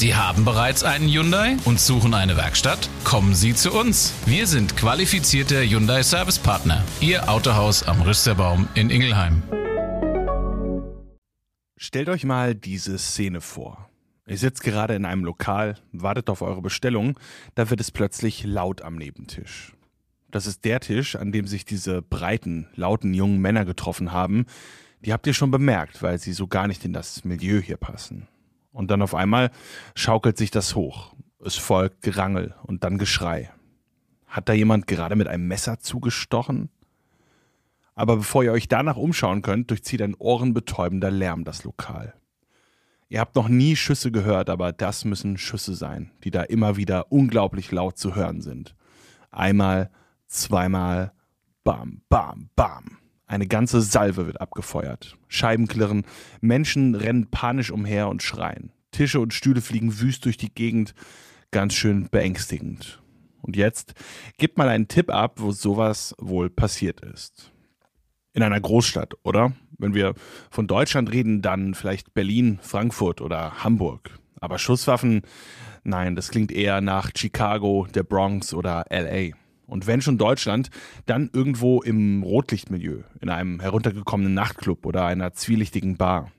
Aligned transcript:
Sie 0.00 0.14
haben 0.14 0.46
bereits 0.46 0.82
einen 0.82 1.10
Hyundai 1.10 1.58
und 1.66 1.78
suchen 1.78 2.14
eine 2.14 2.34
Werkstatt? 2.38 2.88
Kommen 3.04 3.34
Sie 3.34 3.54
zu 3.54 3.70
uns. 3.70 4.14
Wir 4.24 4.46
sind 4.46 4.74
qualifizierte 4.74 5.60
Hyundai 5.60 6.02
Service 6.02 6.38
Partner. 6.38 6.82
Ihr 7.02 7.28
Autohaus 7.28 7.82
am 7.82 8.00
Rüsterbaum 8.00 8.66
in 8.74 8.88
Ingelheim. 8.88 9.42
Stellt 11.76 12.08
euch 12.08 12.24
mal 12.24 12.54
diese 12.54 12.96
Szene 12.96 13.42
vor. 13.42 13.90
Ihr 14.26 14.38
sitzt 14.38 14.62
gerade 14.62 14.94
in 14.94 15.04
einem 15.04 15.22
Lokal, 15.22 15.76
wartet 15.92 16.30
auf 16.30 16.40
eure 16.40 16.62
Bestellung, 16.62 17.20
da 17.54 17.68
wird 17.68 17.82
es 17.82 17.90
plötzlich 17.90 18.42
laut 18.44 18.80
am 18.80 18.96
Nebentisch. 18.96 19.74
Das 20.30 20.46
ist 20.46 20.64
der 20.64 20.80
Tisch, 20.80 21.14
an 21.14 21.30
dem 21.30 21.46
sich 21.46 21.66
diese 21.66 22.00
breiten, 22.00 22.68
lauten 22.74 23.12
jungen 23.12 23.42
Männer 23.42 23.66
getroffen 23.66 24.12
haben. 24.12 24.46
Die 25.04 25.12
habt 25.12 25.26
ihr 25.26 25.34
schon 25.34 25.50
bemerkt, 25.50 26.02
weil 26.02 26.18
sie 26.18 26.32
so 26.32 26.46
gar 26.46 26.68
nicht 26.68 26.86
in 26.86 26.94
das 26.94 27.22
Milieu 27.26 27.60
hier 27.60 27.76
passen. 27.76 28.29
Und 28.72 28.90
dann 28.90 29.02
auf 29.02 29.14
einmal 29.14 29.50
schaukelt 29.94 30.36
sich 30.36 30.50
das 30.50 30.74
hoch. 30.74 31.14
Es 31.44 31.56
folgt 31.56 32.02
Gerangel 32.02 32.54
und 32.62 32.84
dann 32.84 32.98
Geschrei. 32.98 33.50
Hat 34.26 34.48
da 34.48 34.52
jemand 34.52 34.86
gerade 34.86 35.16
mit 35.16 35.26
einem 35.26 35.48
Messer 35.48 35.80
zugestochen? 35.80 36.70
Aber 37.94 38.16
bevor 38.16 38.44
ihr 38.44 38.52
euch 38.52 38.68
danach 38.68 38.96
umschauen 38.96 39.42
könnt, 39.42 39.70
durchzieht 39.70 40.02
ein 40.02 40.14
ohrenbetäubender 40.14 41.10
Lärm 41.10 41.44
das 41.44 41.64
Lokal. 41.64 42.14
Ihr 43.08 43.18
habt 43.18 43.34
noch 43.34 43.48
nie 43.48 43.74
Schüsse 43.74 44.12
gehört, 44.12 44.48
aber 44.48 44.72
das 44.72 45.04
müssen 45.04 45.36
Schüsse 45.36 45.74
sein, 45.74 46.12
die 46.22 46.30
da 46.30 46.42
immer 46.42 46.76
wieder 46.76 47.10
unglaublich 47.10 47.72
laut 47.72 47.98
zu 47.98 48.14
hören 48.14 48.40
sind. 48.40 48.76
Einmal, 49.32 49.90
zweimal, 50.28 51.12
bam, 51.64 52.02
bam, 52.08 52.50
bam. 52.54 52.99
Eine 53.30 53.46
ganze 53.46 53.80
Salve 53.80 54.26
wird 54.26 54.40
abgefeuert. 54.40 55.16
Scheiben 55.28 55.68
klirren, 55.68 56.04
Menschen 56.40 56.96
rennen 56.96 57.30
panisch 57.30 57.70
umher 57.70 58.08
und 58.08 58.24
schreien. 58.24 58.72
Tische 58.90 59.20
und 59.20 59.32
Stühle 59.32 59.60
fliegen 59.60 60.00
wüst 60.00 60.24
durch 60.24 60.36
die 60.36 60.52
Gegend. 60.52 60.96
Ganz 61.52 61.74
schön 61.74 62.08
beängstigend. 62.10 63.00
Und 63.40 63.54
jetzt 63.54 63.94
gebt 64.36 64.58
mal 64.58 64.68
einen 64.68 64.88
Tipp 64.88 65.10
ab, 65.10 65.34
wo 65.36 65.52
sowas 65.52 66.12
wohl 66.18 66.50
passiert 66.50 67.02
ist. 67.02 67.52
In 68.32 68.42
einer 68.42 68.60
Großstadt, 68.60 69.14
oder? 69.22 69.52
Wenn 69.78 69.94
wir 69.94 70.14
von 70.50 70.66
Deutschland 70.66 71.12
reden, 71.12 71.40
dann 71.40 71.74
vielleicht 71.74 72.12
Berlin, 72.14 72.58
Frankfurt 72.60 73.20
oder 73.20 73.62
Hamburg. 73.62 74.18
Aber 74.40 74.58
Schusswaffen, 74.58 75.22
nein, 75.84 76.16
das 76.16 76.32
klingt 76.32 76.50
eher 76.50 76.80
nach 76.80 77.12
Chicago, 77.16 77.86
der 77.94 78.02
Bronx 78.02 78.52
oder 78.52 78.86
LA. 78.90 79.36
Und 79.70 79.86
wenn 79.86 80.02
schon 80.02 80.18
Deutschland, 80.18 80.70
dann 81.06 81.30
irgendwo 81.32 81.80
im 81.80 82.22
Rotlichtmilieu, 82.22 83.02
in 83.20 83.28
einem 83.28 83.60
heruntergekommenen 83.60 84.34
Nachtclub 84.34 84.84
oder 84.84 85.06
einer 85.06 85.32
zwielichtigen 85.32 85.96
Bar. 85.96 86.30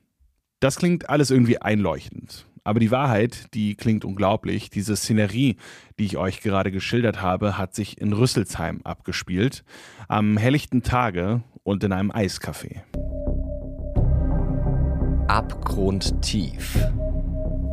Das 0.60 0.76
klingt 0.76 1.10
alles 1.10 1.32
irgendwie 1.32 1.60
einleuchtend. 1.60 2.46
Aber 2.64 2.80
die 2.80 2.92
Wahrheit, 2.92 3.54
die 3.56 3.76
klingt 3.76 4.06
unglaublich. 4.06 4.70
Diese 4.70 4.96
Szenerie, 4.96 5.56
die 5.98 6.06
ich 6.06 6.18
euch 6.18 6.42
gerade 6.42 6.72
geschildert 6.72 7.22
habe, 7.22 7.58
hat 7.58 7.74
sich 7.74 8.00
in 8.00 8.14
Rüsselsheim 8.14 8.82
abgespielt. 8.84 9.64
Am 10.08 10.38
helllichten 10.38 10.84
Tage 10.84 11.42
und 11.64 11.84
in 11.84 11.92
einem 11.92 12.12
Eiscafé. 12.12 12.82
Abgrundtief. 15.28 16.78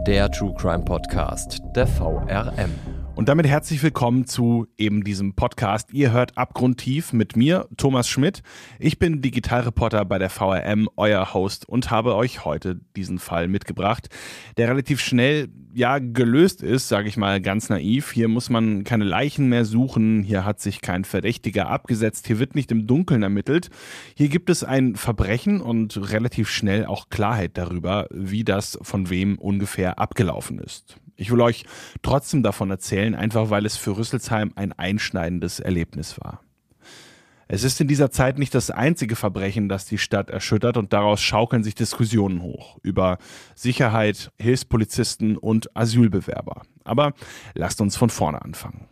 Der 0.06 0.30
True 0.30 0.54
Crime 0.56 0.84
Podcast 0.84 1.60
der 1.74 1.86
VRM. 1.86 2.97
Und 3.18 3.28
damit 3.28 3.48
herzlich 3.48 3.82
willkommen 3.82 4.26
zu 4.26 4.68
eben 4.78 5.02
diesem 5.02 5.34
Podcast. 5.34 5.92
Ihr 5.92 6.12
hört 6.12 6.38
Abgrundtief 6.38 7.12
mit 7.12 7.34
mir, 7.34 7.66
Thomas 7.76 8.08
Schmidt. 8.08 8.44
Ich 8.78 9.00
bin 9.00 9.22
Digitalreporter 9.22 10.04
bei 10.04 10.20
der 10.20 10.30
VRM, 10.30 10.88
euer 10.94 11.34
Host 11.34 11.68
und 11.68 11.90
habe 11.90 12.14
euch 12.14 12.44
heute 12.44 12.78
diesen 12.94 13.18
Fall 13.18 13.48
mitgebracht, 13.48 14.08
der 14.56 14.68
relativ 14.68 15.00
schnell 15.00 15.48
ja 15.74 15.98
gelöst 15.98 16.62
ist, 16.62 16.86
sage 16.86 17.08
ich 17.08 17.16
mal 17.16 17.40
ganz 17.40 17.68
naiv. 17.68 18.12
Hier 18.12 18.28
muss 18.28 18.50
man 18.50 18.84
keine 18.84 19.02
Leichen 19.02 19.48
mehr 19.48 19.64
suchen, 19.64 20.22
hier 20.22 20.44
hat 20.44 20.60
sich 20.60 20.80
kein 20.80 21.04
Verdächtiger 21.04 21.68
abgesetzt, 21.68 22.28
hier 22.28 22.38
wird 22.38 22.54
nicht 22.54 22.70
im 22.70 22.86
Dunkeln 22.86 23.24
ermittelt. 23.24 23.68
Hier 24.14 24.28
gibt 24.28 24.48
es 24.48 24.62
ein 24.62 24.94
Verbrechen 24.94 25.60
und 25.60 26.12
relativ 26.12 26.48
schnell 26.48 26.86
auch 26.86 27.08
Klarheit 27.10 27.58
darüber, 27.58 28.06
wie 28.12 28.44
das 28.44 28.78
von 28.82 29.10
wem 29.10 29.38
ungefähr 29.40 29.98
abgelaufen 29.98 30.60
ist. 30.60 31.00
Ich 31.20 31.32
will 31.32 31.40
euch 31.40 31.64
trotzdem 32.02 32.44
davon 32.44 32.70
erzählen, 32.70 33.16
einfach 33.16 33.50
weil 33.50 33.66
es 33.66 33.76
für 33.76 33.96
Rüsselsheim 33.96 34.52
ein 34.54 34.72
einschneidendes 34.72 35.58
Erlebnis 35.58 36.20
war. 36.20 36.40
Es 37.48 37.64
ist 37.64 37.80
in 37.80 37.88
dieser 37.88 38.12
Zeit 38.12 38.38
nicht 38.38 38.54
das 38.54 38.70
einzige 38.70 39.16
Verbrechen, 39.16 39.68
das 39.68 39.84
die 39.84 39.98
Stadt 39.98 40.30
erschüttert 40.30 40.76
und 40.76 40.92
daraus 40.92 41.20
schaukeln 41.20 41.64
sich 41.64 41.74
Diskussionen 41.74 42.40
hoch 42.40 42.78
über 42.82 43.18
Sicherheit, 43.56 44.30
Hilfspolizisten 44.38 45.36
und 45.36 45.74
Asylbewerber. 45.76 46.62
Aber 46.84 47.14
lasst 47.54 47.80
uns 47.80 47.96
von 47.96 48.10
vorne 48.10 48.40
anfangen. 48.42 48.86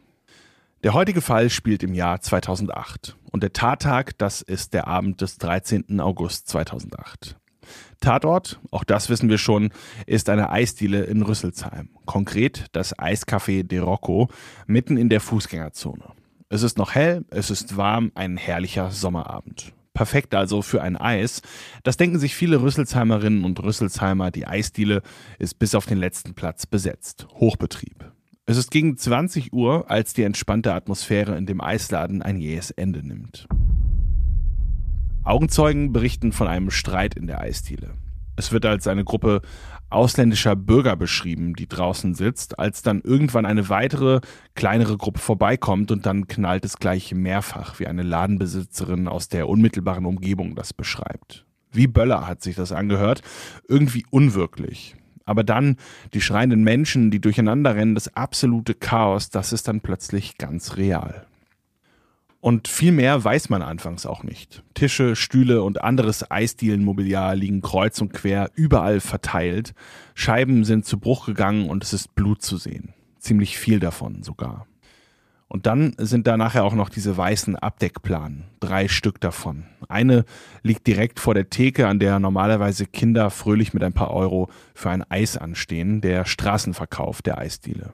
Der 0.83 0.95
heutige 0.95 1.21
Fall 1.21 1.49
spielt 1.49 1.85
im 1.85 1.95
Jahr 1.95 2.21
2008 2.21 3.17
und 3.31 3.45
der 3.45 3.53
Tattag, 3.53 4.19
das 4.19 4.43
ist 4.43 4.75
der 4.75 4.89
Abend 4.89 5.21
des 5.21 5.39
13. 5.39 6.01
August 6.01 6.49
2008. 6.49 7.37
Tatort, 8.07 8.61
auch 8.71 8.85
das 8.85 9.11
wissen 9.11 9.29
wir 9.29 9.37
schon, 9.37 9.71
ist 10.07 10.29
eine 10.29 10.51
Eisdiele 10.51 11.03
in 11.07 11.23
Rüsselsheim. 11.23 11.89
Konkret 12.05 12.67
das 12.71 12.97
Eiscafé 12.97 13.65
De 13.65 13.81
Rocco, 13.81 14.29
mitten 14.69 14.97
in 14.97 15.09
der 15.09 15.21
Fußgängerzone. 15.21 16.13
Es 16.49 16.63
ist 16.63 16.79
noch 16.79 16.95
hell, 16.95 17.25
es 17.31 17.51
ist 17.51 17.77
warm, 17.77 18.13
ein 18.15 18.37
herrlicher 18.37 18.93
Sommerabend. 18.93 19.73
Perfekt 19.93 20.37
also 20.37 20.63
für 20.63 20.83
ein 20.83 20.97
Eis. 20.97 21.43
Das 21.83 21.97
denken 21.97 22.21
sich 22.21 22.37
viele 22.37 22.63
Rüsselsheimerinnen 22.63 23.43
und 23.43 23.61
Rüsselsheimer. 23.61 24.31
Die 24.31 24.47
Eisdiele 24.47 25.03
ist 25.41 25.59
bis 25.59 25.75
auf 25.75 25.87
den 25.87 25.99
letzten 25.99 26.35
Platz 26.35 26.65
besetzt. 26.65 27.27
Hochbetrieb. 27.35 28.13
Es 28.45 28.57
ist 28.57 28.71
gegen 28.71 28.97
20 28.97 29.53
Uhr, 29.53 29.91
als 29.91 30.13
die 30.13 30.23
entspannte 30.23 30.75
Atmosphäre 30.75 31.37
in 31.37 31.47
dem 31.47 31.61
Eisladen 31.61 32.23
ein 32.23 32.39
jähes 32.39 32.71
Ende 32.71 33.05
nimmt. 33.05 33.49
Augenzeugen 35.27 35.93
berichten 35.93 36.31
von 36.31 36.47
einem 36.47 36.71
Streit 36.71 37.17
in 37.17 37.27
der 37.27 37.41
Eisdiele. 37.41 37.95
Es 38.37 38.53
wird 38.53 38.65
als 38.65 38.87
eine 38.87 39.03
Gruppe 39.03 39.43
ausländischer 39.91 40.55
Bürger 40.55 40.95
beschrieben, 40.95 41.55
die 41.55 41.67
draußen 41.67 42.15
sitzt, 42.15 42.61
als 42.61 42.83
dann 42.83 43.01
irgendwann 43.01 43.45
eine 43.45 43.69
weitere, 43.69 44.21
kleinere 44.55 44.97
Gruppe 44.97 45.19
vorbeikommt 45.19 45.91
und 45.91 46.07
dann 46.07 46.29
knallt 46.29 46.65
es 46.65 46.77
gleich 46.77 47.13
mehrfach, 47.13 47.81
wie 47.81 47.89
eine 47.89 48.05
Ladenbesitzerin 48.05 49.09
aus 49.09 49.29
der 49.29 49.49
unmittelbaren 49.49 50.07
Umgebung 50.07 50.55
das 50.55 50.73
beschreibt. 50.73 51.45
Wie 51.73 51.89
Böller 51.89 52.29
hat 52.29 52.41
sich 52.41 52.55
das 52.55 52.71
angehört, 52.71 53.23
irgendwie 53.67 54.07
unwirklich. 54.11 54.95
Aber 55.25 55.43
dann 55.43 55.75
die 56.15 56.21
schreienden 56.21 56.63
Menschen, 56.63 57.11
die 57.11 57.21
durcheinander 57.21 57.75
rennen, 57.75 57.97
das 57.97 58.15
absolute 58.15 58.75
Chaos, 58.75 59.31
das 59.31 59.53
ist 59.53 59.67
dann 59.67 59.81
plötzlich 59.81 60.39
ganz 60.39 60.77
real. 60.77 61.27
Und 62.47 62.69
viel 62.69 62.93
mehr 62.93 63.25
weiß 63.25 63.49
man 63.49 63.61
anfangs 63.61 64.07
auch 64.07 64.23
nicht. 64.23 64.63
Tische, 64.75 65.17
Stühle 65.17 65.65
und 65.65 65.83
anderes 65.83 66.31
Eisdielenmobiliar 66.31 67.35
liegen 67.35 67.61
kreuz 67.61 68.01
und 68.01 68.13
quer 68.13 68.53
überall 68.55 69.01
verteilt. 69.01 69.75
Scheiben 70.15 70.63
sind 70.63 70.87
zu 70.87 71.01
Bruch 71.01 71.27
gegangen 71.27 71.69
und 71.69 71.83
es 71.83 71.93
ist 71.93 72.15
Blut 72.15 72.43
zu 72.43 72.57
sehen. 72.57 72.95
Ziemlich 73.19 73.59
viel 73.59 73.81
davon 73.81 74.23
sogar. 74.23 74.69
Und 75.49 75.67
dann 75.67 75.95
sind 75.99 76.29
da 76.29 76.37
nachher 76.37 76.63
auch 76.63 76.75
noch 76.75 76.89
diese 76.89 77.17
weißen 77.17 77.57
Abdeckplanen. 77.57 78.45
Drei 78.61 78.87
Stück 78.87 79.21
davon. 79.21 79.65
Eine 79.89 80.25
liegt 80.63 80.87
direkt 80.87 81.19
vor 81.19 81.35
der 81.35 81.51
Theke, 81.51 81.89
an 81.89 81.99
der 81.99 82.21
normalerweise 82.21 82.87
Kinder 82.87 83.31
fröhlich 83.31 83.75
mit 83.75 83.83
ein 83.83 83.93
paar 83.93 84.13
Euro 84.13 84.51
für 84.73 84.91
ein 84.91 85.03
Eis 85.11 85.37
anstehen. 85.37 86.01
Der 86.01 86.25
Straßenverkauf 86.25 87.23
der 87.23 87.39
Eisdiele. 87.39 87.93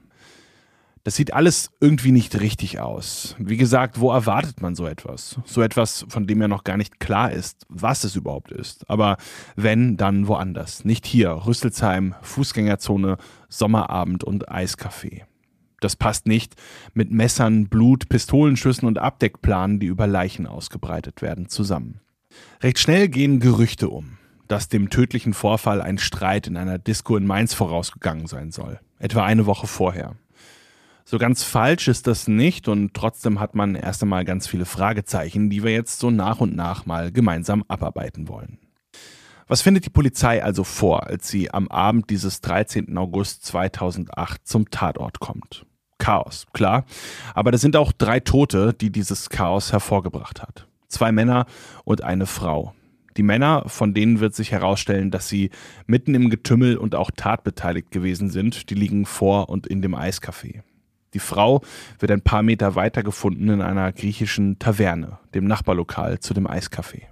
Das 1.05 1.17
sieht 1.17 1.33
alles 1.33 1.69
irgendwie 1.81 2.13
nicht 2.13 2.39
richtig 2.39 2.79
aus. 2.79 3.35
Wie 3.37 3.57
gesagt, 3.57 3.99
wo 3.99 4.11
erwartet 4.11 4.61
man 4.61 4.73
so 4.73 4.85
etwas? 4.85 5.37
So 5.43 5.61
etwas, 5.61 6.05
von 6.07 6.27
dem 6.27 6.41
ja 6.41 6.47
noch 6.47 6.63
gar 6.63 6.77
nicht 6.77 7.01
klar 7.01 7.29
ist, 7.29 7.65
was 7.67 8.05
es 8.05 8.15
überhaupt 8.15 8.53
ist. 8.53 8.89
Aber 8.89 9.17
wenn, 9.57 9.97
dann 9.97 10.29
woanders. 10.29 10.85
Nicht 10.85 11.05
hier. 11.05 11.45
Rüsselsheim, 11.45 12.15
Fußgängerzone, 12.21 13.17
Sommerabend 13.49 14.23
und 14.23 14.49
Eiscafé. 14.49 15.23
Das 15.81 15.97
passt 15.97 16.25
nicht 16.25 16.55
mit 16.93 17.11
Messern, 17.11 17.67
Blut, 17.67 18.07
Pistolenschüssen 18.07 18.87
und 18.87 18.97
Abdeckplanen, 18.97 19.81
die 19.81 19.87
über 19.87 20.07
Leichen 20.07 20.47
ausgebreitet 20.47 21.21
werden, 21.21 21.49
zusammen. 21.49 21.99
Recht 22.61 22.79
schnell 22.79 23.09
gehen 23.09 23.41
Gerüchte 23.41 23.89
um, 23.89 24.17
dass 24.47 24.69
dem 24.69 24.89
tödlichen 24.89 25.33
Vorfall 25.33 25.81
ein 25.81 25.97
Streit 25.97 26.47
in 26.47 26.55
einer 26.55 26.79
Disco 26.79 27.17
in 27.17 27.27
Mainz 27.27 27.53
vorausgegangen 27.53 28.27
sein 28.27 28.51
soll. 28.51 28.79
Etwa 28.99 29.25
eine 29.25 29.45
Woche 29.45 29.67
vorher. 29.67 30.15
So 31.05 31.17
ganz 31.17 31.43
falsch 31.43 31.89
ist 31.89 32.07
das 32.07 32.27
nicht 32.27 32.67
und 32.67 32.93
trotzdem 32.93 33.39
hat 33.39 33.55
man 33.55 33.75
erst 33.75 34.01
einmal 34.03 34.23
ganz 34.23 34.47
viele 34.47 34.65
Fragezeichen, 34.65 35.49
die 35.49 35.63
wir 35.63 35.71
jetzt 35.71 35.99
so 35.99 36.09
nach 36.09 36.39
und 36.39 36.55
nach 36.55 36.85
mal 36.85 37.11
gemeinsam 37.11 37.63
abarbeiten 37.67 38.29
wollen. 38.29 38.57
Was 39.47 39.61
findet 39.61 39.85
die 39.85 39.89
Polizei 39.89 40.41
also 40.41 40.63
vor, 40.63 41.07
als 41.07 41.27
sie 41.27 41.51
am 41.51 41.67
Abend 41.67 42.09
dieses 42.09 42.39
13. 42.41 42.97
August 42.97 43.45
2008 43.45 44.47
zum 44.47 44.71
Tatort 44.71 45.19
kommt? 45.19 45.65
Chaos, 45.97 46.45
klar, 46.53 46.85
aber 47.33 47.51
da 47.51 47.57
sind 47.57 47.75
auch 47.75 47.91
drei 47.91 48.21
Tote, 48.21 48.73
die 48.73 48.89
dieses 48.89 49.29
Chaos 49.29 49.73
hervorgebracht 49.73 50.41
hat. 50.41 50.67
Zwei 50.87 51.11
Männer 51.11 51.45
und 51.83 52.01
eine 52.01 52.25
Frau. 52.25 52.73
Die 53.17 53.23
Männer, 53.23 53.63
von 53.67 53.93
denen 53.93 54.21
wird 54.21 54.33
sich 54.33 54.51
herausstellen, 54.51 55.11
dass 55.11 55.27
sie 55.27 55.51
mitten 55.85 56.15
im 56.15 56.29
Getümmel 56.29 56.77
und 56.77 56.95
auch 56.95 57.11
tatbeteiligt 57.11 57.91
gewesen 57.91 58.29
sind, 58.29 58.69
die 58.69 58.75
liegen 58.75 59.05
vor 59.05 59.49
und 59.49 59.67
in 59.67 59.81
dem 59.81 59.95
Eiscafé. 59.95 60.61
Die 61.13 61.19
Frau 61.19 61.61
wird 61.99 62.11
ein 62.11 62.21
paar 62.21 62.43
Meter 62.43 62.75
weiter 62.75 63.03
gefunden 63.03 63.49
in 63.49 63.61
einer 63.61 63.91
griechischen 63.91 64.57
Taverne, 64.59 65.19
dem 65.33 65.45
Nachbarlokal 65.45 66.19
zu 66.19 66.33
dem 66.33 66.47
Eiscafé. 66.47 67.03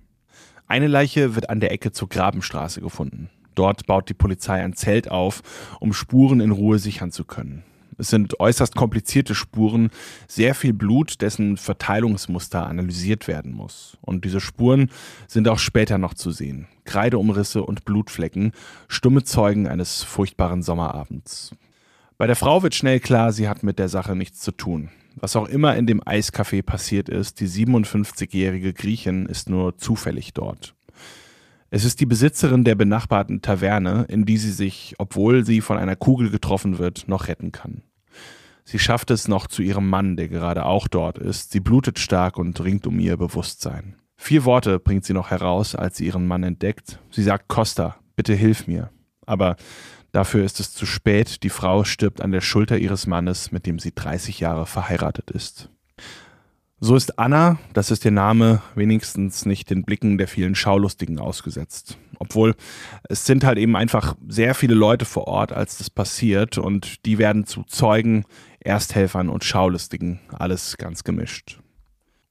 Eine 0.67 0.87
Leiche 0.87 1.35
wird 1.35 1.49
an 1.49 1.59
der 1.59 1.71
Ecke 1.71 1.91
zur 1.91 2.09
Grabenstraße 2.09 2.81
gefunden. 2.81 3.29
Dort 3.55 3.85
baut 3.85 4.09
die 4.09 4.13
Polizei 4.13 4.63
ein 4.63 4.73
Zelt 4.73 5.11
auf, 5.11 5.43
um 5.79 5.93
Spuren 5.93 6.39
in 6.39 6.51
Ruhe 6.51 6.79
sichern 6.79 7.11
zu 7.11 7.25
können. 7.25 7.63
Es 7.97 8.09
sind 8.09 8.39
äußerst 8.39 8.75
komplizierte 8.75 9.35
Spuren, 9.35 9.91
sehr 10.27 10.55
viel 10.55 10.73
Blut, 10.73 11.21
dessen 11.21 11.57
Verteilungsmuster 11.57 12.65
analysiert 12.65 13.27
werden 13.27 13.51
muss. 13.51 13.97
Und 14.01 14.25
diese 14.25 14.39
Spuren 14.39 14.89
sind 15.27 15.47
auch 15.47 15.59
später 15.59 15.99
noch 15.99 16.15
zu 16.15 16.31
sehen. 16.31 16.67
Kreideumrisse 16.85 17.61
und 17.63 17.85
Blutflecken, 17.85 18.53
stumme 18.87 19.23
Zeugen 19.23 19.67
eines 19.67 20.01
furchtbaren 20.01 20.63
Sommerabends. 20.63 21.51
Bei 22.21 22.27
der 22.27 22.35
Frau 22.35 22.61
wird 22.61 22.75
schnell 22.75 22.99
klar, 22.99 23.31
sie 23.31 23.49
hat 23.49 23.63
mit 23.63 23.79
der 23.79 23.89
Sache 23.89 24.15
nichts 24.15 24.41
zu 24.41 24.51
tun. 24.51 24.91
Was 25.15 25.35
auch 25.35 25.47
immer 25.47 25.75
in 25.75 25.87
dem 25.87 26.01
Eiscafé 26.01 26.61
passiert 26.61 27.09
ist, 27.09 27.39
die 27.39 27.47
57-jährige 27.47 28.73
Griechin 28.73 29.25
ist 29.25 29.49
nur 29.49 29.79
zufällig 29.79 30.31
dort. 30.31 30.75
Es 31.71 31.83
ist 31.83 31.99
die 31.99 32.05
Besitzerin 32.05 32.63
der 32.63 32.75
benachbarten 32.75 33.41
Taverne, 33.41 34.05
in 34.07 34.25
die 34.25 34.37
sie 34.37 34.51
sich, 34.51 34.93
obwohl 34.99 35.43
sie 35.47 35.61
von 35.61 35.79
einer 35.79 35.95
Kugel 35.95 36.29
getroffen 36.29 36.77
wird, 36.77 37.07
noch 37.07 37.27
retten 37.27 37.51
kann. 37.51 37.81
Sie 38.65 38.77
schafft 38.77 39.09
es 39.09 39.27
noch 39.27 39.47
zu 39.47 39.63
ihrem 39.63 39.89
Mann, 39.89 40.15
der 40.15 40.27
gerade 40.27 40.67
auch 40.67 40.87
dort 40.87 41.17
ist. 41.17 41.51
Sie 41.51 41.59
blutet 41.59 41.97
stark 41.97 42.37
und 42.37 42.63
ringt 42.63 42.85
um 42.85 42.99
ihr 42.99 43.17
Bewusstsein. 43.17 43.95
Vier 44.15 44.45
Worte 44.45 44.77
bringt 44.77 45.05
sie 45.05 45.13
noch 45.13 45.31
heraus, 45.31 45.73
als 45.73 45.97
sie 45.97 46.05
ihren 46.05 46.27
Mann 46.27 46.43
entdeckt. 46.43 46.99
Sie 47.09 47.23
sagt, 47.23 47.47
Costa, 47.47 47.95
bitte 48.15 48.35
hilf 48.35 48.67
mir. 48.67 48.91
Aber 49.25 49.55
dafür 50.11 50.43
ist 50.43 50.59
es 50.59 50.73
zu 50.73 50.85
spät. 50.85 51.43
Die 51.43 51.49
Frau 51.49 51.83
stirbt 51.83 52.21
an 52.21 52.31
der 52.31 52.41
Schulter 52.41 52.77
ihres 52.77 53.07
Mannes, 53.07 53.51
mit 53.51 53.65
dem 53.65 53.79
sie 53.79 53.93
30 53.93 54.39
Jahre 54.39 54.65
verheiratet 54.65 55.31
ist. 55.31 55.69
So 56.83 56.95
ist 56.95 57.19
Anna, 57.19 57.59
das 57.73 57.91
ist 57.91 58.05
ihr 58.05 58.11
Name, 58.11 58.63
wenigstens 58.73 59.45
nicht 59.45 59.69
den 59.69 59.83
Blicken 59.83 60.17
der 60.17 60.27
vielen 60.27 60.55
Schaulustigen 60.55 61.19
ausgesetzt. 61.19 61.99
Obwohl 62.17 62.55
es 63.07 63.25
sind 63.25 63.43
halt 63.43 63.59
eben 63.59 63.75
einfach 63.75 64.15
sehr 64.27 64.55
viele 64.55 64.73
Leute 64.73 65.05
vor 65.05 65.27
Ort, 65.27 65.51
als 65.51 65.77
das 65.77 65.91
passiert 65.91 66.57
und 66.57 67.05
die 67.05 67.19
werden 67.19 67.45
zu 67.45 67.63
Zeugen, 67.63 68.25
Ersthelfern 68.59 69.29
und 69.29 69.43
Schaulustigen, 69.43 70.21
alles 70.31 70.75
ganz 70.77 71.03
gemischt. 71.03 71.60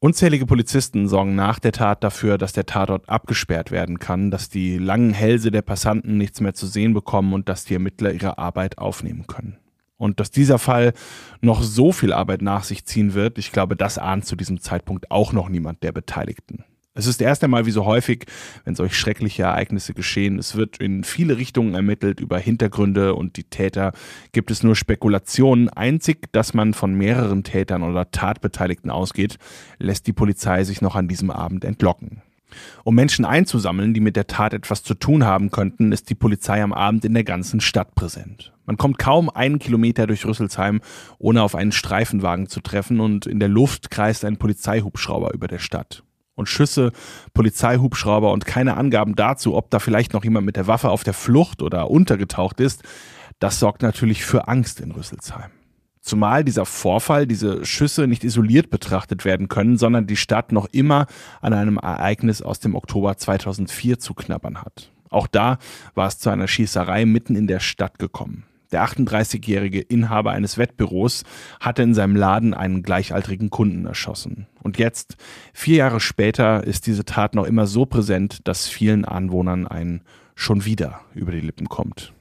Unzählige 0.02 0.47
Polizisten 0.47 1.08
sorgen 1.08 1.35
nach 1.35 1.58
der 1.58 1.73
Tat 1.73 2.02
dafür, 2.02 2.38
dass 2.38 2.55
der 2.55 2.64
Tatort 2.64 3.06
abgesperrt 3.06 3.70
werden 3.70 3.99
kann, 3.99 4.31
dass 4.31 4.49
die 4.49 4.79
langen 4.79 5.12
Hälse 5.12 5.50
der 5.50 5.61
Passanten 5.61 6.17
nichts 6.17 6.41
mehr 6.41 6.55
zu 6.55 6.67
sehen 6.67 6.94
bekommen 6.94 7.35
und 7.35 7.50
dass 7.50 7.67
die 7.67 7.75
Ermittler 7.75 8.11
ihre 8.11 8.38
Arbeit 8.38 8.79
aufnehmen 8.79 9.26
können. 9.26 9.58
Und 9.99 10.19
dass 10.19 10.31
dieser 10.31 10.58
Fall 10.58 10.94
noch 11.43 11.62
so 11.62 11.93
viel 11.93 12.14
Arbeit 12.14 12.41
nach 12.41 12.64
sich 12.64 12.87
ziehen 12.87 13.12
wird, 13.12 13.37
ich 13.37 13.52
glaube, 13.52 13.76
das 13.76 13.99
ahnt 13.99 14.25
zu 14.25 14.37
diesem 14.37 14.62
Zeitpunkt 14.62 15.11
auch 15.11 15.35
noch 15.35 15.50
niemand 15.50 15.82
der 15.82 15.93
Beteiligten. 15.93 16.64
Es 16.92 17.06
ist 17.06 17.22
erst 17.22 17.44
einmal 17.44 17.66
wie 17.66 17.70
so 17.70 17.84
häufig, 17.84 18.25
wenn 18.64 18.75
solch 18.75 18.98
schreckliche 18.98 19.44
Ereignisse 19.44 19.94
geschehen. 19.94 20.40
Es 20.40 20.56
wird 20.56 20.78
in 20.78 21.04
viele 21.04 21.37
Richtungen 21.37 21.75
ermittelt 21.75 22.19
über 22.19 22.37
Hintergründe 22.38 23.14
und 23.14 23.37
die 23.37 23.44
Täter 23.44 23.92
gibt 24.32 24.50
es 24.50 24.64
nur 24.64 24.75
Spekulationen. 24.75 25.69
Einzig, 25.69 26.32
dass 26.32 26.52
man 26.52 26.75
von 26.75 26.94
mehreren 26.94 27.44
Tätern 27.44 27.84
oder 27.84 28.10
Tatbeteiligten 28.10 28.90
ausgeht, 28.90 29.37
lässt 29.78 30.08
die 30.08 30.12
Polizei 30.12 30.64
sich 30.64 30.82
noch 30.82 30.96
an 30.96 31.06
diesem 31.06 31.31
Abend 31.31 31.64
entlocken. 31.64 32.22
Um 32.82 32.96
Menschen 32.96 33.25
einzusammeln, 33.25 33.94
die 33.94 34.00
mit 34.00 34.16
der 34.16 34.26
Tat 34.26 34.52
etwas 34.52 34.82
zu 34.82 34.94
tun 34.94 35.25
haben 35.25 35.52
könnten, 35.52 35.92
ist 35.92 36.10
die 36.10 36.16
Polizei 36.16 36.60
am 36.60 36.72
Abend 36.72 37.04
in 37.04 37.14
der 37.14 37.22
ganzen 37.22 37.60
Stadt 37.60 37.94
präsent. 37.94 38.52
Man 38.66 38.76
kommt 38.76 38.98
kaum 38.98 39.31
einen 39.31 39.60
Kilometer 39.60 40.08
durch 40.08 40.26
Rüsselsheim, 40.26 40.81
ohne 41.20 41.44
auf 41.44 41.54
einen 41.54 41.70
Streifenwagen 41.70 42.48
zu 42.48 42.60
treffen 42.60 42.98
und 42.98 43.26
in 43.26 43.38
der 43.38 43.48
Luft 43.48 43.92
kreist 43.92 44.25
ein 44.25 44.38
Polizeihubschrauber 44.38 45.32
über 45.32 45.46
der 45.46 45.60
Stadt 45.60 46.02
und 46.40 46.48
Schüsse, 46.48 46.90
Polizeihubschrauber 47.34 48.32
und 48.32 48.46
keine 48.46 48.76
Angaben 48.76 49.14
dazu, 49.14 49.54
ob 49.54 49.70
da 49.70 49.78
vielleicht 49.78 50.12
noch 50.12 50.25
jemand 50.25 50.46
mit 50.46 50.56
der 50.56 50.66
Waffe 50.66 50.90
auf 50.90 51.04
der 51.04 51.14
Flucht 51.14 51.62
oder 51.62 51.88
untergetaucht 51.88 52.58
ist, 52.58 52.82
das 53.38 53.60
sorgt 53.60 53.82
natürlich 53.82 54.25
für 54.25 54.48
Angst 54.48 54.81
in 54.81 54.90
Rüsselsheim. 54.90 55.50
Zumal 56.00 56.44
dieser 56.44 56.64
Vorfall, 56.64 57.26
diese 57.26 57.64
Schüsse 57.64 58.06
nicht 58.06 58.25
isoliert 58.25 58.70
betrachtet 58.70 59.25
werden 59.25 59.48
können, 59.48 59.76
sondern 59.76 60.06
die 60.06 60.16
Stadt 60.16 60.50
noch 60.50 60.66
immer 60.72 61.06
an 61.40 61.52
einem 61.52 61.76
Ereignis 61.76 62.42
aus 62.42 62.58
dem 62.58 62.75
Oktober 62.75 63.16
2004 63.16 63.98
zu 63.98 64.14
knabbern 64.14 64.62
hat. 64.62 64.90
Auch 65.10 65.26
da 65.26 65.58
war 65.94 66.08
es 66.08 66.19
zu 66.19 66.31
einer 66.31 66.48
Schießerei 66.48 67.04
mitten 67.04 67.37
in 67.37 67.46
der 67.46 67.60
Stadt 67.60 67.98
gekommen. 67.98 68.44
Der 68.72 68.84
38-jährige 68.84 69.81
Inhaber 69.81 70.31
eines 70.31 70.56
Wettbüros 70.56 71.25
hatte 71.58 71.82
in 71.82 71.94
seinem 71.94 72.17
Laden 72.17 72.55
einen 72.55 72.82
gleichaltrigen 72.82 73.50
Kunden 73.50 73.87
erschossen. 73.87 74.46
Und 74.62 74.78
jetzt, 74.78 75.17
vier 75.52 75.76
Jahre 75.76 76.00
später, 76.00 76.64
ist 76.64 76.87
diese 76.87 77.05
Tat 77.05 77.34
noch 77.34 77.46
immer 77.46 77.67
so 77.67 77.87
präsent, 77.87 78.46
dass 78.46 78.69
vielen 78.69 79.05
Anwohnern 79.05 79.67
ein 79.67 80.02
schon 80.34 80.64
wieder 80.64 81.00
über 81.14 81.32
die 81.32 81.40
Lippen 81.40 81.69
kommt. 81.69 82.12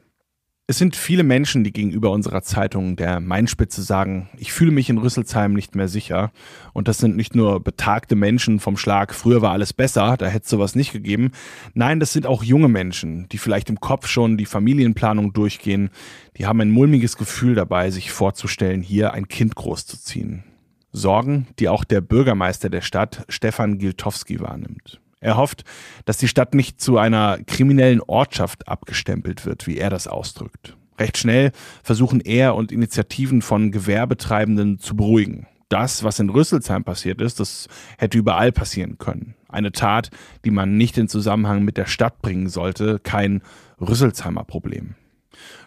Es 0.70 0.78
sind 0.78 0.96
viele 0.96 1.24
Menschen, 1.24 1.64
die 1.64 1.74
gegenüber 1.74 2.12
unserer 2.12 2.44
Zeitung 2.44 2.96
der 2.96 3.20
Mainspitze 3.20 3.82
sagen, 3.82 4.30
ich 4.38 4.54
fühle 4.54 4.70
mich 4.70 4.88
in 4.92 5.00
Rüsselsheim 5.00 5.54
nicht 5.54 5.74
mehr 5.74 5.88
sicher. 5.88 6.32
Und 6.74 6.88
das 6.88 7.00
sind 7.00 7.18
nicht 7.18 7.34
nur 7.34 7.60
betagte 7.60 8.16
Menschen 8.16 8.60
vom 8.60 8.78
Schlag, 8.78 9.16
früher 9.16 9.42
war 9.42 9.52
alles 9.52 9.74
besser, 9.74 10.16
da 10.16 10.28
hätte 10.28 10.44
es 10.44 10.50
sowas 10.52 10.76
nicht 10.76 10.94
gegeben. 10.94 11.32
Nein, 11.74 12.00
das 12.00 12.14
sind 12.14 12.28
auch 12.28 12.44
junge 12.44 12.68
Menschen, 12.68 13.28
die 13.30 13.40
vielleicht 13.40 13.72
im 13.72 13.80
Kopf 13.80 14.06
schon 14.06 14.38
die 14.38 14.46
Familienplanung 14.46 15.34
durchgehen. 15.34 15.90
Die 16.38 16.46
haben 16.46 16.62
ein 16.62 16.70
mulmiges 16.70 17.18
Gefühl 17.18 17.56
dabei, 17.56 17.90
sich 17.90 18.12
vorzustellen, 18.12 18.84
hier 18.84 19.14
ein 19.14 19.28
Kind 19.28 19.56
großzuziehen. 19.56 20.44
Sorgen, 20.92 21.48
die 21.58 21.68
auch 21.68 21.84
der 21.84 22.02
Bürgermeister 22.02 22.70
der 22.70 22.82
Stadt, 22.82 23.26
Stefan 23.28 23.80
Giltowski, 23.80 24.40
wahrnimmt. 24.40 25.02
Er 25.22 25.38
hofft, 25.38 25.64
dass 26.06 26.18
die 26.18 26.28
Stadt 26.28 26.54
nicht 26.54 26.80
zu 26.80 26.98
einer 26.98 27.40
kriminellen 27.46 28.02
Ortschaft 28.02 28.68
abgestempelt 28.68 29.46
wird, 29.46 29.68
wie 29.68 29.78
er 29.78 29.90
das 29.90 30.08
ausdrückt. 30.08 30.78
Recht 30.98 31.18
schnell 31.18 31.52
versuchen 31.84 32.20
er 32.22 32.56
und 32.56 32.72
Initiativen 32.72 33.42
von 33.42 33.72
Gewerbetreibenden 33.72 34.80
zu 34.80 34.96
beruhigen. 34.96 35.48
Das, 35.70 36.04
was 36.04 36.20
in 36.20 36.30
Rüsselsheim 36.30 36.84
passiert 36.84 37.22
ist, 37.22 37.40
das 37.40 37.68
hätte 37.98 38.18
überall 38.18 38.52
passieren 38.52 38.98
können. 38.98 39.36
Eine 39.48 39.72
Tat, 39.72 40.10
die 40.44 40.52
man 40.52 40.78
nicht 40.78 40.98
in 40.98 41.08
Zusammenhang 41.08 41.64
mit 41.64 41.78
der 41.78 41.86
Stadt 41.86 42.22
bringen 42.22 42.50
sollte, 42.50 43.00
kein 43.00 43.42
Rüsselsheimer 43.80 44.44
Problem. 44.44 44.96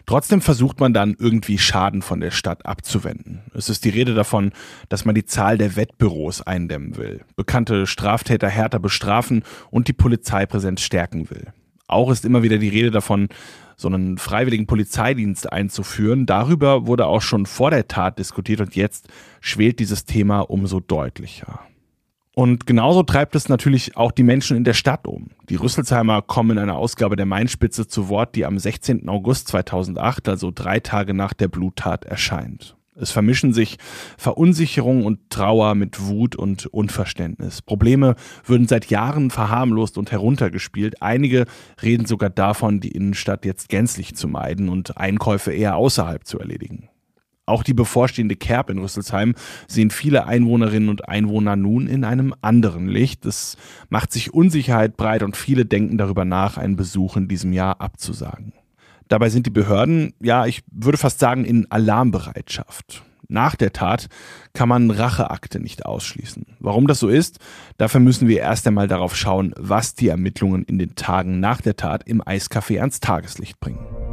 Trotzdem 0.05 0.41
versucht 0.41 0.79
man 0.79 0.93
dann 0.93 1.15
irgendwie 1.17 1.57
Schaden 1.57 2.01
von 2.01 2.19
der 2.19 2.31
Stadt 2.31 2.65
abzuwenden. 2.65 3.41
Es 3.53 3.69
ist 3.69 3.85
die 3.85 3.89
Rede 3.89 4.13
davon, 4.13 4.51
dass 4.89 5.05
man 5.05 5.15
die 5.15 5.25
Zahl 5.25 5.57
der 5.57 5.75
Wettbüros 5.75 6.41
eindämmen 6.41 6.97
will, 6.97 7.21
bekannte 7.35 7.87
Straftäter 7.87 8.49
härter 8.49 8.79
bestrafen 8.79 9.43
und 9.69 9.87
die 9.87 9.93
Polizeipräsenz 9.93 10.81
stärken 10.81 11.29
will. 11.29 11.53
Auch 11.87 12.11
ist 12.11 12.25
immer 12.25 12.43
wieder 12.43 12.57
die 12.57 12.69
Rede 12.69 12.91
davon, 12.91 13.29
so 13.75 13.87
einen 13.87 14.17
freiwilligen 14.17 14.67
Polizeidienst 14.67 15.51
einzuführen. 15.51 16.25
Darüber 16.25 16.87
wurde 16.87 17.05
auch 17.05 17.21
schon 17.21 17.45
vor 17.45 17.71
der 17.71 17.87
Tat 17.87 18.19
diskutiert 18.19 18.61
und 18.61 18.75
jetzt 18.75 19.07
schwelt 19.41 19.79
dieses 19.79 20.05
Thema 20.05 20.41
umso 20.41 20.79
deutlicher. 20.79 21.59
Und 22.35 22.65
genauso 22.65 23.03
treibt 23.03 23.35
es 23.35 23.47
natürlich 23.47 23.95
auch 23.95 24.11
die 24.11 24.23
Menschen 24.23 24.57
in 24.57 24.63
der 24.63 24.73
Stadt 24.73 25.07
um. 25.07 25.29
Die 25.49 25.55
Rüsselsheimer 25.55 26.23
kommen 26.23 26.51
in 26.51 26.57
einer 26.57 26.77
Ausgabe 26.77 27.15
der 27.15 27.27
Mainspitze 27.27 27.87
zu 27.87 28.09
Wort, 28.09 28.35
die 28.35 28.45
am 28.45 28.57
16. 28.57 29.07
August 29.07 29.49
2008, 29.49 30.27
also 30.29 30.51
drei 30.53 30.79
Tage 30.79 31.13
nach 31.13 31.33
der 31.33 31.47
Bluttat, 31.47 32.05
erscheint. 32.05 32.75
Es 32.95 33.11
vermischen 33.11 33.53
sich 33.53 33.77
Verunsicherung 34.17 35.05
und 35.05 35.29
Trauer 35.29 35.73
mit 35.75 36.05
Wut 36.07 36.35
und 36.35 36.67
Unverständnis. 36.67 37.61
Probleme 37.61 38.15
würden 38.45 38.67
seit 38.67 38.87
Jahren 38.87 39.31
verharmlost 39.31 39.97
und 39.97 40.11
heruntergespielt. 40.11 41.01
Einige 41.01 41.45
reden 41.81 42.05
sogar 42.05 42.29
davon, 42.29 42.79
die 42.79 42.91
Innenstadt 42.91 43.45
jetzt 43.45 43.69
gänzlich 43.69 44.15
zu 44.15 44.27
meiden 44.27 44.69
und 44.69 44.97
Einkäufe 44.97 45.51
eher 45.51 45.75
außerhalb 45.75 46.25
zu 46.25 46.39
erledigen. 46.39 46.89
Auch 47.45 47.63
die 47.63 47.73
bevorstehende 47.73 48.35
Kerb 48.37 48.69
in 48.69 48.79
Rüsselsheim 48.79 49.35
sehen 49.67 49.89
viele 49.89 50.27
Einwohnerinnen 50.27 50.87
und 50.87 51.09
Einwohner 51.09 51.57
nun 51.57 51.87
in 51.87 52.05
einem 52.05 52.33
anderen 52.41 52.87
Licht. 52.87 53.25
Es 53.25 53.57
macht 53.89 54.13
sich 54.13 54.33
Unsicherheit 54.33 54.95
breit 54.95 55.23
und 55.23 55.35
viele 55.35 55.65
denken 55.65 55.97
darüber 55.97 56.23
nach, 56.23 56.57
einen 56.57 56.77
Besuch 56.77 57.17
in 57.17 57.27
diesem 57.27 57.51
Jahr 57.51 57.81
abzusagen. 57.81 58.53
Dabei 59.09 59.29
sind 59.29 59.45
die 59.45 59.51
Behörden, 59.51 60.13
ja, 60.21 60.45
ich 60.45 60.63
würde 60.71 60.97
fast 60.97 61.19
sagen, 61.19 61.43
in 61.43 61.69
Alarmbereitschaft. 61.69 63.03
Nach 63.27 63.55
der 63.55 63.73
Tat 63.73 64.07
kann 64.53 64.69
man 64.69 64.91
Racheakte 64.91 65.59
nicht 65.59 65.85
ausschließen. 65.85 66.45
Warum 66.59 66.87
das 66.87 66.99
so 66.99 67.09
ist, 67.09 67.39
dafür 67.77 67.99
müssen 67.99 68.27
wir 68.27 68.39
erst 68.39 68.67
einmal 68.67 68.87
darauf 68.87 69.15
schauen, 69.15 69.53
was 69.57 69.95
die 69.95 70.07
Ermittlungen 70.07 70.63
in 70.63 70.77
den 70.77 70.95
Tagen 70.95 71.39
nach 71.39 71.59
der 71.59 71.75
Tat 71.75 72.07
im 72.07 72.21
Eiscafé 72.21 72.79
ans 72.79 72.99
Tageslicht 72.99 73.59
bringen. 73.59 74.12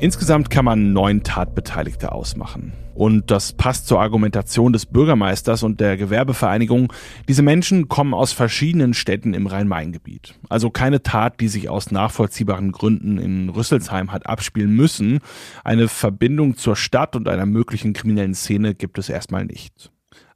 Insgesamt 0.00 0.50
kann 0.50 0.64
man 0.64 0.92
neun 0.92 1.22
Tatbeteiligte 1.22 2.12
ausmachen. 2.12 2.72
Und 2.94 3.30
das 3.30 3.52
passt 3.52 3.86
zur 3.86 4.00
Argumentation 4.00 4.72
des 4.72 4.86
Bürgermeisters 4.86 5.62
und 5.62 5.80
der 5.80 5.96
Gewerbevereinigung. 5.96 6.92
Diese 7.28 7.42
Menschen 7.42 7.88
kommen 7.88 8.12
aus 8.12 8.32
verschiedenen 8.32 8.94
Städten 8.94 9.34
im 9.34 9.46
Rhein-Main-Gebiet. 9.46 10.34
Also 10.48 10.70
keine 10.70 11.02
Tat, 11.02 11.40
die 11.40 11.48
sich 11.48 11.68
aus 11.68 11.90
nachvollziehbaren 11.90 12.72
Gründen 12.72 13.18
in 13.18 13.48
Rüsselsheim 13.48 14.12
hat 14.12 14.26
abspielen 14.26 14.74
müssen. 14.74 15.20
Eine 15.64 15.88
Verbindung 15.88 16.56
zur 16.56 16.76
Stadt 16.76 17.16
und 17.16 17.28
einer 17.28 17.46
möglichen 17.46 17.92
kriminellen 17.92 18.34
Szene 18.34 18.74
gibt 18.74 18.98
es 18.98 19.08
erstmal 19.08 19.44
nicht. 19.44 19.90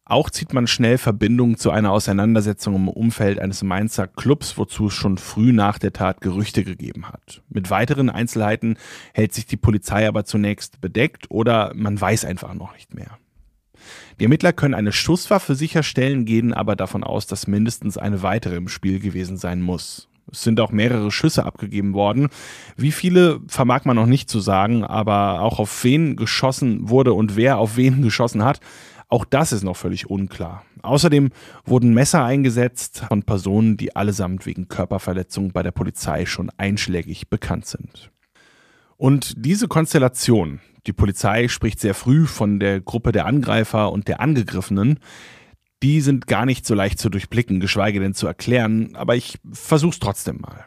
Auch 0.09 0.31
zieht 0.31 0.55
man 0.55 0.67
schnell 0.67 0.97
Verbindungen 0.97 1.59
zu 1.59 1.71
einer 1.71 1.93
Auseinandersetzung 1.93 2.75
im 2.75 2.89
Umfeld 2.89 3.39
eines 3.39 3.63
Mainzer 3.63 4.07
Clubs, 4.07 4.57
wozu 4.57 4.87
es 4.87 4.95
schon 4.95 5.19
früh 5.19 5.53
nach 5.53 5.79
der 5.79 5.93
Tat 5.93 6.23
Gerüchte 6.23 6.65
gegeben 6.65 7.09
hat. 7.09 7.43
Mit 7.51 7.69
weiteren 7.69 8.09
Einzelheiten 8.09 8.79
hält 9.13 9.35
sich 9.35 9.45
die 9.45 9.59
Polizei 9.59 10.09
aber 10.09 10.25
zunächst 10.25 10.81
bedeckt 10.81 11.31
oder 11.31 11.73
man 11.75 12.01
weiß 12.01 12.25
einfach 12.25 12.55
noch 12.55 12.73
nicht 12.73 12.95
mehr. 12.95 13.19
Die 14.19 14.25
Ermittler 14.25 14.55
können 14.55 14.73
eine 14.73 14.93
Schusswaffe 14.93 15.55
sicherstellen, 15.55 16.25
gehen 16.25 16.55
aber 16.55 16.75
davon 16.75 17.05
aus, 17.05 17.27
dass 17.27 17.47
mindestens 17.47 17.99
eine 17.99 18.23
weitere 18.23 18.57
im 18.57 18.69
Spiel 18.69 19.01
gewesen 19.01 19.37
sein 19.37 19.61
muss. 19.61 20.09
Es 20.31 20.43
sind 20.43 20.61
auch 20.61 20.71
mehrere 20.71 21.11
Schüsse 21.11 21.45
abgegeben 21.45 21.95
worden. 21.95 22.29
Wie 22.77 22.93
viele 22.93 23.41
vermag 23.47 23.85
man 23.85 23.97
noch 23.97 24.07
nicht 24.07 24.29
zu 24.29 24.41
sagen, 24.41 24.85
aber 24.85 25.41
auch 25.43 25.59
auf 25.59 25.85
wen 25.85 26.17
geschossen 26.17 26.89
wurde 26.89 27.13
und 27.13 27.37
wer 27.37 27.59
auf 27.59 27.77
wen 27.77 28.03
geschossen 28.03 28.45
hat, 28.45 28.61
auch 29.09 29.25
das 29.25 29.53
ist 29.53 29.63
noch 29.63 29.77
völlig 29.77 30.11
unklar. 30.11 30.65
Außerdem 30.83 31.31
wurden 31.65 31.95
Messer 31.95 32.25
eingesetzt 32.25 33.05
von 33.09 33.23
Personen, 33.23 33.77
die 33.77 33.97
allesamt 33.97 34.45
wegen 34.45 34.69
Körperverletzung 34.69 35.53
bei 35.53 35.63
der 35.63 35.73
Polizei 35.73 36.27
schon 36.27 36.51
einschlägig 36.57 37.29
bekannt 37.29 37.67
sind. 37.67 38.11
Und 38.97 39.33
diese 39.37 39.69
Konstellation, 39.69 40.61
die 40.87 40.93
Polizei 40.93 41.49
spricht 41.49 41.81
sehr 41.81 41.95
früh 41.95 42.27
von 42.27 42.61
der 42.61 42.81
Gruppe 42.81 43.13
der 43.13 43.27
Angreifer 43.27 43.93
und 43.93 44.09
der 44.09 44.21
Angegriffenen, 44.21 44.99
die 45.83 46.01
sind 46.01 46.27
gar 46.27 46.45
nicht 46.45 46.67
so 46.67 46.75
leicht 46.75 46.99
zu 46.99 47.09
durchblicken, 47.09 47.61
geschweige 47.61 48.01
denn 48.01 48.15
zu 48.15 48.27
erklären, 48.27 48.95
aber 48.95 49.15
ich 49.15 49.39
versuch's 49.53 50.01
trotzdem 50.01 50.41
mal. 50.41 50.67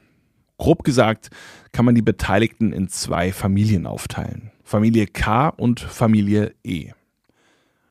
Grob 0.57 0.83
gesagt 0.83 1.29
kann 1.73 1.85
man 1.85 1.95
die 1.95 2.01
Beteiligten 2.01 2.71
in 2.71 2.87
zwei 2.87 3.33
Familien 3.33 3.85
aufteilen. 3.85 4.51
Familie 4.63 5.07
K 5.07 5.49
und 5.49 5.79
Familie 5.79 6.53
E. 6.63 6.91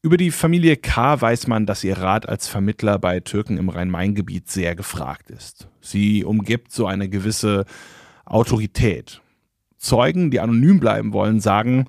Über 0.02 0.16
die 0.16 0.30
Familie 0.30 0.78
K. 0.78 1.20
weiß 1.20 1.46
man, 1.46 1.66
dass 1.66 1.84
ihr 1.84 1.98
Rat 1.98 2.26
als 2.26 2.48
Vermittler 2.48 2.98
bei 2.98 3.20
Türken 3.20 3.58
im 3.58 3.68
Rhein-Main-Gebiet 3.68 4.50
sehr 4.50 4.74
gefragt 4.74 5.30
ist. 5.30 5.68
Sie 5.82 6.24
umgibt 6.24 6.72
so 6.72 6.86
eine 6.86 7.10
gewisse 7.10 7.66
Autorität. 8.24 9.20
Zeugen, 9.76 10.30
die 10.30 10.40
anonym 10.40 10.80
bleiben 10.80 11.12
wollen, 11.12 11.40
sagen, 11.40 11.86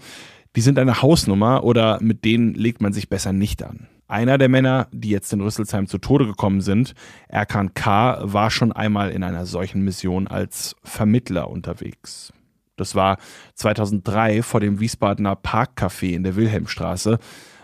die 0.58 0.62
sind 0.62 0.77
eine 0.77 1.01
Hausnummer 1.01 1.63
oder 1.63 2.00
mit 2.01 2.25
denen 2.25 2.53
legt 2.53 2.82
man 2.82 2.91
sich 2.91 3.08
besser 3.08 3.32
nicht 3.32 3.63
an. 3.63 3.88
Einer 4.10 4.38
der 4.38 4.50
Männer, 4.50 4.89
die 4.91 5.10
jetzt 5.10 5.32
in 5.32 5.39
Rüsselsheim 5.39 5.88
zu 5.88 5.98
Tode 5.98 6.25
gekommen 6.25 6.60
sind, 6.60 6.96
Erkan 7.30 7.74
K., 7.74 8.20
war 8.24 8.51
schon 8.51 8.74
einmal 8.74 9.12
in 9.12 9.24
einer 9.24 9.46
solchen 9.46 9.86
Mission 9.86 10.27
als 10.27 10.75
Vermittler 10.84 11.50
unterwegs. 11.50 12.34
Das 12.75 12.94
war 12.94 13.20
2003 13.56 14.44
vor 14.44 14.60
dem 14.60 14.82
Wiesbadener 14.82 15.36
Parkcafé 15.36 16.13
in 16.13 16.24
der 16.24 16.36
Wilhelmstraße. 16.36 17.20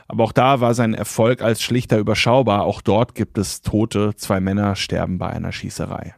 Aber 0.08 0.24
auch 0.24 0.32
da 0.32 0.62
war 0.62 0.74
sein 0.74 0.94
Erfolg 0.94 1.42
als 1.42 1.62
Schlichter 1.62 1.98
überschaubar. 1.98 2.64
Auch 2.64 2.82
dort 2.82 3.16
gibt 3.16 3.38
es 3.38 3.62
Tote. 3.62 4.16
Zwei 4.16 4.40
Männer 4.40 4.76
sterben 4.76 5.18
bei 5.18 5.28
einer 5.28 5.52
Schießerei. 5.52 6.16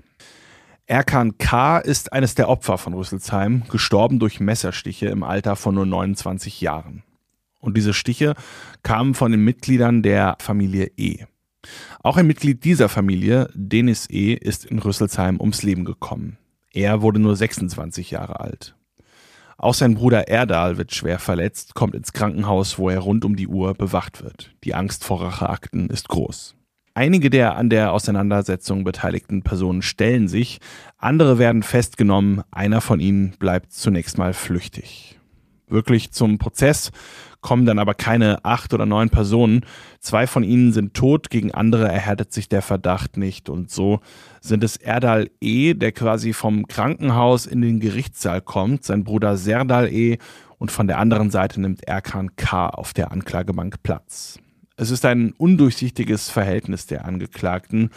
Erkan 0.86 1.38
K. 1.38 1.77
ist 1.79 2.13
eines 2.13 2.36
der 2.36 2.50
Opfer 2.50 2.77
von 2.79 2.93
Rüsselsheim, 2.93 3.63
gestorben 3.69 4.17
durch 4.19 4.39
Messerstiche 4.39 5.08
im 5.08 5.24
Alter 5.24 5.55
von 5.55 5.75
nur 5.75 5.86
29 5.86 6.62
Jahren. 6.62 7.03
Und 7.60 7.77
diese 7.77 7.93
Stiche 7.93 8.34
kamen 8.81 9.13
von 9.13 9.31
den 9.31 9.43
Mitgliedern 9.43 10.01
der 10.01 10.38
Familie 10.39 10.91
E. 10.98 11.25
Auch 12.01 12.17
ein 12.17 12.27
Mitglied 12.27 12.63
dieser 12.63 12.89
Familie, 12.89 13.50
Denis 13.53 14.10
E., 14.10 14.34
ist 14.34 14.65
in 14.65 14.79
Rüsselsheim 14.79 15.39
ums 15.39 15.62
Leben 15.62 15.86
gekommen. 15.86 16.38
Er 16.72 17.01
wurde 17.01 17.19
nur 17.19 17.36
26 17.36 18.12
Jahre 18.12 18.39
alt. 18.39 18.75
Auch 19.60 19.74
sein 19.74 19.96
Bruder 19.96 20.30
Erdal 20.30 20.78
wird 20.78 20.96
schwer 20.96 21.20
verletzt, 21.20 21.75
kommt 21.75 21.94
ins 21.94 22.13
Krankenhaus, 22.13 22.80
wo 22.80 22.89
er 22.89 23.00
rund 23.00 23.25
um 23.25 23.36
die 23.36 23.50
Uhr 23.50 23.74
bewacht 23.74 24.24
wird. 24.24 24.51
Die 24.63 24.74
Angst 24.74 25.04
vor 25.04 25.22
Racheakten 25.22 25.89
ist 25.89 26.08
groß. 26.08 26.56
Einige 26.94 27.30
der 27.30 27.58
an 27.58 27.70
der 27.70 27.92
Auseinandersetzung 27.92 28.86
beteiligten 28.86 29.42
Personen 29.42 29.82
stellen 29.82 30.30
sich, 30.30 30.60
andere 30.98 31.39
werden 31.39 31.62
festgenommen, 31.63 32.42
einer 32.51 32.80
von 32.80 33.01
ihnen 33.01 33.32
bleibt 33.38 33.74
zunächst 33.74 34.18
mal 34.18 34.34
flüchtig. 34.34 35.19
Wirklich 35.70 36.12
zum 36.12 36.38
Prozess 36.38 36.92
kommen 37.42 37.66
dann 37.66 37.80
aber 37.80 37.94
keine 37.94 38.44
acht 38.44 38.74
oder 38.74 38.86
neun 38.86 39.10
Personen. 39.10 39.66
Zwei 40.00 40.28
von 40.28 40.44
ihnen 40.44 40.74
sind 40.74 40.94
tot, 40.94 41.30
gegen 41.30 41.54
andere 41.54 41.88
erhärtet 41.88 42.34
sich 42.34 42.50
der 42.50 42.62
Verdacht 42.62 43.18
nicht. 43.18 43.50
Und 43.50 43.72
so 43.72 44.02
sind 44.42 44.64
es 44.64 44.76
Erdal 44.76 45.30
E., 45.40 45.74
der 45.74 45.92
quasi 45.92 46.34
vom 46.34 46.68
Krankenhaus 46.68 47.46
in 47.46 47.62
den 47.62 47.80
Gerichtssaal 47.80 48.42
kommt, 48.42 48.84
sein 48.84 49.04
Bruder 49.04 49.38
Serdal 49.38 49.92
E. 49.92 50.18
und 50.58 50.72
von 50.72 50.88
der 50.88 50.98
anderen 50.98 51.32
Seite 51.32 51.62
nimmt 51.62 51.88
Erkan 51.88 52.36
K. 52.36 52.68
auf 52.68 52.94
der 52.94 53.12
Anklagebank 53.12 53.82
Platz. 53.84 54.40
Es 54.76 54.92
ist 54.92 55.06
ein 55.06 55.34
undurchsichtiges 55.34 56.30
Verhältnis 56.30 56.88
der 56.88 57.06
Angeklagten 57.06 57.90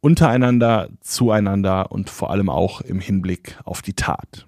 untereinander, 0.00 0.90
zueinander 1.00 1.90
und 1.90 2.10
vor 2.10 2.30
allem 2.30 2.48
auch 2.50 2.82
im 2.82 3.00
Hinblick 3.00 3.58
auf 3.64 3.82
die 3.82 3.94
Tat. 3.94 4.46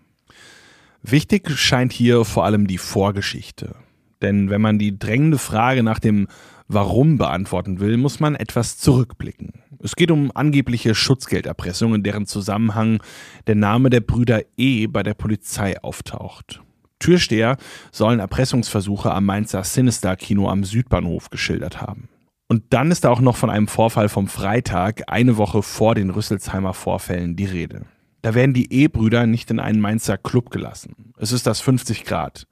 Wichtig 1.02 1.50
scheint 1.58 1.92
hier 1.92 2.24
vor 2.24 2.44
allem 2.44 2.66
die 2.66 2.78
Vorgeschichte. 2.78 3.74
Denn 4.20 4.50
wenn 4.50 4.60
man 4.60 4.78
die 4.78 4.98
drängende 4.98 5.38
Frage 5.38 5.82
nach 5.82 5.98
dem 5.98 6.28
Warum 6.70 7.16
beantworten 7.16 7.80
will, 7.80 7.96
muss 7.96 8.20
man 8.20 8.34
etwas 8.34 8.76
zurückblicken. 8.76 9.52
Es 9.82 9.96
geht 9.96 10.10
um 10.10 10.30
angebliche 10.34 10.94
Schutzgelderpressung, 10.94 11.94
in 11.94 12.02
deren 12.02 12.26
Zusammenhang 12.26 13.02
der 13.46 13.54
Name 13.54 13.88
der 13.88 14.00
Brüder 14.00 14.42
E 14.56 14.86
bei 14.86 15.02
der 15.02 15.14
Polizei 15.14 15.80
auftaucht. 15.82 16.60
Türsteher 16.98 17.56
sollen 17.92 18.20
Erpressungsversuche 18.20 19.12
am 19.12 19.24
Mainzer 19.24 19.64
Sinister 19.64 20.16
Kino 20.16 20.50
am 20.50 20.64
Südbahnhof 20.64 21.30
geschildert 21.30 21.80
haben. 21.80 22.08
Und 22.48 22.64
dann 22.70 22.90
ist 22.90 23.04
da 23.04 23.10
auch 23.10 23.20
noch 23.20 23.36
von 23.36 23.50
einem 23.50 23.68
Vorfall 23.68 24.08
vom 24.08 24.26
Freitag, 24.26 25.04
eine 25.06 25.36
Woche 25.36 25.62
vor 25.62 25.94
den 25.94 26.10
Rüsselsheimer 26.10 26.74
Vorfällen, 26.74 27.36
die 27.36 27.44
Rede. 27.44 27.86
Da 28.22 28.34
werden 28.34 28.52
die 28.52 28.72
E-Brüder 28.72 29.26
nicht 29.26 29.50
in 29.50 29.60
einen 29.60 29.80
Mainzer 29.80 30.18
Club 30.18 30.50
gelassen. 30.50 31.12
Es 31.18 31.32
ist 31.32 31.46
das 31.46 31.60
50 31.60 32.04
Grad. 32.04 32.46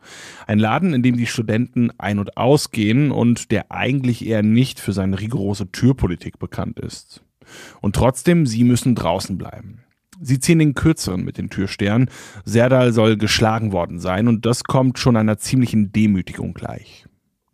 Ein 0.46 0.58
Laden, 0.58 0.94
in 0.94 1.02
dem 1.02 1.16
die 1.16 1.26
Studenten 1.26 1.90
ein- 1.98 2.18
und 2.18 2.36
ausgehen 2.36 3.10
und 3.10 3.50
der 3.50 3.72
eigentlich 3.72 4.24
eher 4.24 4.42
nicht 4.42 4.78
für 4.78 4.92
seine 4.92 5.18
rigorose 5.18 5.70
Türpolitik 5.70 6.38
bekannt 6.38 6.78
ist. 6.78 7.24
Und 7.80 7.96
trotzdem, 7.96 8.46
sie 8.46 8.64
müssen 8.64 8.94
draußen 8.94 9.38
bleiben. 9.38 9.82
Sie 10.20 10.40
ziehen 10.40 10.58
den 10.58 10.74
kürzeren 10.74 11.24
mit 11.24 11.36
den 11.36 11.50
Türstern. 11.50 12.08
Serdal 12.44 12.92
soll 12.92 13.16
geschlagen 13.16 13.72
worden 13.72 13.98
sein 13.98 14.28
und 14.28 14.46
das 14.46 14.64
kommt 14.64 14.98
schon 14.98 15.16
einer 15.16 15.38
ziemlichen 15.38 15.92
Demütigung 15.92 16.54
gleich. 16.54 17.05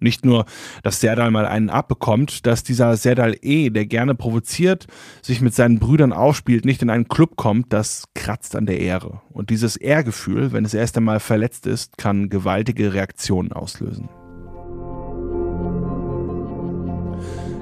Nicht 0.02 0.24
nur, 0.24 0.44
dass 0.82 1.00
Serdal 1.00 1.30
mal 1.30 1.46
einen 1.46 1.70
abbekommt, 1.70 2.46
dass 2.46 2.62
dieser 2.62 2.96
Serdal 2.96 3.36
E., 3.40 3.70
der 3.70 3.86
gerne 3.86 4.14
provoziert, 4.14 4.86
sich 5.22 5.40
mit 5.40 5.54
seinen 5.54 5.78
Brüdern 5.78 6.12
aufspielt, 6.12 6.64
nicht 6.64 6.82
in 6.82 6.90
einen 6.90 7.08
Club 7.08 7.36
kommt, 7.36 7.72
das 7.72 8.04
kratzt 8.14 8.56
an 8.56 8.66
der 8.66 8.80
Ehre. 8.80 9.20
Und 9.30 9.50
dieses 9.50 9.76
Ehrgefühl, 9.76 10.52
wenn 10.52 10.64
es 10.64 10.74
erst 10.74 10.96
einmal 10.96 11.20
verletzt 11.20 11.66
ist, 11.66 11.98
kann 11.98 12.28
gewaltige 12.28 12.92
Reaktionen 12.92 13.52
auslösen. 13.52 14.08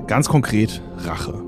Ganz 0.07 0.29
konkret 0.29 0.83
Rache. 0.97 1.45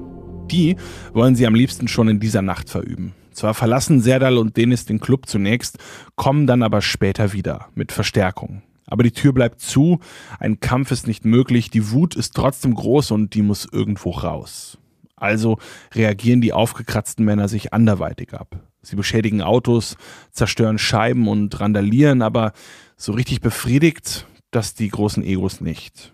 Die 0.51 0.77
wollen 1.13 1.35
sie 1.35 1.47
am 1.47 1.55
liebsten 1.55 1.89
schon 1.89 2.09
in 2.09 2.21
dieser 2.21 2.43
Nacht 2.43 2.71
verüben. 2.71 3.15
Zwar 3.33 3.55
verlassen 3.55 4.01
Serdal 4.01 4.37
und 4.37 4.57
Denis 4.57 4.85
den 4.85 5.01
Club 5.01 5.27
zunächst, 5.27 5.79
kommen 6.17 6.47
dann 6.47 6.63
aber 6.63 6.83
später 6.83 7.33
wieder 7.33 7.69
mit 7.75 7.91
Verstärkung. 7.91 8.63
Aber 8.93 9.05
die 9.05 9.13
Tür 9.13 9.33
bleibt 9.33 9.63
zu, 9.63 10.01
ein 10.39 10.61
Kampf 10.61 10.91
ist 10.91 11.07
nicht 11.07 11.25
möglich, 11.25 11.71
die 11.71 11.93
Wut 11.93 12.15
ist 12.15 12.35
trotzdem 12.35 12.75
groß 12.75 13.11
und 13.13 13.33
die 13.33 13.41
muss 13.41 13.67
irgendwo 13.73 14.11
raus. 14.11 14.77
Also 15.17 15.57
reagieren 15.95 16.43
die 16.43 16.53
aufgekratzten 16.53 17.25
Männer 17.25 17.49
sich 17.49 17.73
anderweitig 17.73 18.35
ab. 18.35 18.61
Sie 18.83 18.95
beschädigen 18.95 19.41
Autos, 19.41 19.97
zerstören 20.31 20.77
Scheiben 20.77 21.27
und 21.27 21.59
randalieren, 21.59 22.21
aber 22.21 22.53
so 22.99 23.13
richtig 23.13 23.41
befriedigt 23.41 24.27
das 24.51 24.75
die 24.75 24.89
großen 24.89 25.25
Egos 25.25 25.63
nicht. 25.63 26.13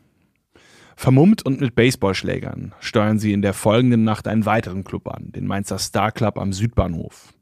Vermummt 0.95 1.45
und 1.45 1.61
mit 1.61 1.75
Baseballschlägern 1.75 2.77
steuern 2.79 3.19
sie 3.19 3.33
in 3.33 3.43
der 3.43 3.55
folgenden 3.55 4.05
Nacht 4.05 4.29
einen 4.29 4.47
weiteren 4.47 4.85
Club 4.85 5.09
an, 5.09 5.33
den 5.33 5.49
Mainzer 5.49 5.79
Star 5.79 6.13
Club 6.13 6.39
am 6.39 6.53
Südbahnhof. 6.53 7.35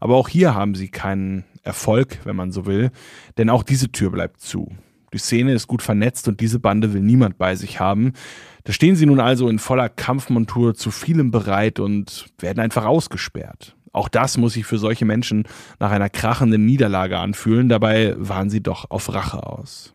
Aber 0.00 0.16
auch 0.16 0.28
hier 0.28 0.54
haben 0.54 0.74
sie 0.74 0.88
keinen 0.88 1.44
Erfolg, 1.62 2.18
wenn 2.24 2.36
man 2.36 2.52
so 2.52 2.66
will, 2.66 2.90
denn 3.36 3.50
auch 3.50 3.62
diese 3.62 3.90
Tür 3.90 4.10
bleibt 4.10 4.40
zu. 4.40 4.72
Die 5.12 5.18
Szene 5.18 5.52
ist 5.52 5.66
gut 5.66 5.82
vernetzt 5.82 6.28
und 6.28 6.40
diese 6.40 6.60
Bande 6.60 6.92
will 6.92 7.00
niemand 7.00 7.38
bei 7.38 7.54
sich 7.54 7.80
haben. 7.80 8.12
Da 8.64 8.72
stehen 8.72 8.96
sie 8.96 9.06
nun 9.06 9.20
also 9.20 9.48
in 9.48 9.58
voller 9.58 9.88
Kampfmontur 9.88 10.74
zu 10.74 10.90
vielem 10.90 11.30
bereit 11.30 11.80
und 11.80 12.26
werden 12.38 12.60
einfach 12.60 12.84
ausgesperrt. 12.84 13.74
Auch 13.92 14.08
das 14.08 14.36
muss 14.36 14.52
sich 14.52 14.66
für 14.66 14.78
solche 14.78 15.06
Menschen 15.06 15.44
nach 15.80 15.90
einer 15.90 16.10
krachenden 16.10 16.66
Niederlage 16.66 17.18
anfühlen, 17.18 17.68
dabei 17.68 18.14
waren 18.18 18.50
sie 18.50 18.62
doch 18.62 18.90
auf 18.90 19.12
Rache 19.12 19.46
aus. 19.46 19.94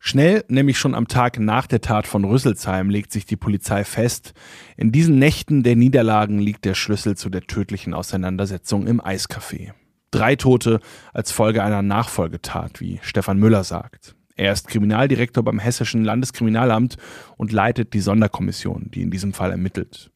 Schnell, 0.00 0.44
nämlich 0.48 0.78
schon 0.78 0.94
am 0.94 1.08
Tag 1.08 1.38
nach 1.38 1.66
der 1.66 1.80
Tat 1.80 2.06
von 2.06 2.24
Rüsselsheim, 2.24 2.88
legt 2.88 3.12
sich 3.12 3.26
die 3.26 3.36
Polizei 3.36 3.84
fest, 3.84 4.32
in 4.76 4.92
diesen 4.92 5.18
Nächten 5.18 5.62
der 5.62 5.76
Niederlagen 5.76 6.38
liegt 6.38 6.64
der 6.64 6.74
Schlüssel 6.74 7.16
zu 7.16 7.30
der 7.30 7.42
tödlichen 7.42 7.94
Auseinandersetzung 7.94 8.86
im 8.86 9.00
Eiscafé. 9.00 9.72
Drei 10.10 10.36
Tote 10.36 10.80
als 11.12 11.32
Folge 11.32 11.62
einer 11.62 11.82
Nachfolgetat, 11.82 12.80
wie 12.80 13.00
Stefan 13.02 13.38
Müller 13.38 13.64
sagt. 13.64 14.14
Er 14.36 14.52
ist 14.52 14.68
Kriminaldirektor 14.68 15.42
beim 15.42 15.58
Hessischen 15.58 16.04
Landeskriminalamt 16.04 16.96
und 17.36 17.50
leitet 17.50 17.92
die 17.92 18.00
Sonderkommission, 18.00 18.90
die 18.94 19.02
in 19.02 19.10
diesem 19.10 19.32
Fall 19.32 19.50
ermittelt. 19.50 20.12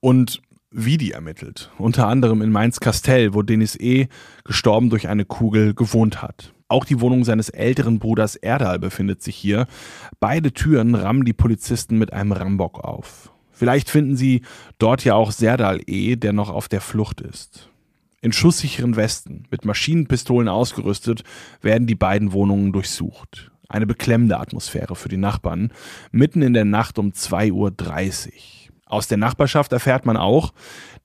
Und 0.00 0.42
wie 0.70 0.98
die 0.98 1.12
ermittelt, 1.12 1.70
unter 1.78 2.08
anderem 2.08 2.42
in 2.42 2.50
Mainz-Kastell, 2.50 3.32
wo 3.34 3.42
Denis 3.42 3.76
E., 3.76 4.08
gestorben 4.44 4.90
durch 4.90 5.08
eine 5.08 5.24
Kugel, 5.24 5.72
gewohnt 5.72 6.20
hat. 6.20 6.52
Auch 6.68 6.84
die 6.84 7.00
Wohnung 7.00 7.24
seines 7.24 7.48
älteren 7.48 7.98
Bruders 7.98 8.36
Erdal 8.36 8.78
befindet 8.78 9.22
sich 9.22 9.36
hier. 9.36 9.66
Beide 10.20 10.52
Türen 10.52 10.94
rammen 10.94 11.24
die 11.24 11.32
Polizisten 11.32 11.98
mit 11.98 12.12
einem 12.12 12.32
Rambock 12.32 12.80
auf. 12.84 13.32
Vielleicht 13.50 13.90
finden 13.90 14.16
sie 14.16 14.42
dort 14.78 15.02
ja 15.04 15.14
auch 15.14 15.32
Serdal 15.32 15.80
E., 15.86 16.16
der 16.16 16.32
noch 16.32 16.50
auf 16.50 16.68
der 16.68 16.80
Flucht 16.80 17.20
ist. 17.22 17.70
In 18.20 18.32
schusssicheren 18.32 18.96
Westen, 18.96 19.44
mit 19.50 19.64
Maschinenpistolen 19.64 20.48
ausgerüstet, 20.48 21.24
werden 21.62 21.86
die 21.86 21.94
beiden 21.94 22.32
Wohnungen 22.32 22.72
durchsucht. 22.72 23.50
Eine 23.68 23.86
beklemmende 23.86 24.38
Atmosphäre 24.38 24.94
für 24.94 25.08
die 25.08 25.16
Nachbarn, 25.16 25.72
mitten 26.10 26.42
in 26.42 26.52
der 26.52 26.64
Nacht 26.64 26.98
um 26.98 27.10
2.30 27.10 27.52
Uhr. 27.52 28.67
Aus 28.88 29.06
der 29.06 29.18
Nachbarschaft 29.18 29.72
erfährt 29.72 30.06
man 30.06 30.16
auch, 30.16 30.52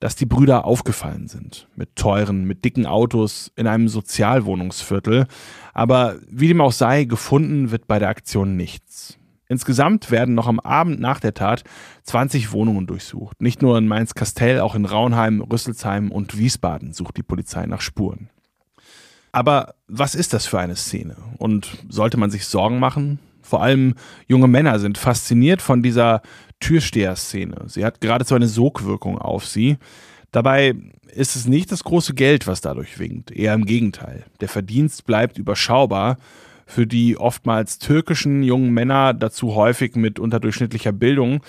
dass 0.00 0.16
die 0.16 0.26
Brüder 0.26 0.64
aufgefallen 0.64 1.28
sind. 1.28 1.68
Mit 1.76 1.96
teuren, 1.96 2.44
mit 2.44 2.64
dicken 2.64 2.86
Autos 2.86 3.52
in 3.56 3.66
einem 3.66 3.88
Sozialwohnungsviertel. 3.88 5.26
Aber 5.72 6.16
wie 6.28 6.48
dem 6.48 6.60
auch 6.60 6.72
sei, 6.72 7.04
gefunden 7.04 7.70
wird 7.70 7.86
bei 7.86 7.98
der 7.98 8.08
Aktion 8.08 8.56
nichts. 8.56 9.18
Insgesamt 9.48 10.10
werden 10.10 10.34
noch 10.34 10.46
am 10.46 10.58
Abend 10.60 11.00
nach 11.00 11.20
der 11.20 11.34
Tat 11.34 11.64
20 12.04 12.52
Wohnungen 12.52 12.86
durchsucht. 12.86 13.42
Nicht 13.42 13.60
nur 13.60 13.76
in 13.76 13.86
Mainz-Kastell, 13.86 14.60
auch 14.60 14.74
in 14.74 14.86
Raunheim, 14.86 15.42
Rüsselsheim 15.42 16.10
und 16.10 16.38
Wiesbaden 16.38 16.94
sucht 16.94 17.18
die 17.18 17.22
Polizei 17.22 17.66
nach 17.66 17.82
Spuren. 17.82 18.30
Aber 19.32 19.74
was 19.88 20.14
ist 20.14 20.32
das 20.32 20.46
für 20.46 20.58
eine 20.58 20.76
Szene? 20.76 21.16
Und 21.38 21.78
sollte 21.88 22.16
man 22.16 22.30
sich 22.30 22.46
Sorgen 22.46 22.78
machen? 22.78 23.18
Vor 23.44 23.62
allem 23.62 23.94
junge 24.26 24.48
Männer 24.48 24.78
sind 24.78 24.98
fasziniert 24.98 25.60
von 25.60 25.82
dieser 25.82 26.22
Türsteher-Szene. 26.60 27.64
Sie 27.66 27.84
hat 27.84 28.00
geradezu 28.00 28.34
eine 28.34 28.48
Sogwirkung 28.48 29.18
auf 29.18 29.46
sie. 29.46 29.76
Dabei 30.32 30.74
ist 31.12 31.36
es 31.36 31.46
nicht 31.46 31.70
das 31.70 31.84
große 31.84 32.14
Geld, 32.14 32.46
was 32.46 32.62
dadurch 32.62 32.98
winkt. 32.98 33.30
Eher 33.30 33.54
im 33.54 33.66
Gegenteil. 33.66 34.24
Der 34.40 34.48
Verdienst 34.48 35.04
bleibt 35.04 35.38
überschaubar. 35.38 36.16
Für 36.66 36.86
die 36.86 37.18
oftmals 37.18 37.78
türkischen 37.78 38.42
jungen 38.42 38.72
Männer, 38.72 39.12
dazu 39.12 39.54
häufig 39.54 39.94
mit 39.96 40.18
unterdurchschnittlicher 40.18 40.92
Bildung, 40.92 41.42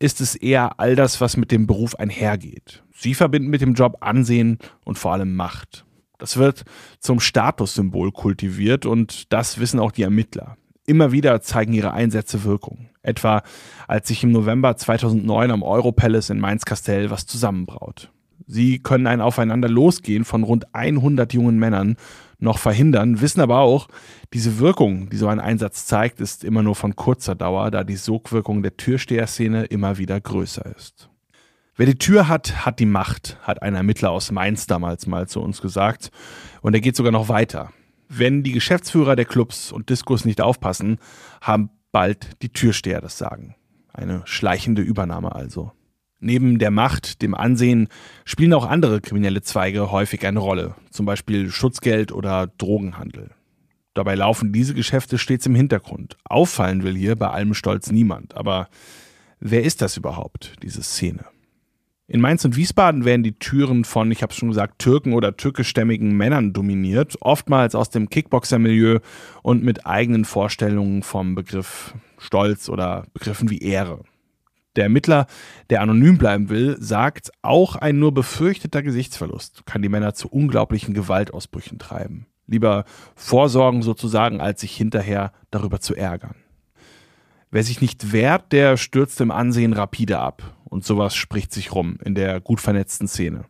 ist 0.00 0.20
es 0.20 0.34
eher 0.34 0.80
all 0.80 0.96
das, 0.96 1.20
was 1.20 1.36
mit 1.36 1.52
dem 1.52 1.68
Beruf 1.68 1.94
einhergeht. 1.94 2.82
Sie 2.92 3.14
verbinden 3.14 3.48
mit 3.48 3.60
dem 3.60 3.74
Job 3.74 3.98
Ansehen 4.00 4.58
und 4.84 4.98
vor 4.98 5.12
allem 5.12 5.36
Macht. 5.36 5.86
Das 6.18 6.36
wird 6.36 6.64
zum 6.98 7.20
Statussymbol 7.20 8.10
kultiviert 8.10 8.86
und 8.86 9.32
das 9.32 9.58
wissen 9.58 9.78
auch 9.78 9.92
die 9.92 10.02
Ermittler. 10.02 10.56
Immer 10.86 11.10
wieder 11.10 11.40
zeigen 11.42 11.72
ihre 11.72 11.92
Einsätze 11.92 12.44
Wirkung. 12.44 12.88
Etwa 13.02 13.42
als 13.88 14.08
sich 14.08 14.22
im 14.22 14.32
November 14.32 14.76
2009 14.76 15.50
am 15.50 15.62
Europalace 15.62 16.30
in 16.30 16.38
Mainz-Kastell 16.38 17.10
was 17.10 17.26
zusammenbraut. 17.26 18.10
Sie 18.46 18.78
können 18.78 19.08
ein 19.08 19.20
Aufeinander 19.20 19.68
losgehen 19.68 20.24
von 20.24 20.44
rund 20.44 20.72
100 20.74 21.32
jungen 21.34 21.58
Männern 21.58 21.96
noch 22.38 22.58
verhindern, 22.58 23.20
wissen 23.20 23.40
aber 23.40 23.60
auch, 23.60 23.88
diese 24.32 24.58
Wirkung, 24.60 25.08
die 25.10 25.16
so 25.16 25.26
ein 25.26 25.40
Einsatz 25.40 25.86
zeigt, 25.86 26.20
ist 26.20 26.44
immer 26.44 26.62
nur 26.62 26.76
von 26.76 26.94
kurzer 26.94 27.34
Dauer, 27.34 27.70
da 27.70 27.82
die 27.82 27.96
Sogwirkung 27.96 28.62
der 28.62 28.76
Türsteherszene 28.76 29.64
immer 29.64 29.98
wieder 29.98 30.20
größer 30.20 30.66
ist. 30.76 31.08
Wer 31.74 31.86
die 31.86 31.98
Tür 31.98 32.28
hat, 32.28 32.64
hat 32.64 32.78
die 32.78 32.86
Macht, 32.86 33.38
hat 33.42 33.62
ein 33.62 33.74
Ermittler 33.74 34.10
aus 34.10 34.30
Mainz 34.30 34.66
damals 34.66 35.06
mal 35.06 35.28
zu 35.28 35.40
uns 35.40 35.60
gesagt. 35.60 36.10
Und 36.62 36.74
er 36.74 36.80
geht 36.80 36.96
sogar 36.96 37.12
noch 37.12 37.28
weiter. 37.28 37.70
Wenn 38.08 38.42
die 38.42 38.52
Geschäftsführer 38.52 39.16
der 39.16 39.24
Clubs 39.24 39.72
und 39.72 39.90
Diskos 39.90 40.24
nicht 40.24 40.40
aufpassen, 40.40 40.98
haben 41.40 41.70
bald 41.92 42.42
die 42.42 42.50
Türsteher 42.50 43.00
das 43.00 43.18
Sagen. 43.18 43.56
Eine 43.92 44.22
schleichende 44.26 44.82
Übernahme 44.82 45.34
also. 45.34 45.72
Neben 46.18 46.58
der 46.58 46.70
Macht, 46.70 47.20
dem 47.22 47.34
Ansehen, 47.34 47.88
spielen 48.24 48.54
auch 48.54 48.66
andere 48.66 49.00
kriminelle 49.00 49.42
Zweige 49.42 49.90
häufig 49.90 50.26
eine 50.26 50.38
Rolle, 50.38 50.74
zum 50.90 51.04
Beispiel 51.06 51.50
Schutzgeld 51.50 52.12
oder 52.12 52.46
Drogenhandel. 52.46 53.30
Dabei 53.94 54.14
laufen 54.14 54.52
diese 54.52 54.74
Geschäfte 54.74 55.18
stets 55.18 55.46
im 55.46 55.54
Hintergrund. 55.54 56.16
Auffallen 56.24 56.82
will 56.82 56.94
hier 56.94 57.16
bei 57.16 57.30
allem 57.30 57.54
Stolz 57.54 57.90
niemand. 57.90 58.36
Aber 58.36 58.68
wer 59.40 59.62
ist 59.62 59.80
das 59.80 59.96
überhaupt, 59.96 60.54
diese 60.62 60.82
Szene? 60.82 61.24
In 62.08 62.20
Mainz 62.20 62.44
und 62.44 62.54
Wiesbaden 62.54 63.04
werden 63.04 63.24
die 63.24 63.36
Türen 63.36 63.84
von, 63.84 64.12
ich 64.12 64.22
habe 64.22 64.30
es 64.30 64.38
schon 64.38 64.50
gesagt, 64.50 64.78
Türken 64.78 65.12
oder 65.12 65.36
türkischstämmigen 65.36 66.16
Männern 66.16 66.52
dominiert, 66.52 67.16
oftmals 67.20 67.74
aus 67.74 67.90
dem 67.90 68.08
Kickboxer-Milieu 68.08 69.00
und 69.42 69.64
mit 69.64 69.86
eigenen 69.86 70.24
Vorstellungen 70.24 71.02
vom 71.02 71.34
Begriff 71.34 71.94
Stolz 72.18 72.68
oder 72.68 73.06
Begriffen 73.12 73.50
wie 73.50 73.58
Ehre. 73.58 74.04
Der 74.76 74.84
Ermittler, 74.84 75.26
der 75.68 75.80
anonym 75.80 76.16
bleiben 76.16 76.48
will, 76.48 76.76
sagt, 76.78 77.32
auch 77.42 77.74
ein 77.74 77.98
nur 77.98 78.14
befürchteter 78.14 78.82
Gesichtsverlust 78.82 79.66
kann 79.66 79.82
die 79.82 79.88
Männer 79.88 80.14
zu 80.14 80.28
unglaublichen 80.28 80.94
Gewaltausbrüchen 80.94 81.80
treiben. 81.80 82.26
Lieber 82.46 82.84
vorsorgen 83.16 83.82
sozusagen, 83.82 84.40
als 84.40 84.60
sich 84.60 84.76
hinterher 84.76 85.32
darüber 85.50 85.80
zu 85.80 85.96
ärgern. 85.96 86.36
Wer 87.50 87.64
sich 87.64 87.80
nicht 87.80 88.12
wehrt, 88.12 88.52
der 88.52 88.76
stürzt 88.76 89.20
im 89.20 89.32
Ansehen 89.32 89.72
rapide 89.72 90.20
ab. 90.20 90.55
Und 90.68 90.84
sowas 90.84 91.14
spricht 91.14 91.52
sich 91.52 91.74
rum 91.74 91.98
in 92.04 92.14
der 92.14 92.40
gut 92.40 92.60
vernetzten 92.60 93.08
Szene. 93.08 93.44